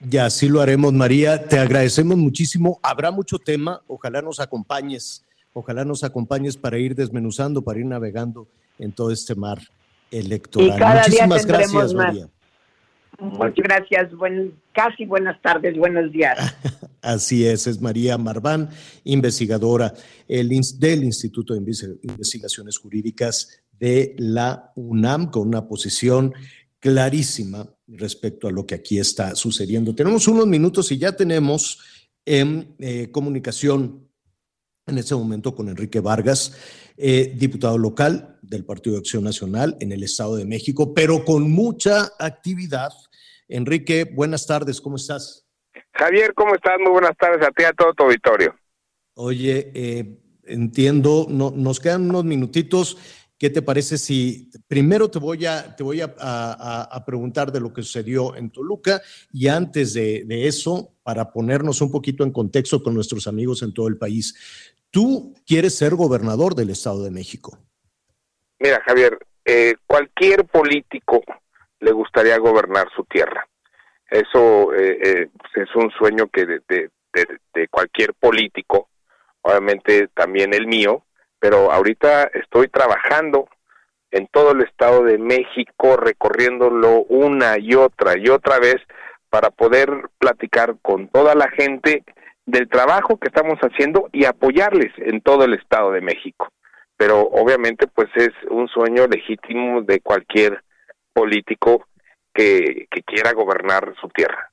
[0.00, 1.46] Ya, así lo haremos, María.
[1.46, 2.80] Te agradecemos muchísimo.
[2.82, 3.82] Habrá mucho tema.
[3.86, 5.26] Ojalá nos acompañes.
[5.52, 8.46] Ojalá nos acompañes para ir desmenuzando, para ir navegando
[8.78, 9.58] en todo este mar
[10.10, 11.02] electoral.
[11.06, 12.28] Muchísimas gracias, María.
[13.18, 14.14] Muchas gracias.
[14.16, 16.38] Buen, casi buenas tardes, buenos días.
[17.02, 18.70] Así es, es María Marván,
[19.04, 19.92] investigadora
[20.28, 20.48] el,
[20.78, 21.60] del Instituto de
[22.02, 26.34] Investigaciones Jurídicas de la UNAM, con una posición
[26.78, 29.94] clarísima respecto a lo que aquí está sucediendo.
[29.94, 31.78] Tenemos unos minutos y ya tenemos
[32.24, 34.09] en eh, comunicación
[34.86, 36.56] en este momento con Enrique Vargas,
[36.96, 41.50] eh, diputado local del Partido de Acción Nacional en el Estado de México, pero con
[41.50, 42.90] mucha actividad.
[43.48, 45.46] Enrique, buenas tardes, ¿cómo estás?
[45.92, 46.78] Javier, ¿cómo estás?
[46.80, 48.54] Muy buenas tardes a ti a todo tu auditorio.
[49.14, 52.96] Oye, eh, entiendo, no, nos quedan unos minutitos.
[53.38, 57.82] ¿Qué te parece si primero te voy a, te voy a, preguntar de lo que
[57.82, 59.00] sucedió en Toluca
[59.32, 63.88] y antes de, eso, para ponernos un poquito en contexto con nuestros amigos en todo
[63.88, 67.58] el país, tú quieres ser gobernador del Estado de México.
[68.60, 71.20] Mira, Javier, eh, cualquier político
[71.80, 73.44] le gustaría gobernar su tierra.
[74.08, 78.88] Eso eh, eh, es un sueño que de cualquier político,
[79.42, 81.02] obviamente también el mío,
[81.40, 83.48] pero ahorita estoy trabajando
[84.12, 88.76] en todo el Estado de México, recorriéndolo una y otra y otra vez
[89.30, 92.04] para poder platicar con toda la gente
[92.46, 96.48] del trabajo que estamos haciendo y apoyarles en todo el Estado de México.
[96.96, 100.62] Pero obviamente pues es un sueño legítimo de cualquier
[101.12, 101.86] político
[102.34, 104.52] que, quiera gobernar su tierra.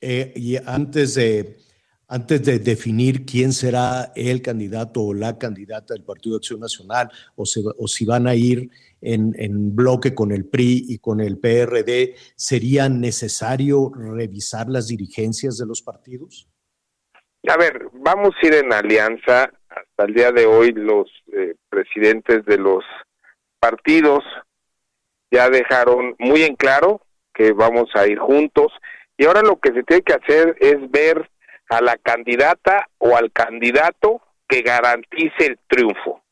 [0.00, 1.56] Eh, y antes de
[2.10, 7.08] antes de definir quién será el candidato o la candidata del Partido de Acción Nacional
[7.36, 8.68] o, si van a ir
[9.00, 15.66] en, bloque con el PRI y con el PRD, ¿sería necesario revisar las dirigencias de
[15.66, 16.48] los partidos?
[17.48, 19.44] A ver, vamos a ir en alianza.
[19.68, 22.84] Hasta el día de hoy los eh, presidentes de los
[23.60, 24.24] partidos
[25.30, 27.02] ya dejaron muy en claro
[27.32, 28.72] que vamos a ir juntos
[29.16, 31.30] y ahora lo que se tiene que hacer es ver
[31.70, 36.22] a la candidata o al candidato que garantice el triunfo.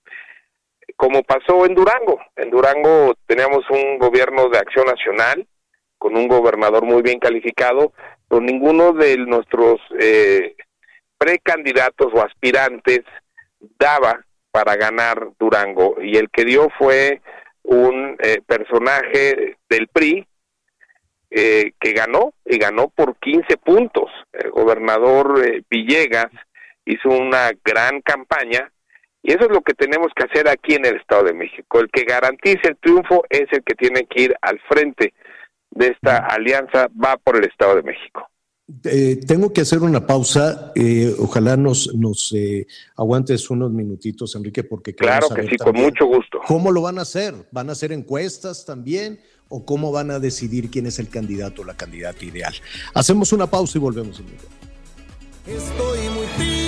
[0.97, 2.21] Como pasó en Durango.
[2.37, 5.47] En Durango teníamos un gobierno de acción nacional
[5.97, 7.93] con un gobernador muy bien calificado,
[8.29, 10.57] pero ninguno de nuestros eh,
[11.17, 13.01] precandidatos o aspirantes
[13.79, 17.21] daba para ganar Durango y el que dio fue
[17.63, 20.27] un eh, personaje del PRI
[21.31, 24.11] eh, que ganó y ganó por 15 puntos.
[24.33, 26.31] El gobernador eh, Villegas
[26.85, 28.73] hizo una gran campaña
[29.23, 31.81] y eso es lo que tenemos que hacer aquí en el Estado de México.
[31.81, 35.13] El que garantice el triunfo es el que tiene que ir al frente
[35.71, 38.29] de esta alianza, va por el Estado de México.
[38.85, 40.73] Eh, tengo que hacer una pausa.
[40.75, 42.67] Eh, ojalá nos, nos eh,
[42.97, 46.41] aguantes unos minutitos, Enrique, porque claro que sí, con mucho gusto.
[46.47, 47.35] ¿Cómo lo van a hacer?
[47.51, 49.21] ¿Van a hacer encuestas también?
[49.49, 52.55] ¿O cómo van a decidir quién es el candidato o la candidata ideal?
[52.95, 54.21] Hacemos una pausa y volvemos.
[55.47, 56.68] Estoy muy triste,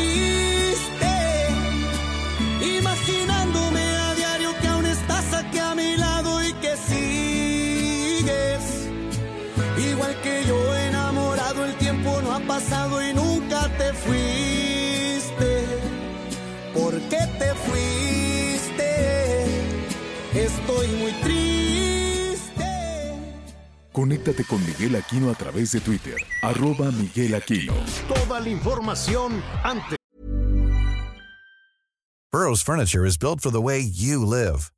[23.92, 27.74] Conéctate con Miguel Aquino a través de Twitter, arroba Miguel Aquino.
[28.06, 29.96] Toda la información antes.
[32.30, 34.70] Burroughs Furniture is built for the way you live.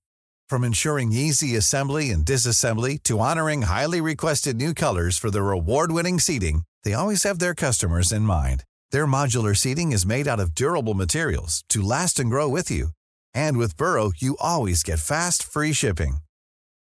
[0.49, 6.19] From ensuring easy assembly and disassembly to honoring highly requested new colors for their award-winning
[6.19, 8.65] seating, they always have their customers in mind.
[8.91, 12.89] Their modular seating is made out of durable materials to last and grow with you.
[13.35, 16.19] And with Burrow, you always get fast, free shipping.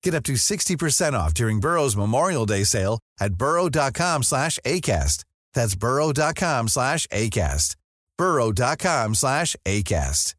[0.07, 5.25] Get up to 60% off during Burrow's Memorial Day sale at burrow.com slash ACAST.
[5.53, 7.75] That's burrow.com slash ACAST.
[8.17, 10.33] burrow.com slash ACAST.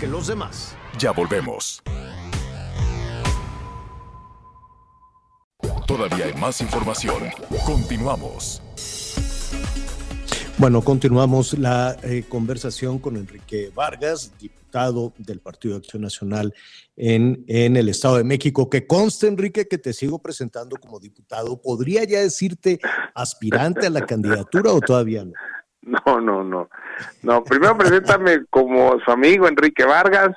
[0.00, 0.74] Que los demás.
[0.98, 1.82] Ya volvemos.
[5.86, 7.30] Todavía hay más información.
[7.66, 8.62] Continuamos.
[10.60, 16.52] Bueno, continuamos la eh, conversación con Enrique Vargas, diputado del Partido de Acción Nacional
[16.96, 18.68] en, en el Estado de México.
[18.68, 21.62] Que conste, Enrique, que te sigo presentando como diputado.
[21.62, 22.80] ¿Podría ya decirte
[23.14, 25.32] aspirante a la candidatura o todavía no?
[25.82, 26.68] No, no, no.
[27.22, 30.30] No, primero preséntame como su amigo Enrique Vargas,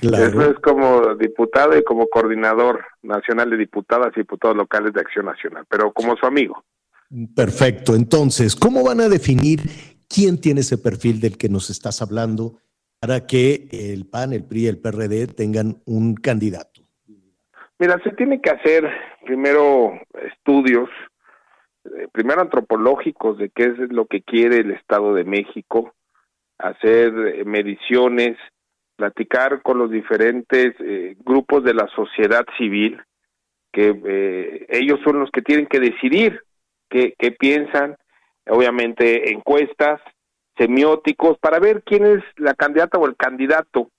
[0.00, 5.26] eso es como diputado y como coordinador nacional de diputadas y diputados locales de Acción
[5.26, 6.64] Nacional, pero como su amigo.
[7.34, 7.94] Perfecto.
[7.94, 9.60] Entonces, ¿cómo van a definir
[10.08, 12.58] quién tiene ese perfil del que nos estás hablando
[13.00, 16.82] para que el PAN, el PRI y el PRD tengan un candidato?
[17.78, 18.88] Mira, se tiene que hacer
[19.24, 19.92] primero
[20.32, 20.88] estudios,
[21.84, 25.94] eh, primero antropológicos de qué es lo que quiere el Estado de México,
[26.58, 28.36] hacer eh, mediciones,
[28.96, 33.00] platicar con los diferentes eh, grupos de la sociedad civil,
[33.72, 36.42] que eh, ellos son los que tienen que decidir
[36.88, 37.96] qué, piensan,
[38.46, 40.00] obviamente encuestas,
[40.56, 43.90] semióticos, para ver quién es la candidata o el candidato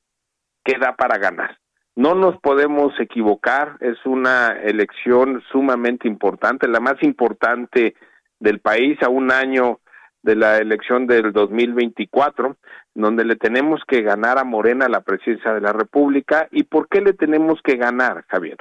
[0.63, 1.57] que da para ganar.
[1.95, 7.95] No nos podemos equivocar, es una elección sumamente importante, la más importante
[8.39, 9.79] del país a un año
[10.21, 12.57] de la elección del 2024,
[12.93, 16.47] donde le tenemos que ganar a Morena la presidencia de la República.
[16.51, 18.57] ¿Y por qué le tenemos que ganar, Javier?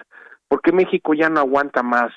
[0.49, 2.12] Porque México ya no aguanta más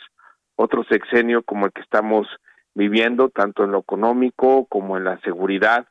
[0.62, 2.28] otro sexenio como el que estamos
[2.74, 5.88] viviendo, tanto en lo económico como en la seguridad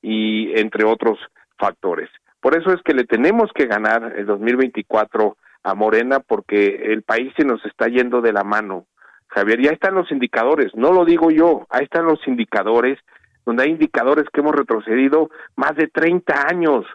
[0.00, 1.18] y entre otros
[1.58, 2.08] factores.
[2.40, 7.32] Por eso es que le tenemos que ganar el 2024 a Morena porque el país
[7.36, 8.86] se nos está yendo de la mano
[9.34, 13.00] Javier, ya están los indicadores, no lo digo yo, ahí están los indicadores,
[13.44, 16.86] donde hay indicadores que hemos retrocedido más de 30 años,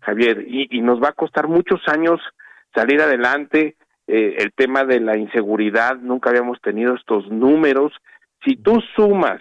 [0.00, 2.20] Javier, y, nos va a costar muchos años
[2.74, 3.76] salir adelante.
[4.08, 7.92] Eh, el tema de la inseguridad, nunca habíamos tenido estos números.
[8.44, 9.40] Si tú sumas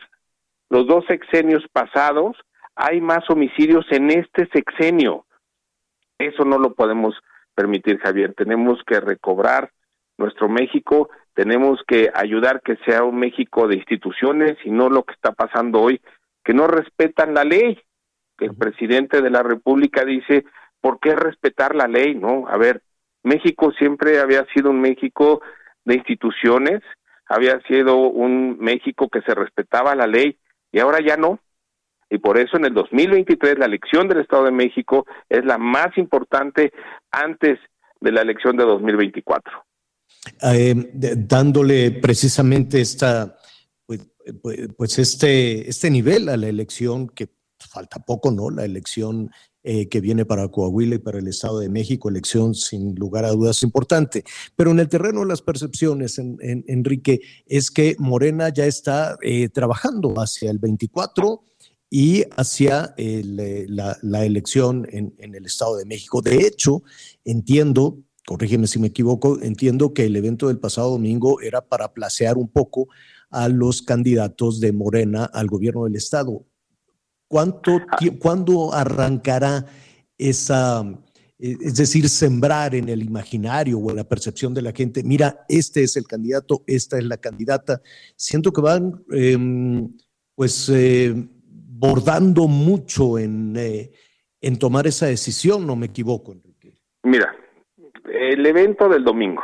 [0.69, 2.37] los dos sexenios pasados,
[2.75, 5.25] hay más homicidios en este sexenio.
[6.19, 7.15] Eso no lo podemos
[7.55, 8.35] permitir, Javier.
[8.35, 9.71] Tenemos que recobrar
[10.17, 15.13] nuestro México tenemos que ayudar que sea un México de instituciones y no lo que
[15.13, 16.01] está pasando hoy,
[16.43, 17.79] que no respetan la ley.
[18.39, 20.45] Que el presidente de la República dice,
[20.81, 22.15] ¿por qué respetar la ley?
[22.15, 22.81] No, a ver,
[23.27, 25.41] México siempre había sido un México
[25.85, 26.81] de instituciones,
[27.27, 30.37] había sido un México que se respetaba la ley
[30.71, 31.39] y ahora ya no.
[32.09, 35.97] Y por eso en el 2023 la elección del Estado de México es la más
[35.97, 36.71] importante
[37.11, 37.59] antes
[37.99, 39.65] de la elección de 2024.
[40.41, 40.73] Eh,
[41.17, 43.37] dándole precisamente esta,
[43.85, 44.07] pues,
[44.41, 47.27] pues, pues, este, este nivel a la elección que
[47.59, 48.49] falta poco, ¿no?
[48.49, 49.31] La elección
[49.69, 53.31] eh, que viene para Coahuila y para el Estado de México, elección sin lugar a
[53.31, 54.23] dudas importante.
[54.55, 56.37] Pero en el terreno de las percepciones, en,
[56.67, 61.41] Enrique, es que Morena ya está eh, trabajando hacia el 24
[61.89, 66.21] y hacia eh, la, elección en, en el Estado de México.
[66.21, 66.83] De hecho,
[67.25, 72.37] entiendo corrígeme si me equivoco, entiendo que el evento del pasado domingo era para placear
[72.37, 72.87] un poco
[73.29, 76.45] a los candidatos de Morena al gobierno del Estado.
[77.27, 77.97] ¿Cuánto, ah.
[78.19, 79.65] ¿Cuándo arrancará
[80.17, 80.81] esa,
[81.39, 85.45] eh, es decir, sembrar en el imaginario o en la percepción de la gente, mira,
[85.49, 87.81] este es el candidato, esta es la candidata?
[88.15, 89.89] Siento que van, em,
[90.35, 91.13] pues, eh,
[91.79, 93.91] bordando mucho en, eh,
[94.41, 96.77] en tomar esa decisión, no me equivoco, Enrique.
[97.03, 97.35] Mira,
[98.05, 99.43] el evento del domingo,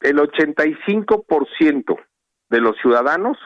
[0.00, 1.96] el 85%
[2.48, 3.36] de los ciudadanos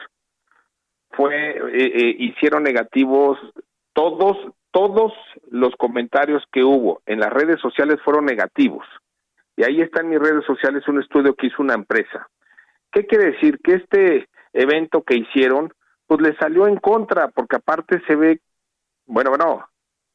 [1.17, 3.37] fue eh, eh, hicieron negativos
[3.93, 4.37] todos
[4.71, 5.11] todos
[5.49, 8.85] los comentarios que hubo en las redes sociales fueron negativos.
[9.55, 12.29] Y ahí está en mis redes sociales un estudio que hizo una empresa.
[12.91, 15.73] Qué quiere decir que este evento que hicieron
[16.05, 18.39] pues le salió en contra porque aparte se ve
[19.07, 19.67] bueno bueno.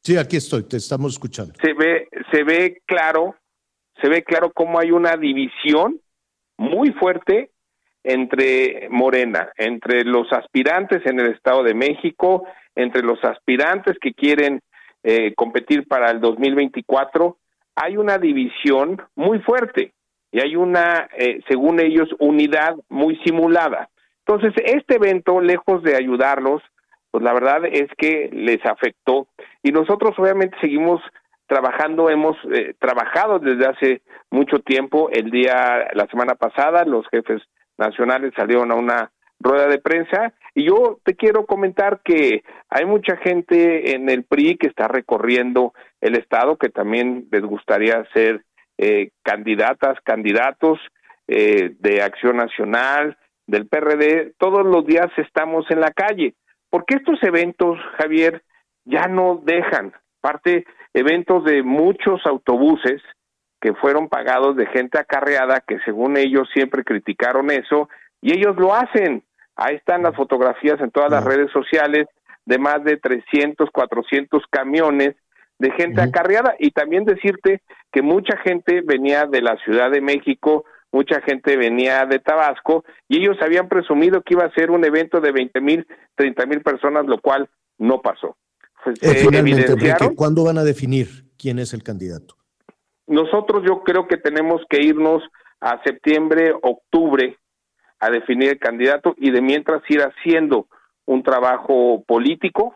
[0.05, 1.55] Sí aquí estoy te estamos escuchando.
[1.61, 3.35] Se ve se ve claro
[4.01, 6.01] se ve claro cómo hay una división
[6.57, 7.51] muy fuerte
[8.05, 12.45] entre Morena, entre los aspirantes en el Estado de México,
[12.75, 14.61] entre los aspirantes que quieren
[15.03, 17.37] eh, competir para el 2024,
[17.77, 19.93] hay una división muy fuerte
[20.31, 23.89] y hay una, eh, según ellos, unidad muy simulada.
[24.27, 26.63] Entonces, este evento, lejos de ayudarlos,
[27.11, 29.27] pues la verdad es que les afectó
[29.63, 31.03] y nosotros obviamente seguimos
[31.47, 35.11] trabajando, hemos eh, trabajado desde hace mucho tiempo.
[35.13, 37.43] El día, la semana pasada, los jefes
[37.79, 40.33] nacionales salieron a una rueda de prensa.
[40.55, 45.73] Y yo te quiero comentar que hay mucha gente en el PRI que está recorriendo
[46.01, 48.45] el estado que también les gustaría ser
[48.79, 50.79] eh, candidatas, candidatos
[51.29, 53.17] eh, de Acción Nacional,
[53.47, 56.35] del PRD, todos los días estamos en la calle,
[56.71, 58.43] porque estos eventos, Javier,
[58.85, 60.65] ya no dejan, parte
[60.95, 63.03] eventos de muchos autobuses
[63.63, 67.89] que fueron pagados de gente acarreada que según ellos siempre criticaron eso
[68.21, 69.23] y ellos lo hacen.
[69.55, 72.09] Ahí están las fotografías en todas las redes sociales
[72.45, 75.15] de más de 300, 400 camiones
[75.61, 80.65] de gente acarreada y también decirte que mucha gente venía de la Ciudad de México,
[80.91, 85.21] mucha gente venía de Tabasco y ellos habían presumido que iba a ser un evento
[85.21, 85.87] de 20 mil,
[86.17, 87.49] 30 mil personas, lo cual
[87.79, 88.37] no pasó.
[89.01, 89.25] Eh,
[90.17, 92.42] ¿cuándo van a definir quién es el candidato?
[93.07, 95.23] Nosotros yo creo que tenemos que irnos
[95.61, 97.37] a septiembre, octubre
[98.01, 100.67] a definir el candidato y de mientras ir haciendo
[101.07, 102.75] un trabajo político,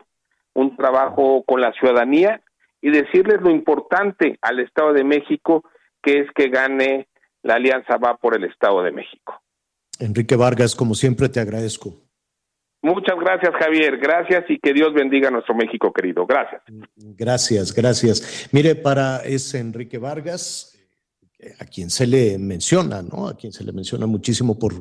[0.53, 2.41] un trabajo con la ciudadanía
[2.81, 5.63] y decirles lo importante al Estado de México
[6.01, 7.07] que es que gane
[7.43, 9.41] la Alianza Va por el Estado de México.
[9.99, 12.06] Enrique Vargas, como siempre, te agradezco.
[12.81, 13.97] Muchas gracias, Javier.
[13.97, 16.25] Gracias y que Dios bendiga a nuestro México querido.
[16.25, 16.61] Gracias.
[16.95, 18.49] Gracias, gracias.
[18.51, 20.77] Mire, para ese Enrique Vargas,
[21.59, 23.27] a quien se le menciona, ¿no?
[23.27, 24.73] A quien se le menciona muchísimo por,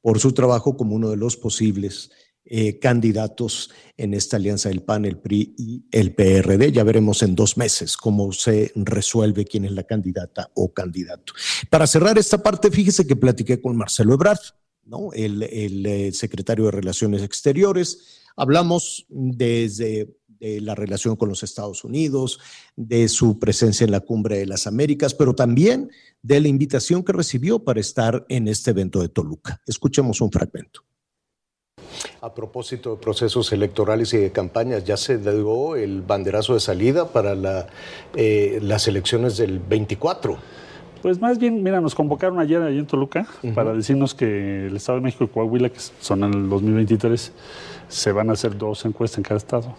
[0.00, 2.10] por su trabajo como uno de los posibles
[2.46, 6.72] eh, candidatos en esta alianza del PAN, el PRI y el PRD.
[6.72, 11.32] Ya veremos en dos meses cómo se resuelve quién es la candidata o candidato.
[11.70, 14.40] Para cerrar esta parte, fíjese que platiqué con Marcelo Ebrard
[14.86, 15.12] ¿no?
[15.12, 18.22] el, eh, secretario de Relaciones Exteriores.
[18.36, 20.08] Hablamos desde
[20.40, 22.38] de la relación con los Estados Unidos,
[22.76, 25.90] de su presencia en la Cumbre de las Américas, pero también
[26.22, 29.60] de la invitación que recibió para estar en este evento de Toluca.
[29.66, 30.82] Escuchemos un fragmento.
[32.20, 37.12] A propósito de procesos electorales y de campañas, ya se dio el banderazo de salida
[37.12, 37.68] para
[38.14, 40.38] eh, las elecciones del 24.
[41.04, 45.00] Pues más bien, mira, nos convocaron ayer allí en Toluca para decirnos que el Estado
[45.00, 47.30] de México y Coahuila, que son en el 2023,
[47.88, 49.76] se van a hacer dos encuestas en cada estado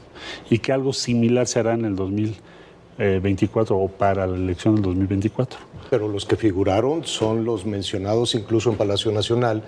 [0.51, 5.57] y que algo similar se hará en el 2024 o para la elección del 2024.
[5.89, 9.63] Pero los que figuraron son los mencionados incluso en Palacio Nacional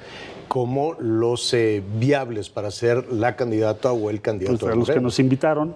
[0.48, 4.60] como los eh, viables para ser la candidata o el candidato.
[4.60, 5.74] Pues a los que nos invitaron,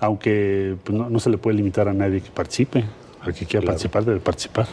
[0.00, 2.82] aunque pues, no, se le puede limitar a nadie que participe,
[3.20, 4.66] al que quiera participar debe participar.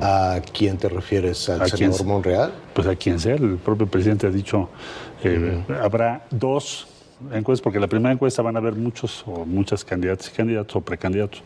[0.00, 1.48] ¿A quién te refieres?
[1.48, 2.52] ¿Al senador Monreal?
[2.74, 3.34] Pues a quien sea.
[3.34, 4.68] El propio presidente ha dicho,
[5.22, 6.86] eh, habrá dos
[7.32, 10.76] encuestas, porque en la primera encuesta van a haber muchos o muchas candidatas y candidatos
[10.76, 11.42] o precandidatos.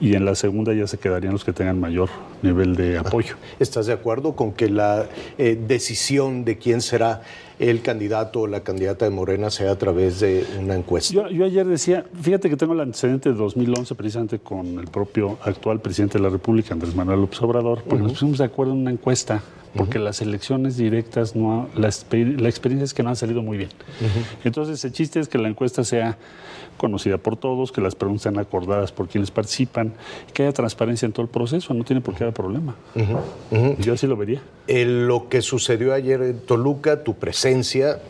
[0.00, 2.08] Y en la segunda ya se quedarían los que tengan mayor
[2.42, 3.36] nivel de apoyo.
[3.58, 5.06] ¿Estás de acuerdo con que la
[5.36, 7.22] eh, decisión de quién será
[7.58, 11.14] el candidato o la candidata de Morena sea a través de una encuesta.
[11.14, 15.38] Yo, yo ayer decía, fíjate que tengo el antecedente de 2011 precisamente con el propio
[15.42, 18.80] actual presidente de la República, Andrés Manuel López Obrador, porque nos pusimos de acuerdo en
[18.80, 19.42] una encuesta
[19.76, 23.70] porque las elecciones directas, no la, la, experiencia es que no han salido muy bien.
[24.44, 26.16] Entonces, el chiste es que la encuesta sea
[26.76, 29.92] conocida por todos, que las preguntas sean acordadas por quienes participan,
[30.32, 32.74] que haya transparencia en todo el proceso, no tiene por qué haber problema.
[33.78, 34.42] Yo así lo vería.
[34.66, 38.00] lo que sucedió ayer en Toluca, tu presencia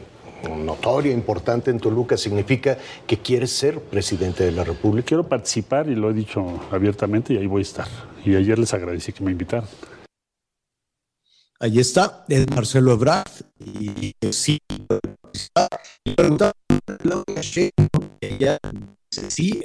[0.48, 5.06] notoria, importante en Toluca, significa que quieres ser presidente de la República.
[5.06, 7.88] Quiero participar y lo he dicho abiertamente y ahí voy a estar.
[8.24, 9.68] Y ayer les agradecí que me invitaran.
[11.60, 13.30] Ahí está, es Marcelo Ebrard.
[13.58, 14.58] Y sí,
[18.20, 18.58] ella
[19.10, 19.64] sí,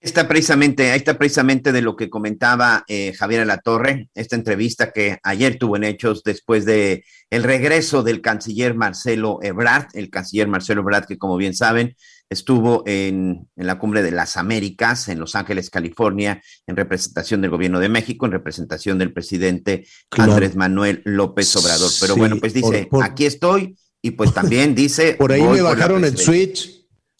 [0.00, 5.18] Está precisamente, ahí está precisamente de lo que comentaba eh, Javier Alatorre, esta entrevista que
[5.24, 10.82] ayer tuvo en Hechos después de el regreso del canciller Marcelo Ebrard, el canciller Marcelo
[10.82, 11.96] Ebrard, que como bien saben,
[12.28, 17.80] estuvo en, la cumbre de las Américas en Los Ángeles, California, en representación del gobierno
[17.80, 21.90] de México, en representación del presidente Andrés Manuel López Obrador.
[22.00, 25.14] Pero bueno, pues dice, aquí estoy, y pues también dice...
[25.14, 26.74] Por ahí me bajaron el switch.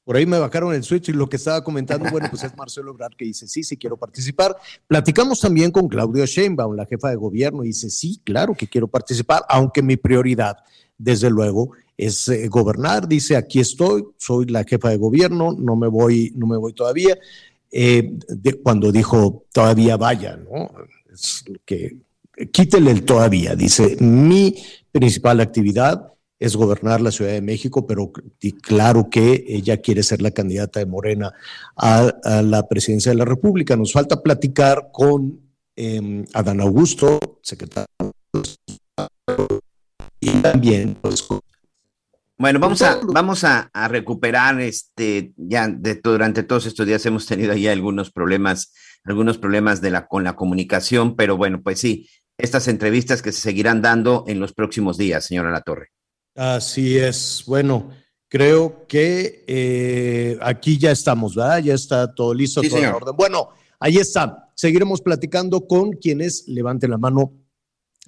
[0.05, 2.93] Por ahí me bajaron el switch y lo que estaba comentando, bueno, pues es Marcelo
[2.93, 4.57] Ebrard que dice, sí, sí quiero participar.
[4.87, 8.87] Platicamos también con Claudio Sheinbaum, la jefa de gobierno, y dice, sí, claro que quiero
[8.87, 10.59] participar, aunque mi prioridad,
[10.97, 15.89] desde luego, es eh, gobernar, dice, aquí estoy, soy la jefa de gobierno, no me
[15.89, 17.17] voy, no me voy todavía.
[17.71, 18.19] Eh,
[18.63, 20.71] cuando dijo todavía vaya, ¿no?
[21.13, 21.97] Es que
[22.53, 24.55] quítele el todavía, dice, mi
[24.93, 28.13] principal actividad es gobernar la Ciudad de México, pero
[28.63, 31.33] claro que ella quiere ser la candidata de Morena
[31.77, 33.75] a, la presidencia de la República.
[33.75, 35.41] Nos falta platicar con
[35.77, 37.87] eh, Adán Augusto, secretario,
[40.21, 41.41] y también pues, con
[42.39, 47.53] bueno, vamos a, vamos a, recuperar este, ya de, durante todos estos días hemos tenido
[47.53, 48.73] ahí algunos problemas,
[49.05, 52.09] algunos problemas de la, con la comunicación, pero bueno, pues sí,
[52.39, 55.89] estas entrevistas que se seguirán dando en los próximos días, señora La Torre.
[56.35, 57.43] Así es.
[57.47, 57.91] Bueno,
[58.29, 61.59] creo que eh, aquí ya estamos, ¿verdad?
[61.61, 63.17] Ya está todo listo, todo en orden.
[63.17, 63.49] Bueno,
[63.81, 64.51] ahí está.
[64.55, 67.33] Seguiremos platicando con quienes levanten la mano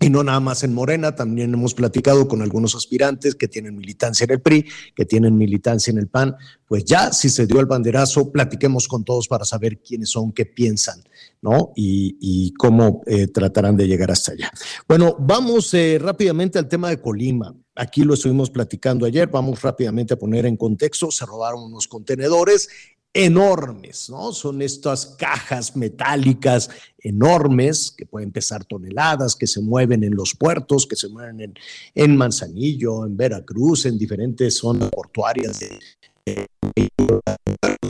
[0.01, 4.25] y no nada más en Morena, también hemos platicado con algunos aspirantes que tienen militancia
[4.25, 6.37] en el PRI, que tienen militancia en el PAN.
[6.67, 10.47] Pues ya, si se dio el banderazo, platiquemos con todos para saber quiénes son, qué
[10.47, 11.03] piensan,
[11.43, 11.73] ¿no?
[11.75, 14.51] Y, cómo eh, tratarán de llegar hasta allá.
[14.87, 17.55] Bueno, vamos eh, rápidamente al tema de Colima.
[17.75, 21.11] Aquí lo estuvimos platicando ayer, vamos rápidamente a poner en contexto.
[21.11, 22.69] Se robaron unos contenedores
[23.13, 24.33] enormes, ¿no?
[24.33, 30.87] Son estas cajas metálicas enormes que pueden pesar toneladas, que se mueven en los puertos,
[30.87, 31.55] que se mueven
[31.95, 35.79] en, Manzanillo, en Veracruz, en diferentes zonas portuarias de,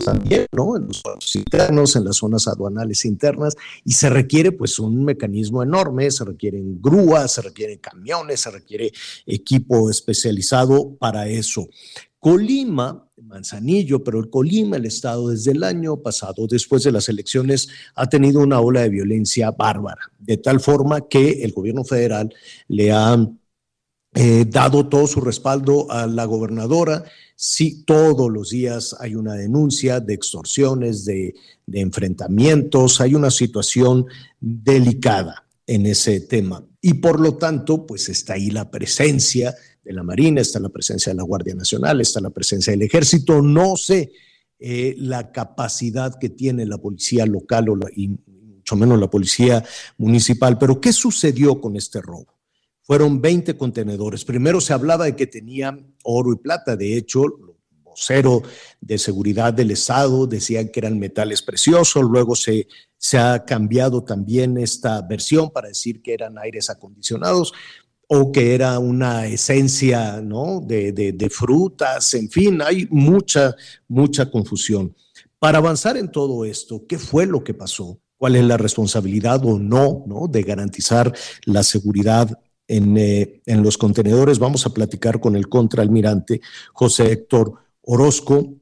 [0.04, 0.76] también, ¿no?
[0.76, 5.62] En los puertos internos, en las zonas aduanales internas, y se requiere pues un mecanismo
[5.62, 8.92] enorme, se requieren grúas, se requieren camiones, se requiere
[9.26, 11.68] equipo especializado para eso.
[12.20, 17.68] Colima, Manzanillo, pero el Colima, el Estado, desde el año pasado, después de las elecciones,
[17.94, 22.34] ha tenido una ola de violencia bárbara, de tal forma que el gobierno federal
[22.66, 23.28] le ha
[24.14, 27.04] eh, dado todo su respaldo a la gobernadora.
[27.36, 31.34] Sí, todos los días hay una denuncia de extorsiones, de,
[31.66, 34.06] de enfrentamientos, hay una situación
[34.40, 36.64] delicada en ese tema.
[36.80, 39.54] Y por lo tanto, pues está ahí la presencia
[39.88, 43.40] de la Marina, está la presencia de la Guardia Nacional, está la presencia del Ejército.
[43.40, 44.12] No sé
[44.58, 49.64] eh, la capacidad que tiene la policía local o y mucho menos la policía
[49.96, 52.38] municipal, pero ¿qué sucedió con este robo?
[52.82, 54.24] Fueron 20 contenedores.
[54.24, 56.76] Primero se hablaba de que tenían oro y plata.
[56.76, 57.22] De hecho,
[57.82, 58.42] vocero
[58.80, 62.02] de seguridad del Estado decían que eran metales preciosos.
[62.02, 62.68] Luego se,
[62.98, 67.52] se ha cambiado también esta versión para decir que eran aires acondicionados
[68.08, 70.60] o que era una esencia ¿no?
[70.60, 73.54] de, de, frutas, en fin, hay mucha,
[73.86, 74.94] mucha confusión.
[75.38, 78.00] Para avanzar en todo esto, ¿qué fue lo que pasó?
[78.16, 80.26] ¿Cuál es la responsabilidad o no, ¿no?
[80.26, 84.38] de garantizar la seguridad en, eh, en los contenedores?
[84.38, 86.40] Vamos a platicar con el contraalmirante
[86.72, 88.54] José Héctor Orozco,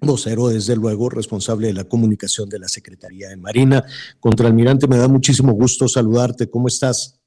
[0.00, 3.84] vocero, desde luego, responsable de la comunicación de la Secretaría de Marina.
[4.20, 6.48] Contraalmirante, me da muchísimo gusto saludarte.
[6.48, 7.17] ¿Cómo estás?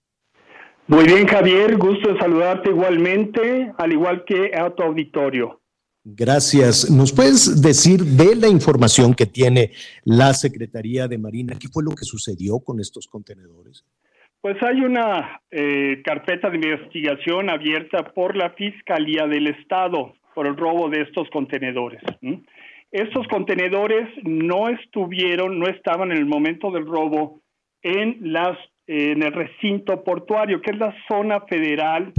[0.91, 5.61] Muy bien, Javier, gusto de saludarte igualmente, al igual que a tu auditorio.
[6.03, 6.91] Gracias.
[6.91, 9.71] ¿Nos puedes decir de la información que tiene
[10.03, 13.85] la Secretaría de Marina, qué fue lo que sucedió con estos contenedores?
[14.41, 20.57] Pues hay una eh, carpeta de investigación abierta por la Fiscalía del Estado por el
[20.57, 22.01] robo de estos contenedores.
[22.91, 27.39] Estos contenedores no estuvieron, no estaban en el momento del robo
[27.81, 28.57] en las
[28.93, 32.13] en el recinto portuario, que es la zona federal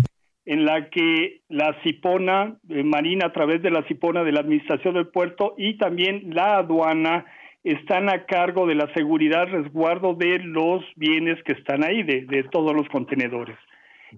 [0.44, 4.94] en la que la Cipona eh, Marina, a través de la Cipona de la Administración
[4.94, 7.26] del Puerto y también la aduana,
[7.62, 12.42] están a cargo de la seguridad, resguardo de los bienes que están ahí, de, de
[12.44, 13.56] todos los contenedores.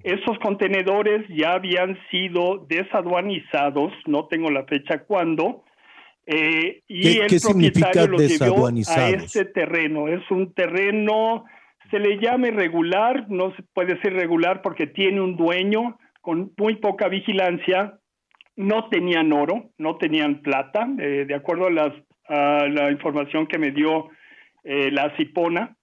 [0.03, 5.65] Esos contenedores ya habían sido desaduanizados, no tengo la fecha cuándo,
[6.27, 10.09] eh, y el propietario los llevó a este terreno.
[10.09, 11.45] Es un terreno,
[11.91, 16.77] se le llama irregular, no se puede ser regular porque tiene un dueño, con muy
[16.77, 17.99] poca vigilancia,
[18.57, 21.93] no tenían oro, no tenían plata, eh, de acuerdo a, las,
[22.29, 24.09] a, la información que me dio
[24.63, 25.77] eh, la Cipona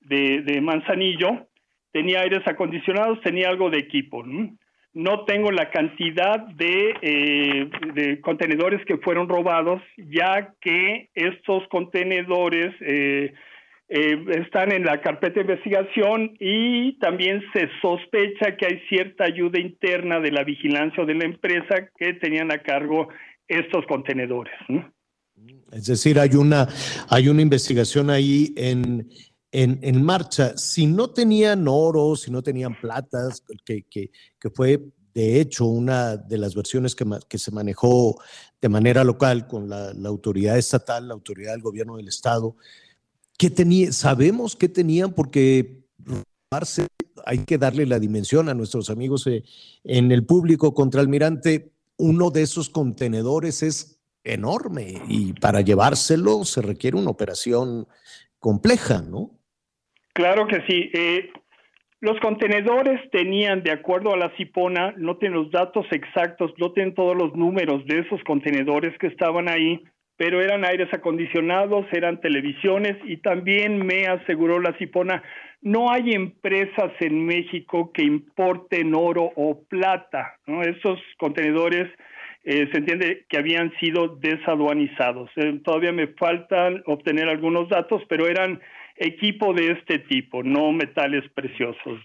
[0.00, 1.48] de, Manzanillo,
[1.92, 4.24] tenía aires acondicionados, tenía algo de equipo.
[4.24, 4.56] ¿no?
[4.94, 12.74] no tengo la cantidad de, eh, de, contenedores que fueron robados, ya que estos contenedores
[13.90, 19.58] eh, están en la carpeta de investigación y también se sospecha que hay cierta ayuda
[19.58, 23.08] interna de la vigilancia de la empresa que tenían a cargo
[23.46, 24.52] estos contenedores.
[25.72, 26.68] Es decir, hay una,
[27.08, 29.08] hay una investigación ahí en,
[29.52, 30.54] en, en, marcha.
[30.58, 34.80] Si no tenían oro, si no tenían platas, que, que, que fue
[35.14, 38.20] de hecho una de las versiones que, que se manejó
[38.60, 42.56] de manera local con la autoridad estatal, la autoridad del gobierno del estado,
[43.38, 45.78] ¿Qué tenía, sabemos qué tenían porque
[47.24, 49.44] hay que darle la dimensión a nuestros amigos eh,
[49.84, 51.70] en el público contra Almirante.
[51.98, 57.86] Uno de esos contenedores es enorme y para llevárselo se requiere una operación
[58.38, 59.30] compleja, ¿no?
[60.14, 60.90] Claro que sí.
[60.92, 61.30] Eh,
[62.00, 66.94] los contenedores tenían, de acuerdo a la CIPONA, no tienen los datos exactos, no tienen
[66.94, 69.82] todos los números de esos contenedores que estaban ahí,
[70.18, 75.22] pero eran aires acondicionados, eran televisiones y también me aseguró la Cipona,
[75.62, 80.62] no hay empresas en México que importen oro o plata, ¿no?
[80.62, 81.88] Esos contenedores
[82.44, 85.30] eh, se entiende que habían sido desaduanizados.
[85.36, 88.60] Eh, todavía me faltan obtener algunos datos, pero eran
[88.96, 92.00] equipo de este tipo, no metales preciosos.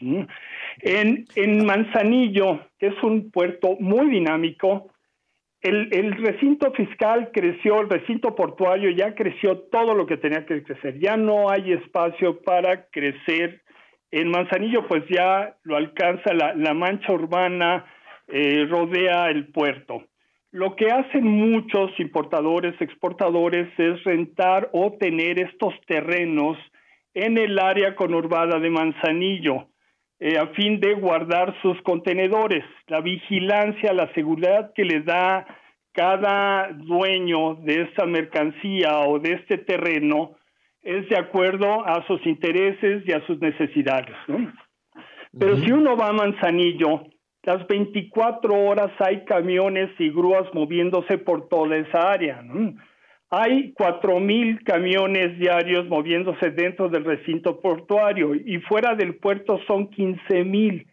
[0.82, 4.93] En, en Manzanillo, que es un puerto muy dinámico,
[5.64, 10.99] el, recinto fiscal creció, el recinto portuario ya creció todo lo que tenía que crecer.
[10.99, 13.61] Ya no hay espacio para crecer.
[14.11, 17.86] En Manzanillo, pues ya lo alcanza la, mancha urbana,
[18.28, 20.03] eh, rodea el puerto.
[20.51, 26.57] Lo que hacen muchos importadores, exportadores, es rentar o tener estos terrenos
[27.14, 29.68] en el área conurbada de Manzanillo
[30.26, 32.63] eh, a fin de guardar sus contenedores.
[32.88, 35.45] La vigilancia, la seguridad que le da
[35.91, 40.38] cada dueño de esta mercancía o de este terreno
[40.82, 44.15] es de acuerdo a sus intereses y a sus necesidades.
[45.38, 47.03] Pero si uno va a Manzanillo,
[47.41, 52.41] las 24 horas hay camiones y grúas moviéndose por toda esa área.
[52.43, 52.74] ¿no?
[53.36, 59.90] Hay cuatro mil camiones diarios moviéndose dentro del recinto portuario y fuera del puerto son
[59.90, 60.86] quince mil.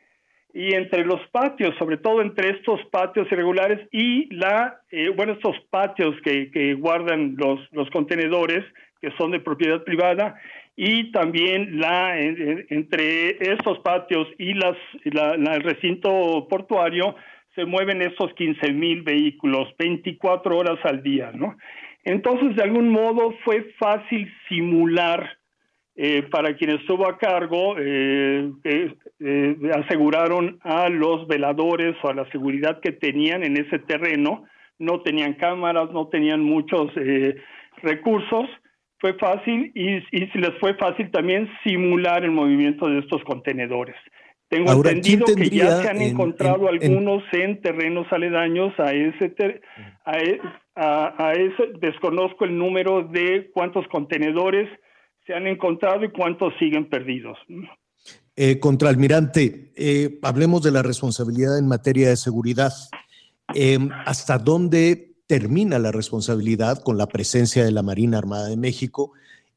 [0.54, 5.54] Y entre los patios, sobre todo entre estos patios irregulares y la, eh, bueno, estos
[5.68, 8.64] patios que, guardan los, contenedores,
[9.02, 10.40] que son de propiedad privada,
[10.76, 17.16] y también la, entre estos patios y las, la, el recinto portuario
[17.54, 21.54] se mueven esos quince mil vehículos 24 horas al día, ¿no?
[22.04, 25.38] Entonces, de algún modo fue fácil simular
[25.96, 32.30] eh, para quien estuvo a cargo, eh, eh, aseguraron a los veladores o a la
[32.30, 34.44] seguridad que tenían en ese terreno,
[34.78, 36.90] no tenían cámaras, no tenían muchos
[37.82, 38.48] recursos,
[38.98, 43.96] fue fácil y, y les fue fácil también simular el movimiento de estos contenedores.
[44.50, 49.32] Tengo entendido que ya se han encontrado algunos en, terrenos aledaños a ese,
[50.04, 50.40] a, e,
[50.82, 54.68] a, ese, desconozco el número de cuántos contenedores
[55.26, 57.36] se han encontrado y cuántos siguen perdidos.
[58.34, 62.72] Eh, contraalmirante, eh, hablemos de la responsabilidad en materia de seguridad.
[63.54, 69.12] Eh, ¿Hasta dónde termina la responsabilidad con la presencia de la Marina Armada de México?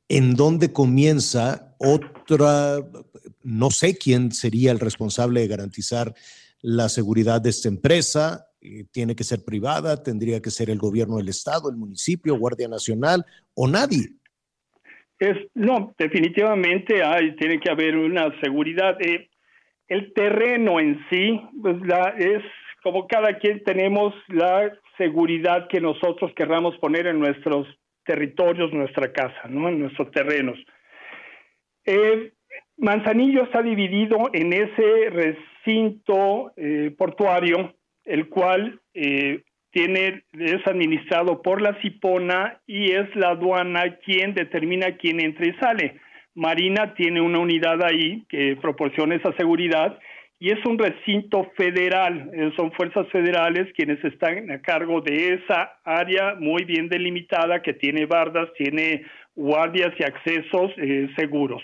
[0.09, 2.79] ¿En dónde comienza otra,
[3.43, 6.13] no sé quién sería el responsable de garantizar
[6.61, 8.47] la seguridad de esta empresa?
[8.63, 10.01] Eh, ¿Tiene que ser privada?
[10.01, 13.25] ¿Tendría que ser el gobierno del Estado, el municipio, Guardia Nacional
[13.55, 14.13] o nadie?
[15.19, 18.95] Es, no, definitivamente hay, tiene que haber una seguridad.
[19.01, 19.29] Eh,
[19.89, 22.41] el terreno en sí, pues la, es
[22.81, 27.67] como cada quien tenemos la seguridad que nosotros querramos poner en nuestros
[28.05, 29.67] territorios, nuestra casa, ¿no?
[29.67, 30.57] en nuestros terrenos.
[31.85, 32.31] Eh,
[32.77, 36.51] Manzanillo está dividido en ese recinto
[36.97, 39.43] portuario, el cual eh,
[39.73, 45.99] es administrado por la Cipona y es la aduana quien determina quién entra y sale.
[46.35, 49.99] Marina tiene una unidad ahí que proporciona esa seguridad
[50.39, 55.79] y es un recinto federal, eh, son fuerzas federales quienes están a cargo de esa
[55.85, 59.05] área muy bien delimitada que tiene bardas, tiene
[59.35, 61.63] guardias y accesos eh, seguros.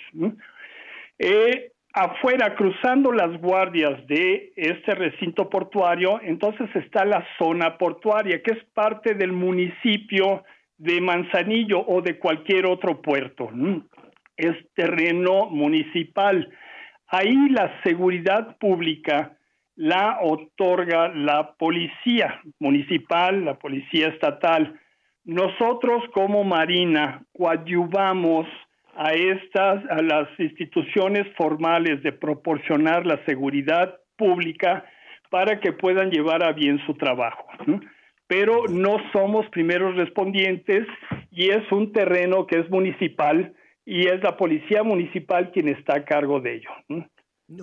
[2.04, 8.64] Afuera, cruzando las guardias de este recinto portuario, entonces está la zona portuaria, que es
[8.74, 10.44] parte del municipio
[10.78, 13.50] de Manzanillo o de cualquier otro puerto.
[14.38, 16.50] Es terreno municipal.
[17.08, 19.36] Ahí la seguridad pública
[19.76, 24.78] la otorga la policía municipal, la policía estatal.
[25.24, 28.46] Nosotros como Marina coadyuvamos
[29.00, 34.84] a estas, a las instituciones formales de proporcionar la seguridad pública
[35.32, 37.46] para que puedan llevar a bien su trabajo.
[38.28, 40.86] Pero no somos primeros respondientes
[41.32, 43.54] y es un terreno que es municipal
[43.86, 47.06] y es la policía municipal quien está a cargo de ello.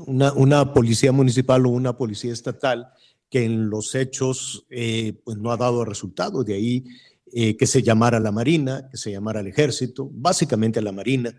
[0.07, 2.87] Una, una policía municipal o una policía estatal
[3.31, 6.85] que en los hechos eh, pues no ha dado resultado, de ahí
[7.33, 11.35] eh, que se llamara la Marina, que se llamara el Ejército, básicamente la Marina,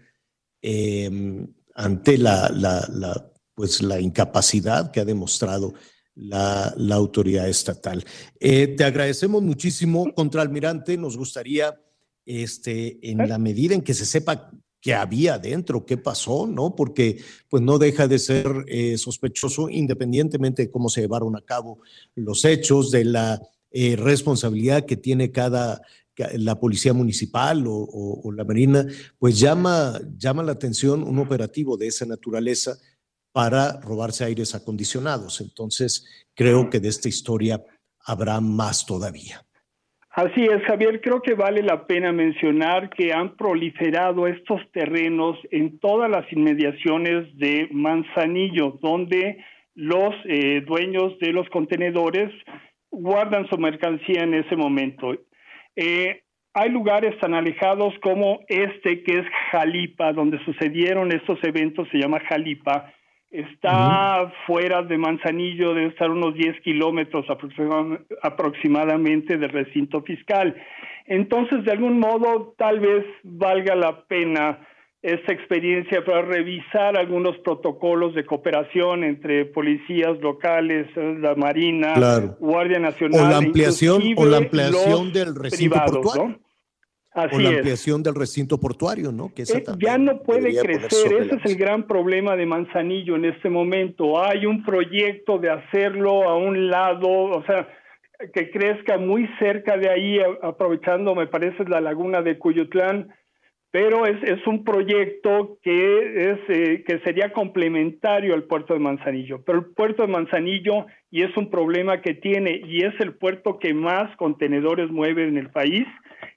[0.62, 1.46] eh,
[1.76, 5.74] ante la, pues la incapacidad que ha demostrado
[6.16, 8.04] la, autoridad estatal.
[8.40, 11.80] te agradecemos muchísimo, contraalmirante, nos gustaría,
[12.26, 14.52] este, en la medida en que se sepa
[14.82, 16.76] qué había dentro, qué pasó, ¿no?
[16.76, 21.80] Porque pues no deja de ser eh, sospechoso independientemente de cómo se llevaron a cabo
[22.16, 23.42] los hechos, de la
[23.80, 25.84] eh, responsabilidad que tiene cada
[26.34, 28.84] la policía municipal o, la marina,
[29.20, 32.72] pues llama, llama la atención un operativo de esa naturaleza
[33.32, 35.42] para robarse aires acondicionados.
[35.42, 37.64] Entonces, creo que de esta historia
[38.04, 39.44] habrá más todavía.
[40.10, 41.00] Así es, Javier.
[41.02, 47.28] Creo que vale la pena mencionar que han proliferado estos terrenos en todas las inmediaciones
[47.38, 49.38] de Manzanillo, donde
[49.76, 52.32] los eh, dueños de los contenedores
[52.92, 55.16] guardan su mercancía en ese momento.
[55.76, 56.22] Eh,
[56.54, 62.20] hay lugares tan alejados como este, que es Jalipa, donde sucedieron estos eventos, se llama
[62.22, 62.92] Jalipa,
[63.30, 67.26] Está fuera de Manzanillo, debe estar unos 10 kilómetros
[68.24, 70.56] aproximadamente del recinto fiscal.
[71.06, 74.66] Entonces, de algún modo, tal vez valga la pena
[75.02, 81.94] esta experiencia para revisar algunos protocolos de cooperación entre policías locales, la Marina,
[82.40, 83.22] Guardia Nacional.
[83.22, 86.40] O la ampliación, o la ampliación del recinto portuario
[87.32, 89.34] o la ampliación del recinto portuario, ¿no?
[89.34, 93.50] Que eh, ya no puede crecer, ese es el gran problema de Manzanillo en este
[93.50, 94.22] momento.
[94.24, 97.68] Hay un proyecto de hacerlo a un lado, o sea,
[98.34, 103.10] que crezca muy cerca de ahí, aprovechando, me parece, la laguna de Cuyutlán,
[103.80, 109.44] pero es, es un proyecto que, es, eh, que sería complementario al puerto de Manzanillo.
[109.46, 113.60] Pero el puerto de Manzanillo, y es un problema que tiene, y es el puerto
[113.60, 115.86] que más contenedores mueve en el país,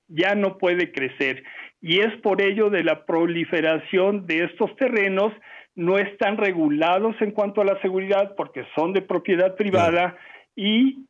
[0.06, 1.42] ya no puede crecer.
[1.80, 5.32] Y es por ello de la proliferación de estos terrenos,
[5.74, 10.14] no están regulados en cuanto a la seguridad porque son de propiedad privada
[10.54, 11.06] y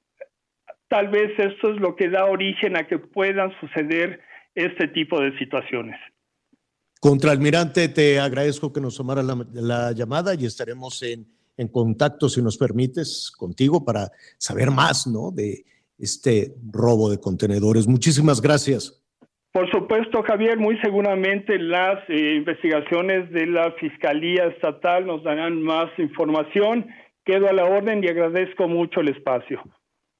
[0.87, 4.21] tal vez esto es lo que da origen a que puedan suceder
[4.55, 5.99] este tipo de situaciones.
[7.01, 12.57] Contraalmirante, te agradezco que nos tomara la, llamada y estaremos en, en, contacto, si nos
[12.57, 15.31] permites, contigo para saber más ¿no?
[15.31, 15.65] de,
[16.01, 17.87] este robo de contenedores.
[17.87, 18.97] Muchísimas gracias.
[19.53, 25.91] Por supuesto, Javier, muy seguramente las eh, investigaciones de la Fiscalía Estatal nos darán más
[25.99, 26.87] información.
[27.25, 29.61] Quedo a la orden y agradezco mucho el espacio.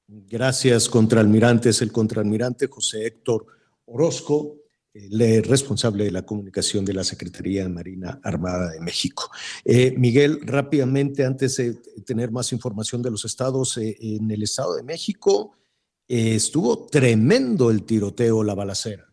[0.07, 1.69] Gracias, contraalmirante.
[1.69, 3.45] Es el contraalmirante José Héctor
[3.85, 4.57] Orozco,
[4.93, 9.31] el responsable de la comunicación de la Secretaría de Marina Armada de México.
[9.63, 14.75] Eh, Miguel, rápidamente, antes de tener más información de los estados, eh, en el Estado
[14.75, 15.55] de México,
[16.07, 19.07] eh, estuvo tremendo el tiroteo, la balacera.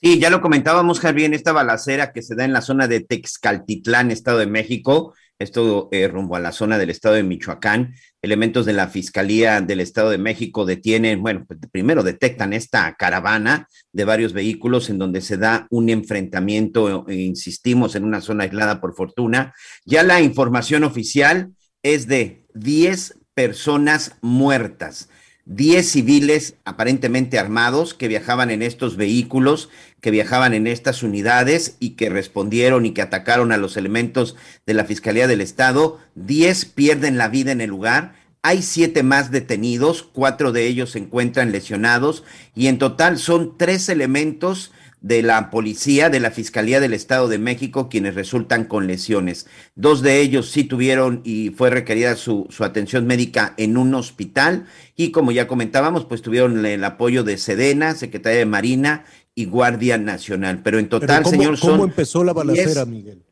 [0.00, 4.10] Sí, ya lo comentábamos, Javier, esta balacera que se da en la zona de Texcaltitlán,
[4.10, 7.94] Estado de México, esto eh, rumbo a la zona del estado de Michoacán.
[8.22, 13.66] Elementos de la Fiscalía del Estado de México detienen, bueno, pues, primero detectan esta caravana
[13.92, 18.80] de varios vehículos en donde se da un enfrentamiento, eh, insistimos, en una zona aislada
[18.80, 19.54] por fortuna.
[19.84, 21.52] Ya la información oficial
[21.82, 25.08] es de 10 personas muertas.
[25.46, 29.70] 10 civiles aparentemente armados que viajaban en estos vehículos,
[30.00, 34.36] que viajaban en estas unidades y que respondieron y que atacaron a los elementos
[34.66, 35.98] de la Fiscalía del Estado.
[36.14, 38.14] 10 pierden la vida en el lugar.
[38.44, 42.24] Hay siete más detenidos, cuatro de ellos se encuentran lesionados
[42.56, 47.38] y en total son tres elementos de la policía, de la Fiscalía del Estado de
[47.38, 49.46] México, quienes resultan con lesiones.
[49.74, 54.66] Dos de ellos sí tuvieron y fue requerida su, su atención médica en un hospital
[54.96, 59.04] y como ya comentábamos, pues tuvieron el apoyo de Sedena, Secretaría de Marina
[59.34, 60.60] y Guardia Nacional.
[60.62, 63.22] Pero en total, Pero ¿cómo, señor, son ¿Cómo empezó la balacera, 10 Miguel?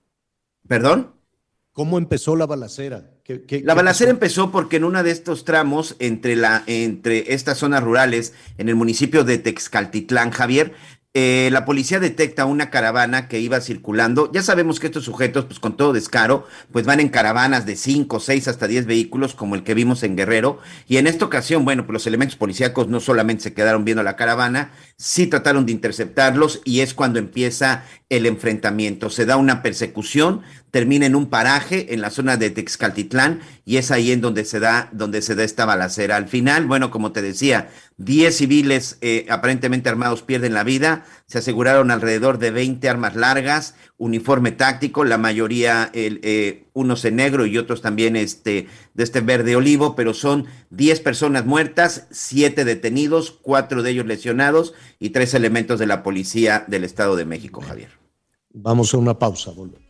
[0.67, 1.13] ¿Perdón?
[1.73, 3.11] ¿Cómo empezó la balacera?
[3.23, 7.59] ¿Qué- qué- La balacera empezó porque en uno de estos tramos entre, la, entre estas
[7.59, 10.73] zonas rurales, en el municipio de Texcaltitlán, Javier,
[11.13, 14.31] eh, la policía detecta una caravana que iba circulando.
[14.33, 18.21] Ya sabemos que estos sujetos, pues con todo descaro, pues van en caravanas de 5,
[18.21, 20.61] 6 hasta 10 vehículos, como el que vimos en Guerrero.
[20.87, 24.15] Y en esta ocasión, bueno, pues los elementos policíacos no solamente se quedaron viendo la
[24.15, 29.11] caravana, sí trataron de interceptarlos y es cuando empieza el enfrentamiento.
[29.11, 33.91] Se da una persecución, termina en un paraje en la zona de Texcaltitlán y es
[33.91, 36.17] ahí en donde se da, donde se da esta balacera.
[36.17, 41.39] Al final, bueno, como te decía, 10 civiles eh, aparentemente armados pierden la vida, se
[41.39, 47.59] aseguraron alrededor de 20 armas largas, uniforme táctico, la mayoría, eh, unos en negro y
[47.59, 53.83] otros también este, de este verde olivo, pero son 10 personas muertas, 7 detenidos, 4
[53.83, 57.91] de ellos lesionados y 3 elementos de la policía del Estado de México, Javier.
[58.53, 59.90] Vamos a una pausa, volvemos.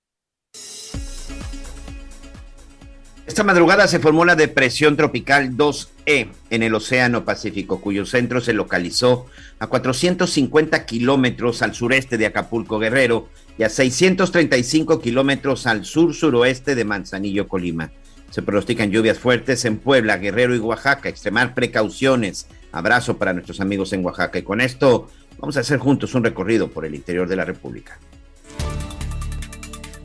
[3.27, 8.51] Esta madrugada se formó la depresión tropical 2E en el Océano Pacífico, cuyo centro se
[8.51, 9.27] localizó
[9.59, 16.83] a 450 kilómetros al sureste de Acapulco Guerrero y a 635 kilómetros al sur-suroeste de
[16.83, 17.91] Manzanillo, Colima.
[18.31, 21.09] Se pronostican lluvias fuertes en Puebla, Guerrero y Oaxaca.
[21.09, 22.47] Extremar precauciones.
[22.71, 24.39] Abrazo para nuestros amigos en Oaxaca.
[24.39, 27.99] Y con esto vamos a hacer juntos un recorrido por el interior de la República.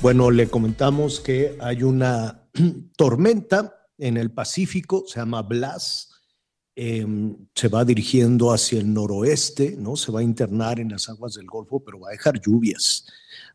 [0.00, 2.46] Bueno, le comentamos que hay una
[2.96, 6.08] tormenta en el Pacífico, se llama Blas,
[6.74, 9.96] em, se va dirigiendo hacia el noroeste, ¿no?
[9.96, 13.06] Se va a internar en las aguas del Golfo, pero va a dejar lluvias.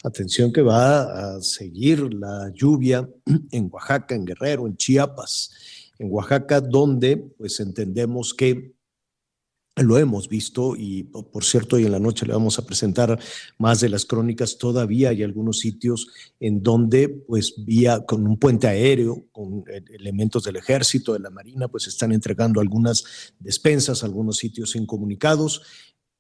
[0.04, 3.10] Atención que va a seguir la lluvia
[3.52, 5.52] en Oaxaca, en Guerrero, en Chiapas.
[5.98, 8.75] En Oaxaca, donde pues entendemos que
[9.84, 13.20] lo hemos visto y por cierto, hoy en la noche le vamos a presentar
[13.58, 14.58] más de las crónicas.
[14.58, 16.08] Todavía hay algunos sitios
[16.40, 21.30] en donde, pues, vía con un puente aéreo, con eh, elementos del ejército, de la
[21.30, 25.62] marina, pues están entregando algunas despensas, algunos sitios incomunicados.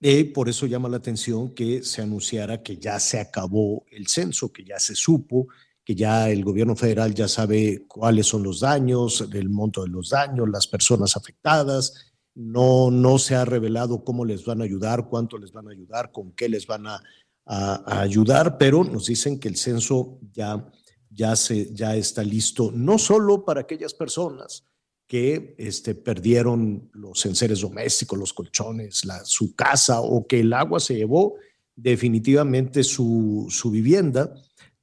[0.01, 4.51] Y por eso llama la atención que se anunciara que ya se acabó el censo,
[4.51, 5.47] que ya se supo,
[5.85, 10.09] que ya el gobierno federal ya sabe cuáles son los daños, el monto de los
[10.09, 15.37] daños, las personas afectadas no, no se ha revelado cómo les van a ayudar, cuánto
[15.37, 17.01] les van a ayudar, con qué les van a,
[17.47, 20.67] ayudar, pero nos dicen que el censo ya,
[21.11, 24.65] ya, se, ya está listo, no solo para aquellas personas
[25.05, 30.79] que este, perdieron los enseres domésticos, los colchones, la, su casa o que el agua
[30.79, 31.35] se llevó
[31.75, 34.33] definitivamente su, su vivienda,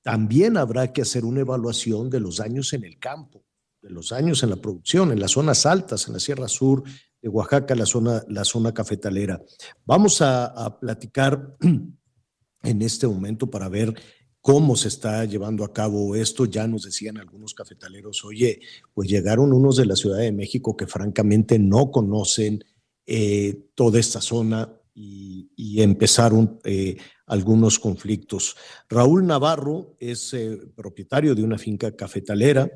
[0.02, 3.44] también habrá que hacer una evaluación de los daños en el campo,
[3.80, 6.84] de los daños en la producción, en las zonas altas, en la Sierra Sur,
[7.22, 9.40] de Oaxaca, la zona, la zona cafetalera.
[9.86, 11.56] Vamos a, platicar
[12.62, 13.94] en este momento para ver
[14.40, 16.46] cómo se está llevando a cabo esto.
[16.46, 18.60] Ya nos decían algunos cafetaleros, oye,
[18.92, 22.64] pues llegaron unos de la Ciudad de México que francamente no conocen
[23.06, 26.96] eh, toda esta zona y, empezaron eh,
[27.26, 28.56] algunos conflictos.
[28.90, 32.70] Raúl Navarro es eh, propietario de una finca cafetalera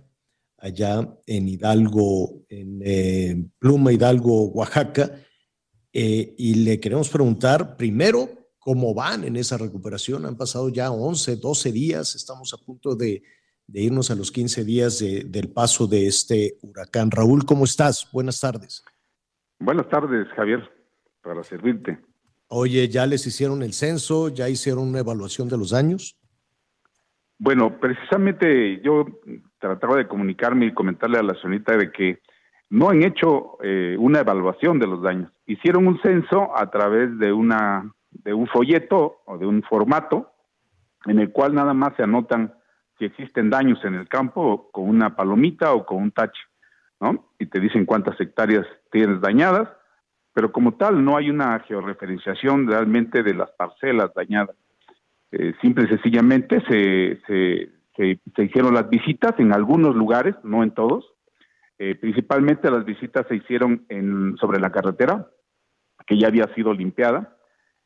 [0.59, 5.11] allá en Hidalgo, en eh, Pluma Hidalgo, Oaxaca,
[5.93, 8.29] eh, y le queremos preguntar primero
[8.59, 10.27] cómo van en esa recuperación.
[10.27, 13.23] Han pasado ya 11, 12 días, estamos a punto de,
[13.69, 17.11] irnos a los 15 días del paso de este huracán.
[17.11, 18.09] Raúl, ¿cómo estás?
[18.13, 18.85] Buenas tardes.
[19.59, 20.69] Buenas tardes, Javier,
[21.23, 21.99] para servirte.
[22.49, 24.29] Oye, ¿ya les hicieron el censo?
[24.29, 26.17] ¿Ya hicieron una evaluación de los daños?
[27.39, 29.05] Bueno, precisamente yo
[29.67, 32.21] trataba de comunicarme y comentarle a la señorita de que
[32.71, 35.31] no han hecho eh, una evaluación de los daños.
[35.47, 40.33] Hicieron un censo a través de una de un folleto o de un formato
[41.07, 42.55] en el cual nada más se anotan
[42.99, 46.41] si existen daños en el campo con una palomita o con un tache,
[47.01, 47.31] ¿no?
[47.39, 49.69] Y te dicen cuántas hectáreas tienes dañadas,
[50.33, 54.57] pero como tal no hay una georreferenciación realmente de las parcelas dañadas.
[55.31, 57.71] Eh, simple y sencillamente se, se,
[58.39, 61.05] hicieron las visitas en algunos lugares, no en todos.
[61.79, 65.29] Eh, principalmente las visitas se hicieron en, sobre la carretera,
[66.07, 67.37] que ya había sido limpiada.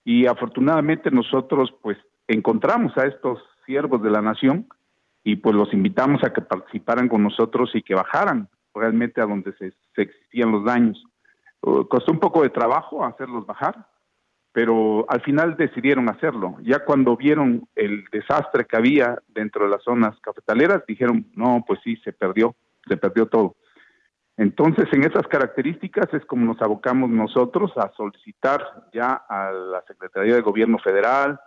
[0.04, 4.66] Y afortunadamente nosotros pues encontramos a estos siervos de la nación
[5.22, 9.52] y pues los invitamos a que participaran con nosotros y que bajaran realmente a donde
[9.54, 11.04] se, se existían los daños.
[11.62, 13.86] Uh, costó un poco de trabajo hacerlos bajar,
[14.52, 16.56] pero al final decidieron hacerlo.
[16.62, 21.80] Ya cuando vieron el desastre que había dentro de las zonas cafetaleras, dijeron, no, pues
[21.84, 22.56] sí, se perdió,
[22.88, 23.56] se perdió todo.
[24.36, 30.34] Entonces, en esas características es como nos abocamos nosotros a solicitar ya a la Secretaría
[30.34, 31.38] de Gobierno Federal,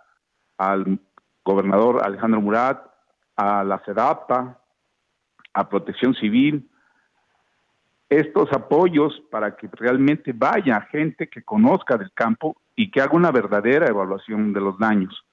[0.58, 0.98] al
[1.44, 2.86] gobernador Alejandro Murat,
[3.36, 4.60] a la CEDAPA,
[5.52, 6.70] a Protección Civil,
[8.08, 13.30] estos apoyos para que realmente vaya gente que conozca del campo y que haga una
[13.30, 15.24] verdadera evaluación de los daños.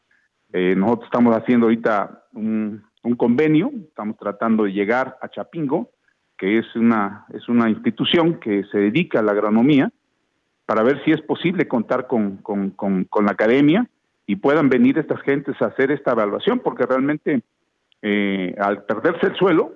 [0.53, 2.83] Eh, nosotros estamos haciendo ahorita un,
[3.17, 5.91] convenio, estamos tratando de llegar a Chapingo,
[6.37, 9.91] que es una, es una institución que se dedica a la agronomía,
[10.65, 13.87] para ver si es posible contar con, con, con, la academia
[14.25, 17.41] y puedan venir estas gentes a hacer esta evaluación, porque realmente
[18.01, 19.73] eh, al perderse el suelo,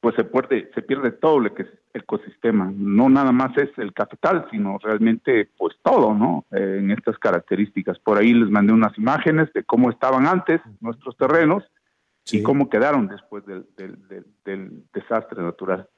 [0.00, 2.72] pues se pierde, se pierde todo lo que es el ecosistema.
[2.74, 6.44] No nada más es el capital, sino realmente pues todo, ¿no?
[6.50, 7.98] Eh, en estas características.
[8.00, 11.62] Por ahí les mandé unas imágenes de cómo estaban antes nuestros terrenos
[12.30, 13.66] y cómo quedaron después del,
[14.92, 15.88] desastre natural.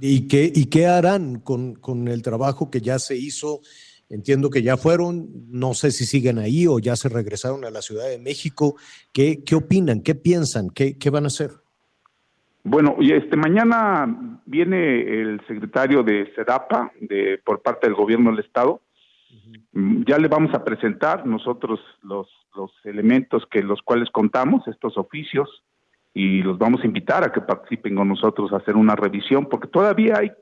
[0.00, 3.60] ¿Y qué, ¿Y qué harán con, con el trabajo que ya se hizo?
[4.08, 7.82] Entiendo que ya fueron, no sé si siguen ahí o ya se regresaron a la
[7.82, 8.76] Ciudad de México.
[9.12, 10.00] ¿Qué, qué opinan?
[10.00, 10.70] ¿Qué piensan?
[10.70, 11.50] ¿Qué, qué van a hacer?
[12.68, 14.08] Bueno, y este mañana
[14.44, 18.80] viene el secretario de SEDAPA de por parte del gobierno del estado.
[19.72, 22.26] Mm, Ya le vamos a presentar nosotros los
[22.82, 25.62] elementos que los cuales contamos, estos oficios
[26.12, 29.68] y los vamos a invitar a que participen con nosotros a hacer una revisión porque
[29.68, 30.32] todavía hay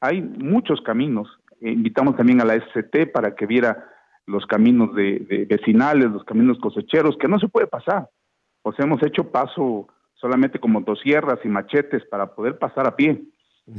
[0.00, 1.28] hay muchos caminos.
[1.60, 3.90] Eh, invitamos también a la SCT para que viera
[4.24, 8.08] los caminos de, de vecinales, los caminos cosecheros que no se puede pasar.
[8.74, 9.86] Sea, hemos hecho paso
[10.24, 13.22] solamente con motosierras y machetes para poder pasar a pie,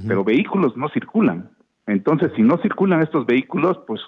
[0.08, 1.50] pero vehículos no circulan.
[1.88, 4.00] Entonces, si no circulan estos vehículos, pues,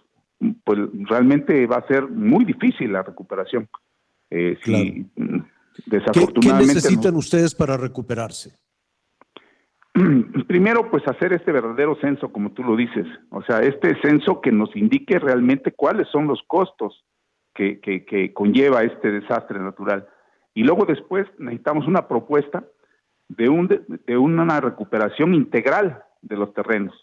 [0.64, 0.78] pues
[1.10, 3.68] realmente va a ser muy difícil la recuperación.
[4.30, 5.42] Eh, si, mm, ¿Qué,
[5.78, 8.52] qué desafortunadamente necesitan ustedes para recuperarse?
[10.48, 13.08] Primero, pues hacer este verdadero censo, como tú lo dices.
[13.32, 17.04] O sea, este censo que nos indique realmente cuáles son los costos
[17.56, 20.08] que, que, que conlleva este desastre natural.
[20.58, 22.64] Y luego después necesitamos una propuesta
[23.30, 26.96] de, un, de una recuperación integral de los terrenos.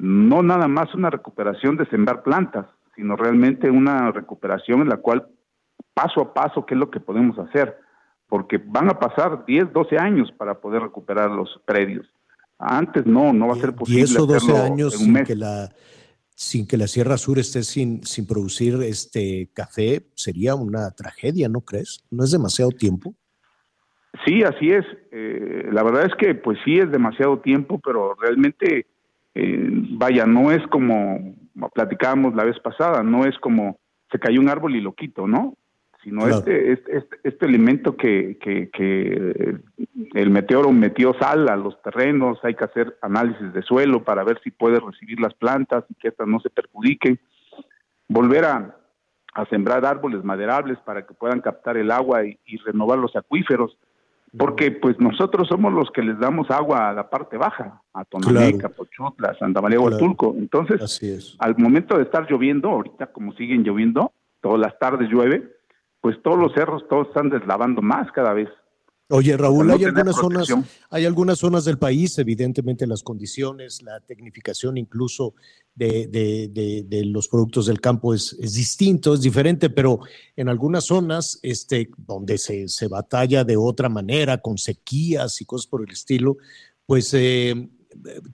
[0.00, 5.28] No nada más una recuperación de sembrar plantas, sino realmente una recuperación en la cual
[5.94, 7.78] paso a paso qué es lo que podemos hacer,
[8.28, 12.08] porque van a pasar 10, 12 años para poder recuperar los predios.
[12.58, 15.12] Antes no, no va a ser posible 10 o 12 hacerlo años en un sin
[15.12, 15.28] mes.
[15.28, 15.70] que la
[16.40, 21.60] sin que la Sierra Sur esté sin, sin producir este café sería una tragedia, ¿no
[21.60, 22.02] crees?
[22.10, 23.14] ¿No es demasiado tiempo?
[24.24, 24.86] Sí, así es.
[25.12, 28.86] Eh, la verdad es que pues sí es demasiado tiempo, pero realmente,
[29.34, 31.36] eh, vaya, no es como
[31.74, 33.78] platicábamos la vez pasada, no es como
[34.10, 35.58] se cayó un árbol y lo quito, ¿no?
[36.02, 36.36] Sino Claro.
[36.38, 39.56] este, este, este, este elemento que, que, que
[40.14, 44.40] el meteoro metió sal a los terrenos, hay que hacer análisis de suelo para ver
[44.42, 47.20] si puede recibir las plantas y que estas no se perjudiquen,
[48.08, 48.76] volver a,
[49.34, 53.76] a sembrar árboles maderables para que puedan captar el agua y, y renovar los acuíferos,
[54.38, 58.70] porque pues nosotros somos los que les damos agua a la parte baja, a Tonameca,
[58.70, 59.92] Pochutla, Santa María Claro.
[59.96, 60.34] Huatulco.
[60.38, 61.36] Entonces, Así es.
[61.40, 65.59] al momento de estar lloviendo, ahorita como siguen lloviendo, todas las tardes llueve,
[66.00, 68.48] pues todos los cerros todos están deslavando más cada vez.
[69.12, 70.48] Oye, Raúl, no hay algunas zonas,
[70.88, 75.34] hay algunas zonas del país, evidentemente las condiciones, la tecnificación incluso
[75.74, 79.98] de, de- de- de los productos del campo es, es distinto, es diferente, pero
[80.36, 85.66] en algunas zonas este, donde se, se batalla de otra manera, con sequías y cosas
[85.66, 86.36] por el estilo,
[86.86, 87.68] pues eh,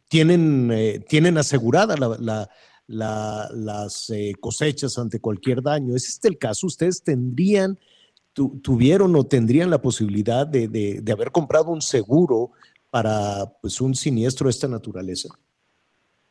[0.09, 2.51] tienen, eh, tienen asegurada la- la-
[2.89, 5.95] la- las eh, cosechas ante cualquier daño.
[5.95, 6.67] ¿Es este el caso?
[6.67, 7.79] ¿Ustedes tendrían
[8.33, 12.51] tu- tuvieron o tendrían la posibilidad de, de- de haber comprado un seguro
[12.91, 15.29] para pues, un siniestro de esta naturaleza?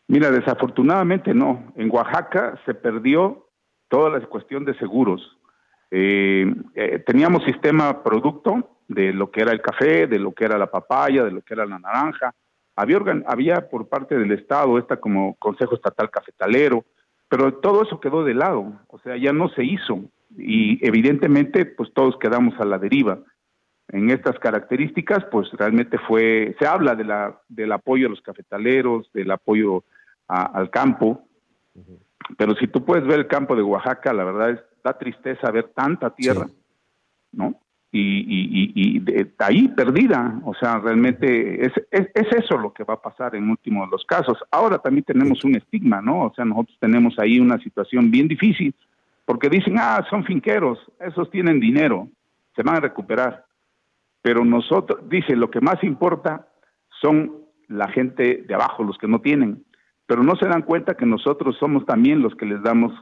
[0.07, 1.73] Mira, desafortunadamente no.
[1.75, 3.49] En Oaxaca se perdió
[3.89, 5.21] toda la cuestión de seguros.
[5.91, 6.45] Eh,
[6.75, 10.69] eh, teníamos sistema producto de lo que era el café, de lo que era la
[10.69, 12.33] papaya, de lo que era la naranja.
[12.75, 16.83] Había, organ- había por parte del Estado esta como Consejo Estatal Cafetalero,
[17.29, 20.01] pero todo eso quedó de lado, o sea, ya no se hizo
[20.37, 23.19] y evidentemente pues todos quedamos a la deriva.
[23.87, 29.09] En estas características pues realmente fue, se habla de la, del apoyo a los cafetaleros,
[29.13, 29.83] del apoyo
[30.27, 31.23] a- al campo,
[32.37, 35.69] pero si tú puedes ver el campo de Oaxaca, la verdad es, da tristeza ver
[35.75, 36.47] tanta tierra,
[37.31, 37.55] ¿no?
[37.91, 42.73] Y, y, y, y de ahí perdida, o sea, realmente es, es, es eso lo
[42.73, 44.37] que va a pasar en último de los casos.
[44.51, 46.23] Ahora también tenemos un estigma, ¿no?
[46.23, 48.75] O sea, nosotros tenemos ahí una situación bien difícil,
[49.23, 52.09] porque dicen, ah, son finqueros, esos tienen dinero,
[52.55, 53.45] se van a recuperar.
[54.21, 56.47] Pero nosotros, dice, lo que más importa
[57.01, 57.31] son
[57.67, 59.63] la gente de abajo, los que no tienen.
[60.05, 62.93] Pero no se dan cuenta que nosotros somos también los que les damos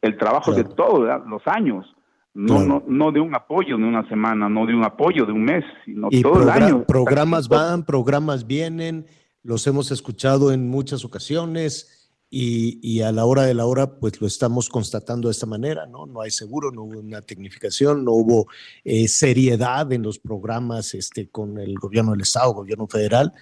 [0.00, 1.94] el trabajo de todos los años.
[2.34, 5.44] No, no, no de un apoyo de una semana, no de un apoyo de un
[5.44, 6.84] mes, sino Y todo el año.
[6.86, 9.06] programas van, programas vienen,
[9.42, 14.18] los hemos escuchado en muchas ocasiones y, y a la hora de la hora pues
[14.18, 16.06] lo estamos constatando de esta manera, ¿no?
[16.06, 18.46] No hay seguro, no hubo una tecnificación, no hubo
[18.82, 23.34] eh, seriedad en los programas este, con el gobierno del Estado, gobierno federal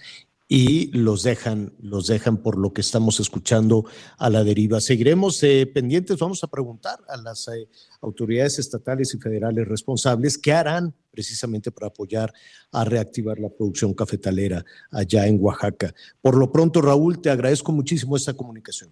[0.53, 3.85] y los dejan, los dejan por lo que estamos escuchando
[4.19, 4.81] a la deriva.
[4.81, 7.69] Seguiremos eh, pendientes, vamos a preguntar a las eh,
[8.01, 12.33] autoridades estatales y federales responsables qué harán precisamente para apoyar
[12.73, 15.95] a reactivar la producción cafetalera allá en Oaxaca.
[16.21, 18.91] Por lo pronto, Raúl, te agradezco muchísimo esta comunicación.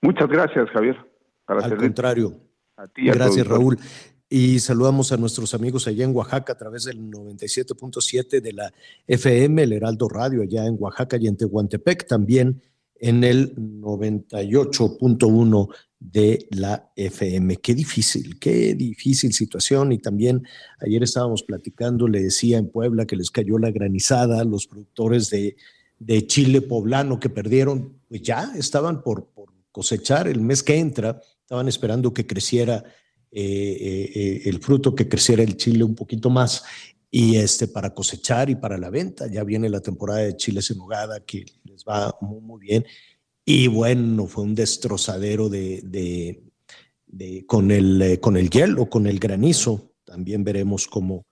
[0.00, 0.96] Muchas gracias, Javier.
[1.44, 2.40] Para Al contrario.
[2.76, 3.58] A ti a Gracias, auditorio.
[3.58, 3.78] Raúl.
[4.28, 8.74] Y saludamos a nuestros amigos allá en Oaxaca a través del 97.7 de la
[9.06, 12.60] FM, el Heraldo Radio, allá en Oaxaca y en Tehuantepec, también
[12.98, 17.56] en el 98.1 de la FM.
[17.56, 19.92] Qué difícil, qué difícil situación.
[19.92, 20.46] Y también
[20.80, 25.56] ayer estábamos platicando, le decía en Puebla que les cayó la granizada, los productores de,
[26.26, 29.30] chile poblano que perdieron, pues ya estaban por,
[29.72, 32.84] cosechar el mes que entra, estaban esperando que creciera
[33.32, 36.64] eh, eh, eh, el fruto, que creciera el chile un poquito más
[37.10, 39.26] y este para cosechar y para la venta.
[39.26, 42.84] Ya viene la temporada de chiles en nogada que les va muy, muy bien.
[43.48, 46.42] Y bueno, fue un destrozadero de,
[47.46, 49.94] con, el, eh, con el hielo, con el granizo.
[50.04, 51.26] También veremos cómo,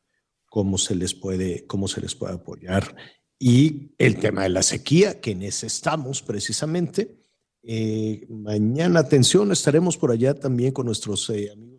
[0.47, 2.95] cómo, se les puede, cómo se les puede apoyar.
[3.37, 7.19] Y el tema de la sequía, que en ese estamos precisamente.
[7.65, 11.74] Eh, mañana, atención, estaremos por allá también con nuestros eh, amigos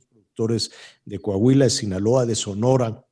[1.06, 3.06] de Coahuila, de Sinaloa, de Sonora,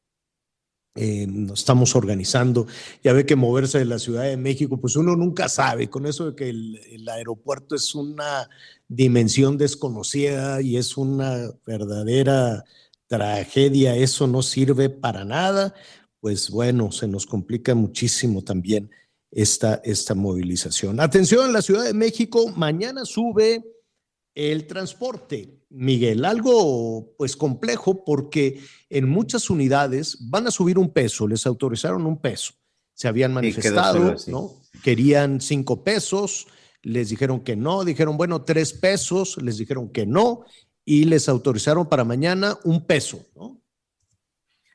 [0.95, 2.67] eh, nos estamos organizando.
[3.03, 6.31] Ya ve que moverse de la Ciudad de México, pues uno nunca sabe, con eso
[6.31, 8.49] de que el, aeropuerto es una
[8.87, 12.63] dimensión desconocida y es una verdadera
[13.07, 15.73] tragedia, eso no sirve para nada,
[16.19, 18.91] pues bueno, se nos complica muchísimo también
[19.31, 20.99] esta, esta movilización.
[20.99, 23.63] Atención, la Ciudad de México mañana sube
[24.35, 25.62] el transporte.
[25.73, 32.05] Miguel, algo pues complejo porque en muchas unidades van a subir un peso, les autorizaron
[32.05, 32.53] un peso,
[32.93, 34.51] se habían manifestado, ¿no?
[34.83, 36.45] Querían cinco pesos,
[36.83, 40.45] les dijeron que no, dijeron, bueno, tres pesos, les dijeron que no
[40.85, 43.59] y les autorizaron para mañana un peso, ¿no?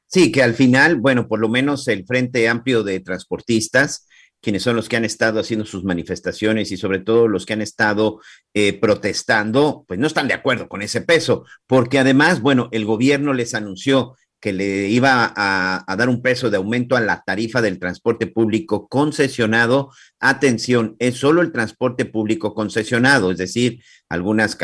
[0.08, 4.07] Sí, que al final, bueno, por lo menos el Frente Amplio de Transportistas
[4.40, 7.62] quienes son los que han estado haciendo sus manifestaciones y sobre todo los que han
[7.62, 8.20] estado
[8.54, 13.32] eh, protestando, pues no están de acuerdo con ese peso, porque además, bueno, el gobierno
[13.32, 17.78] les anunció que le iba a, dar un peso de aumento a la tarifa del
[17.78, 19.90] transporte público concesionado.
[20.20, 24.56] Atención, es solo el transporte público concesionado, es decir, algunas,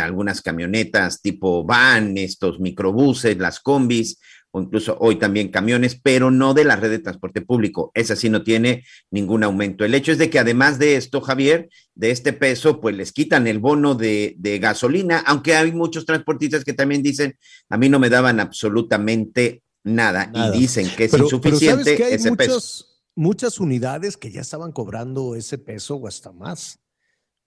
[0.00, 4.18] algunas camionetas tipo van, estos microbuses, las combis,
[4.50, 7.90] o incluso hoy también camiones, pero no de la red de transporte público.
[7.94, 9.84] Esa sí no tiene ningún aumento.
[9.84, 13.46] El hecho es de que además de esto, Javier, de este peso, pues les quitan
[13.46, 17.36] el bono de, gasolina, aunque hay muchos transportistas que también dicen,
[17.68, 22.34] a mí no me daban absolutamente nada, y dicen que es insuficiente que hay ese
[22.34, 22.86] peso.
[23.14, 26.78] Muchas unidades que ya estaban cobrando ese peso o hasta más.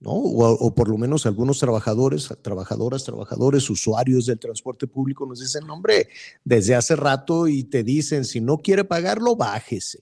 [0.02, 0.10] ¿No?
[0.10, 6.08] O, por lo menos algunos trabajadores, trabajadoras, trabajadores, usuarios del transporte público nos dicen, hombre,
[6.44, 10.00] desde hace rato y te dicen, si no quiere pagarlo, bájese.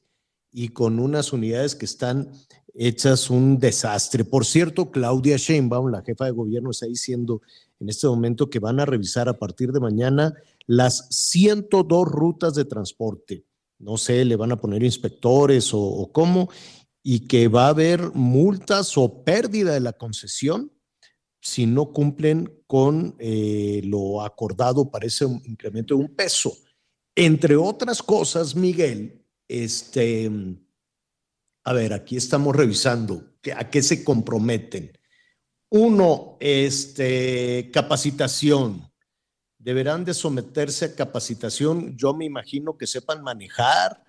[0.53, 2.33] Y con unas unidades que están
[2.75, 4.25] hechas un desastre.
[4.25, 7.43] Por cierto, Claudia Sheinbaum, la jefa de gobierno, está diciendo
[7.79, 10.35] en este momento que van a revisar a partir de mañana
[10.67, 13.45] las 102 rutas de transporte.
[13.79, 16.49] No sé, le van a poner inspectores o, o cómo
[17.03, 20.73] y que va a haber multas o pérdida de la concesión
[21.41, 26.53] si no cumplen con eh, lo acordado para ese incremento de un peso.
[27.15, 30.31] Entre otras cosas, Miguel, este,
[31.65, 34.93] a ver, aquí estamos revisando a qué se comprometen.
[35.71, 38.91] Uno, este, capacitación.
[39.59, 44.03] Deberán de someterse a capacitación, yo me imagino que sepan manejar,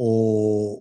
[0.00, 0.80] o,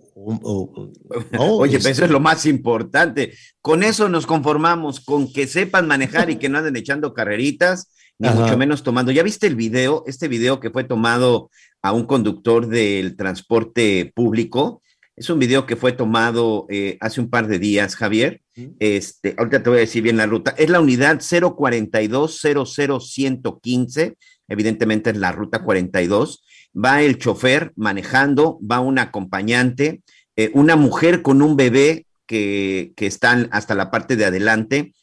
[1.40, 3.34] Oye, eso es lo más importante.
[3.62, 8.30] Con eso nos conformamos, con que sepan manejar y que no anden echando carreritas, ni
[8.30, 9.12] mucho menos tomando.
[9.12, 10.04] ¿Ya viste el video?
[10.06, 11.50] Este video que fue tomado
[11.82, 14.84] a un conductor del transporte público.
[15.16, 18.42] Es un video que fue tomado eh, hace un par de días, Javier.
[18.78, 20.54] Este, ahorita te voy a decir bien la ruta.
[20.60, 24.16] Es la unidad 042 00115.
[24.48, 26.44] Evidentemente es la ruta 42
[26.78, 30.02] va el chofer manejando, va un acompañante,
[30.36, 34.94] eh, una mujer con un bebé que, que están hasta la parte de adelante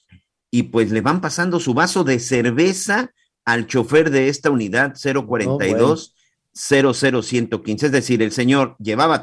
[0.51, 3.11] y pues le van pasando su vaso de cerveza
[3.45, 6.15] al chofer de esta unidad 042.
[6.55, 9.21] 00115, es decir, el señor llevaba,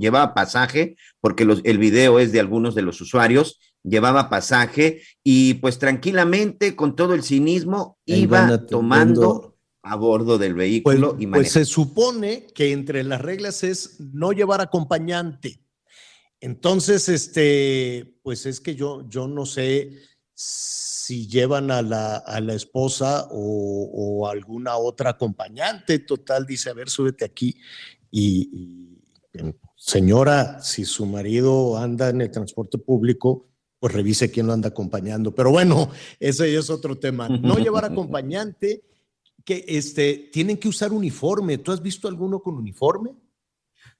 [0.00, 5.78] llevaba pasaje, porque el video es de algunos de los usuarios, llevaba pasaje y pues
[5.78, 9.51] tranquilamente, con todo el cinismo, iba tomando
[9.82, 14.32] a bordo del vehículo pues, y Pues se supone que entre las reglas es no
[14.32, 15.60] llevar acompañante.
[16.40, 19.92] Entonces, este, pues es que yo, yo no sé
[20.34, 25.98] si llevan a la, a la esposa o, alguna otra acompañante.
[26.00, 27.56] Total, dice, a ver, súbete aquí.
[28.10, 28.98] Y,
[29.76, 33.48] señora, si su marido anda en el transporte público,
[33.78, 35.34] pues revise quién lo anda acompañando.
[35.34, 35.90] Pero bueno,
[36.20, 37.28] ese es otro tema.
[37.28, 38.84] No llevar acompañante
[39.44, 41.58] que este, tienen que usar uniforme.
[41.58, 43.10] ¿Tú has visto alguno con uniforme?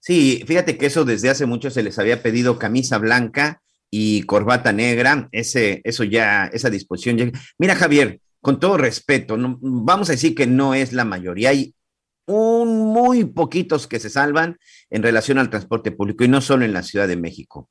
[0.00, 4.72] Sí, fíjate que eso desde hace mucho se les había pedido camisa blanca y corbata
[4.72, 7.16] negra, ese, eso ya, esa disposición.
[7.18, 11.50] ya- Mira, Javier, con todo respeto, vamos a decir que no es la mayoría.
[11.50, 11.74] Hay
[12.26, 14.56] un muy poquitos que se salvan
[14.90, 17.68] en relación al transporte público y no solo en la Ciudad de México.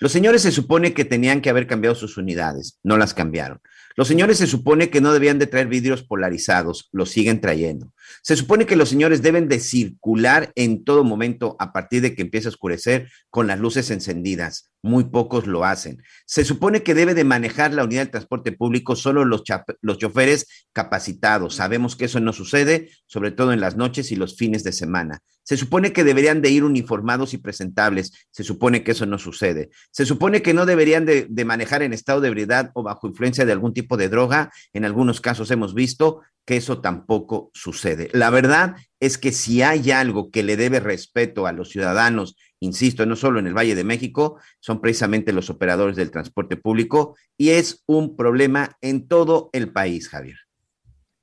[0.00, 3.60] Los señores se supone que tenían que haber cambiado sus unidades, no las cambiaron.
[3.96, 7.92] Los señores se supone que no debían de traer vidrios polarizados, los siguen trayendo.
[8.22, 12.22] Se supone que los señores deben de circular en todo momento a partir de que
[12.22, 14.70] empiece a oscurecer con las luces encendidas.
[14.82, 16.00] Muy pocos lo hacen.
[16.26, 19.42] Se supone que debe de manejar la unidad de transporte público solo los,
[19.80, 21.56] los choferes capacitados.
[21.56, 25.22] Sabemos que eso no sucede, sobre todo en las noches y los fines de semana.
[25.48, 28.12] Se supone que deberían de ir uniformados y presentables.
[28.30, 29.70] Se supone que eso no sucede.
[29.90, 33.52] Se supone que no deberían de, manejar en estado de ebriedad o bajo influencia de
[33.52, 34.52] algún tipo de droga.
[34.74, 38.10] En algunos casos hemos visto que eso tampoco sucede.
[38.12, 43.06] La verdad es que si hay algo que le debe respeto a los ciudadanos, insisto,
[43.06, 47.50] no solo en el Valle de México, son precisamente los operadores del transporte público y
[47.50, 50.47] es un problema en todo el país, Javier.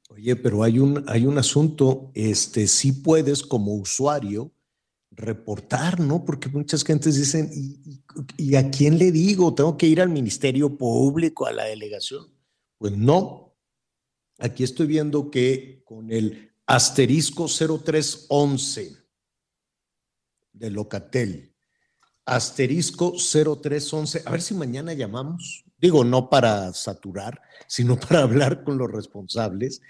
[0.10, 4.52] Oye, pero hay un, hay un asunto, este, sí puedes como usuario
[5.12, 6.24] reportar, ¿no?
[6.26, 8.02] Porque muchas gentes dicen, ¿y,
[8.38, 9.54] y- a quién le digo?
[9.56, 12.28] ¿Tengo que ir al Ministerio Público, a la delegación?
[12.78, 13.56] Pues no.
[14.38, 18.98] Aquí estoy viendo que con el asterisco 0311
[20.54, 21.56] de Locatel,
[22.26, 28.78] asterisco 0311, a ver si mañana llamamos, digo, no para saturar, sino para hablar con
[28.78, 29.82] los responsables,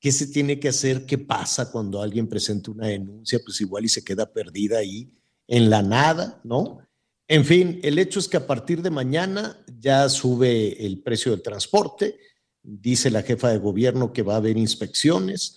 [0.00, 3.88] qué se tiene que hacer, qué pasa cuando alguien presenta una denuncia, pues igual y
[3.88, 5.10] se queda perdida ahí
[5.46, 6.78] en la nada, ¿no?
[7.26, 11.42] En fin, el hecho es que a partir de mañana ya sube el precio del
[11.42, 12.16] transporte,
[12.62, 15.56] dice la jefa de gobierno que va a haber inspecciones,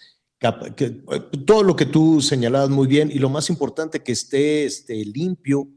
[0.76, 4.66] que- eh, todo lo que tú señalabas muy bien y lo más importante que esté
[4.66, 5.70] este, limpio,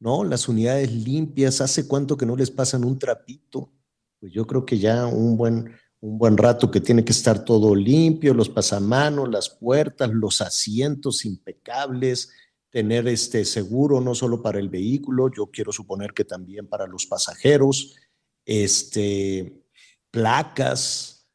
[0.00, 0.24] ¿no?
[0.24, 3.72] Las unidades limpias, ¿hace cuánto que no les pasan un trapito?
[4.18, 7.74] Pues yo creo que ya un buen, un buen rato que tiene que estar todo
[7.74, 12.30] limpio, los pasamanos, las puertas, los asientos impecables,
[12.70, 17.06] tener este seguro no solo para el vehículo, yo quiero suponer que también para los
[17.06, 17.96] pasajeros,
[18.44, 19.64] este,
[20.10, 21.28] placas,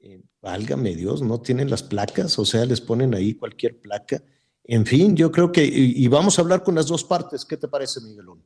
[0.00, 4.22] eh, válgame Dios, no tienen las placas, o sea, les ponen ahí cualquier placa.
[4.70, 7.46] En fin, yo creo que, y, vamos a hablar con las dos partes.
[7.46, 8.44] ¿Qué te parece, Miguelón?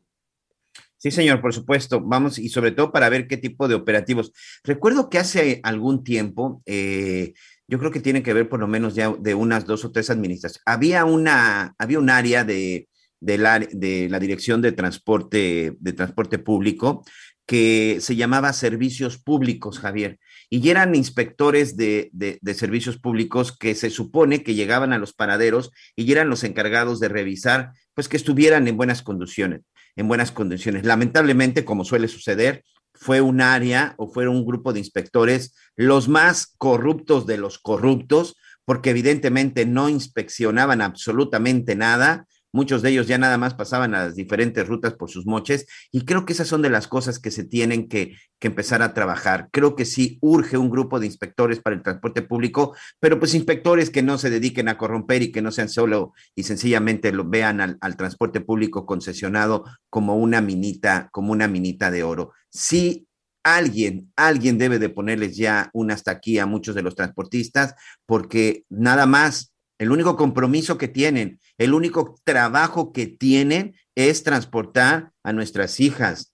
[0.97, 2.01] Sí, señor, por supuesto.
[2.01, 4.33] Vamos, y sobre todo para ver qué tipo de operativos.
[4.63, 7.35] Recuerdo que hace algún tiempo, eh,
[7.67, 10.11] yo creo que tiene que ver por lo menos ya de unas dos o tres
[10.11, 10.63] administraciones.
[10.65, 12.89] Había una, había un área de,
[13.19, 17.03] de, la, de la Dirección de Transporte, de Transporte Público
[17.47, 20.21] que se llamaba Servicios Públicos, Javier,
[20.55, 25.71] y eran inspectores de, de, servicios públicos que se supone que llegaban a los paraderos
[25.97, 29.63] y eran los encargados de revisar, pues que estuvieran en buenas condiciones,
[29.97, 30.85] en buenas condiciones.
[30.85, 36.53] Lamentablemente, como suele suceder, fue un área o fue un grupo de inspectores los más
[36.59, 43.39] corruptos de los corruptos, porque evidentemente no inspeccionaban absolutamente nada, Muchos de ellos ya nada
[43.39, 46.71] más pasaban a las diferentes rutas por sus moches y creo que esas son de
[46.71, 49.49] las cosas que se tienen que, que, empezar a trabajar.
[49.53, 53.91] Creo que sí urge un grupo de inspectores para el transporte público, pero pues inspectores
[53.91, 57.61] que no se dediquen a corromper y que no sean solo y sencillamente lo vean
[57.61, 62.33] al, al transporte público concesionado como una minita, como una minita de oro.
[62.51, 63.07] Sí
[63.45, 67.75] alguien, alguien debe de ponerles ya un hasta aquí a muchos de los transportistas,
[68.07, 69.52] porque nada más
[69.83, 76.33] el único compromiso que tienen, el único trabajo que tienen es transportar a nuestras hijas,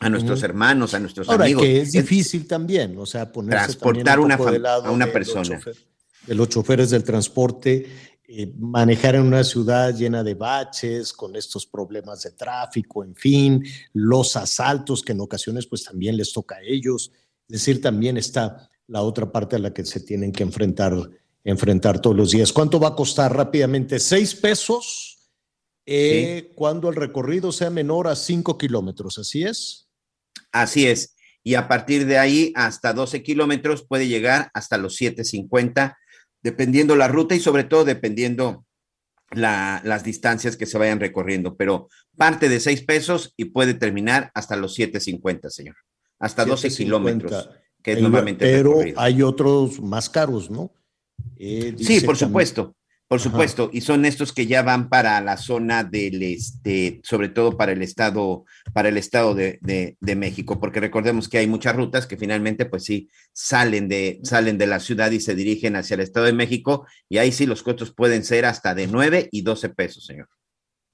[0.00, 0.46] a nuestros uh -huh.
[0.46, 1.62] hermanos, a nuestros Ahora, amigos.
[1.62, 5.12] que es difícil también, o sea, ponerse transportar un una, de lado a una de
[5.12, 5.48] persona.
[5.48, 5.76] Los chofer,
[6.26, 7.86] de los choferes del transporte,
[8.26, 13.64] eh, manejar en una ciudad llena de baches, con estos problemas de tráfico, en fin,
[13.92, 17.12] los asaltos que en ocasiones pues también les toca a ellos.
[17.48, 20.92] Es decir, también está la otra parte a la que se tienen que enfrentar
[21.44, 22.52] enfrentar todos los días.
[22.52, 23.98] ¿Cuánto va a costar rápidamente?
[23.98, 25.30] ¿Seis pesos
[25.86, 26.54] eh, sí.
[26.54, 29.18] cuando el recorrido sea menor a cinco kilómetros?
[29.18, 29.88] ¿Así es?
[30.52, 31.14] Así es.
[31.42, 35.96] Y a partir de ahí, hasta 12 kilómetros, puede llegar hasta los 7.50,
[36.42, 38.66] dependiendo la ruta y sobre todo dependiendo
[39.30, 41.56] la, las distancias que se vayan recorriendo.
[41.56, 45.76] Pero parte de seis pesos y puede terminar hasta los 7.50, señor.
[46.18, 47.48] Hasta 12 kilómetros,
[47.82, 49.00] que es normalmente Pero recorrido.
[49.00, 50.72] hay otros más caros, ¿no?
[51.36, 52.74] Eh, sí, por supuesto,
[53.06, 53.70] por supuesto, Ajá.
[53.72, 57.80] y son estos que ya van para la zona del este, sobre todo para el
[57.82, 62.16] estado, para el estado de, de, de, México, porque recordemos que hay muchas rutas que
[62.16, 66.26] finalmente, pues sí, salen de, salen de la ciudad y se dirigen hacia el estado
[66.26, 70.04] de México, y ahí sí los costos pueden ser hasta de 9 y 12 pesos,
[70.04, 70.28] señor.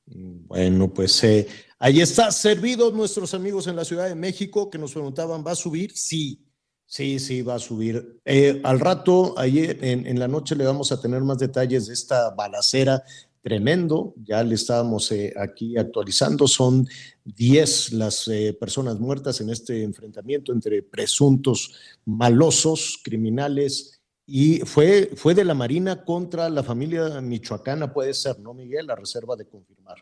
[0.06, 1.48] Bueno, pues eh,
[1.78, 5.56] ahí está, servidos nuestros amigos en la Ciudad de México que nos preguntaban, ¿va a
[5.56, 5.92] subir?
[5.96, 6.43] Sí,
[6.86, 8.20] sí, sí, va a subir.
[8.24, 11.94] Eh, al rato, ayer en, en, la noche le vamos a tener más detalles de
[11.94, 13.02] esta balacera
[13.44, 16.88] tremendo, ya le estábamos eh, aquí actualizando, son
[17.24, 21.74] 10 las eh, personas muertas en este enfrentamiento entre presuntos
[22.06, 28.54] malosos, criminales, y fue, fue de la Marina contra la familia michoacana, puede ser, ¿no,
[28.54, 28.86] Miguel?
[28.86, 29.96] La reserva de confirmar.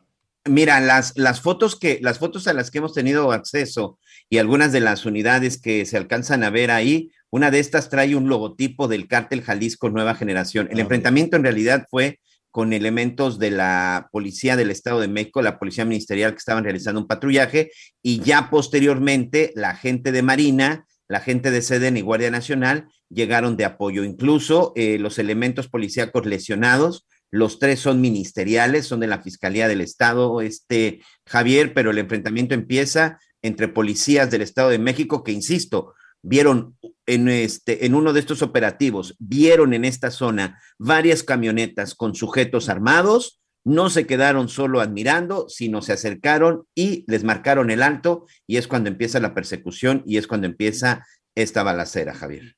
[0.49, 3.99] Mira, las, las fotos que, las fotos a las que hemos tenido acceso
[4.29, 8.17] y algunas de las unidades que se alcanzan a ver ahí, una de estas trae
[8.17, 10.69] un logotipo del cártel Jalisco Nueva Generación.
[10.71, 12.19] El ah, enfrentamiento en realidad fue
[12.51, 17.01] con elementos de la Policía del Estado de México, la Policía Ministerial que estaban realizando
[17.01, 17.71] un patrullaje
[18.03, 23.57] y ya posteriormente la gente de Marina, la gente de SEDEN y Guardia Nacional llegaron
[23.57, 24.05] de apoyo.
[24.05, 29.81] Incluso eh, los elementos policíacos lesionados, los tres son ministeriales, son de la Fiscalía del
[29.81, 35.95] Estado, este Javier, pero el enfrentamiento empieza entre policías del Estado de México que, insisto,
[36.23, 36.77] vieron
[37.07, 42.69] en, este, en uno de estos operativos, vieron en esta zona varias camionetas con sujetos
[42.69, 48.59] armados, no se quedaron solo admirando, sino se acercaron y les marcaron el alto y
[48.59, 52.57] es cuando empieza la persecución y es cuando empieza esta balacera, Javier.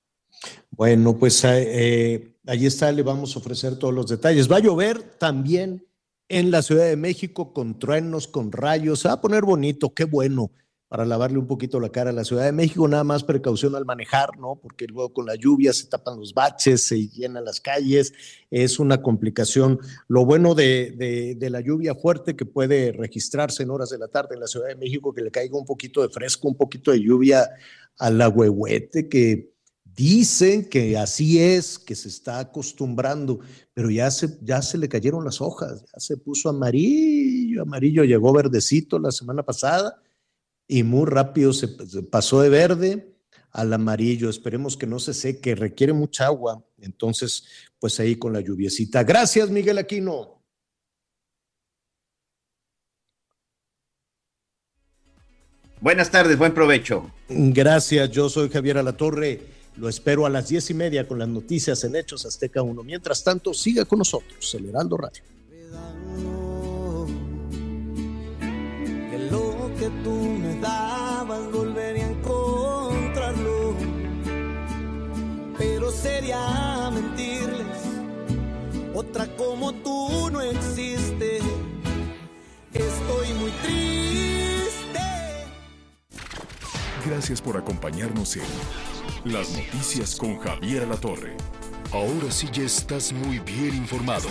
[0.71, 4.51] Bueno, pues eh, ahí está, le vamos a ofrecer todos los detalles.
[4.51, 5.87] Va a llover también
[6.29, 10.05] en la Ciudad de México con truenos, con rayos, se va a poner bonito, qué
[10.05, 10.51] bueno
[10.95, 13.85] para lavarle un poquito la cara a la Ciudad de México, nada más precaución al
[13.85, 14.61] manejar, ¿no?
[14.63, 18.13] Porque luego con la lluvia se tapan los baches, se llenan las calles,
[18.49, 19.81] es una complicación.
[20.07, 24.35] Lo bueno de, de, la lluvia fuerte que puede registrarse en horas de la tarde
[24.35, 27.03] en la Ciudad de México, que le caiga un poquito de fresco, un poquito de
[27.03, 27.51] lluvia
[27.99, 29.54] a la huehuete, que
[29.95, 33.41] dicen que así es, que se está acostumbrando,
[33.73, 38.33] pero ya se, ya se le cayeron las hojas, ya se puso amarillo, amarillo, llegó
[38.33, 40.01] verdecito la semana pasada
[40.67, 41.69] y muy rápido se,
[42.11, 43.15] pasó de verde
[43.51, 44.29] al amarillo.
[44.29, 46.65] Esperemos que no se seque, requiere mucha agua.
[46.79, 47.45] Entonces,
[47.79, 49.05] pues ahí con la lluviecita.
[49.05, 50.43] Gracias, Miguel Aquino.
[55.81, 57.13] Buenas tardes, buen provecho.
[57.29, 59.64] Gracias, yo soy Javier Alatorre.
[59.77, 62.83] Lo espero a las diez y media con las noticias en Hechos Azteca 1.
[62.85, 65.23] Mientras tanto, siga con nosotros, el Heraldo Radio.
[69.79, 73.75] que tú me dabas volvería a encontrarlo.
[75.59, 77.79] Pero sería mentirles,
[78.95, 81.39] otra como tú no existe.
[82.73, 85.01] Estoy muy triste.
[87.07, 88.43] Gracias por acompañarnos en
[89.25, 91.35] Las Noticias con Javier La Torre.
[91.93, 94.29] Ahora sí ya estás muy bien informado.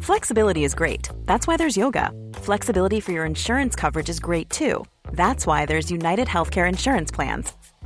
[0.00, 1.08] Flexibility is great.
[1.24, 2.10] That's why there's yoga.
[2.34, 4.84] Flexibility for your insurance coverage is great too.
[5.12, 7.52] That's why there's United Healthcare Insurance Plans.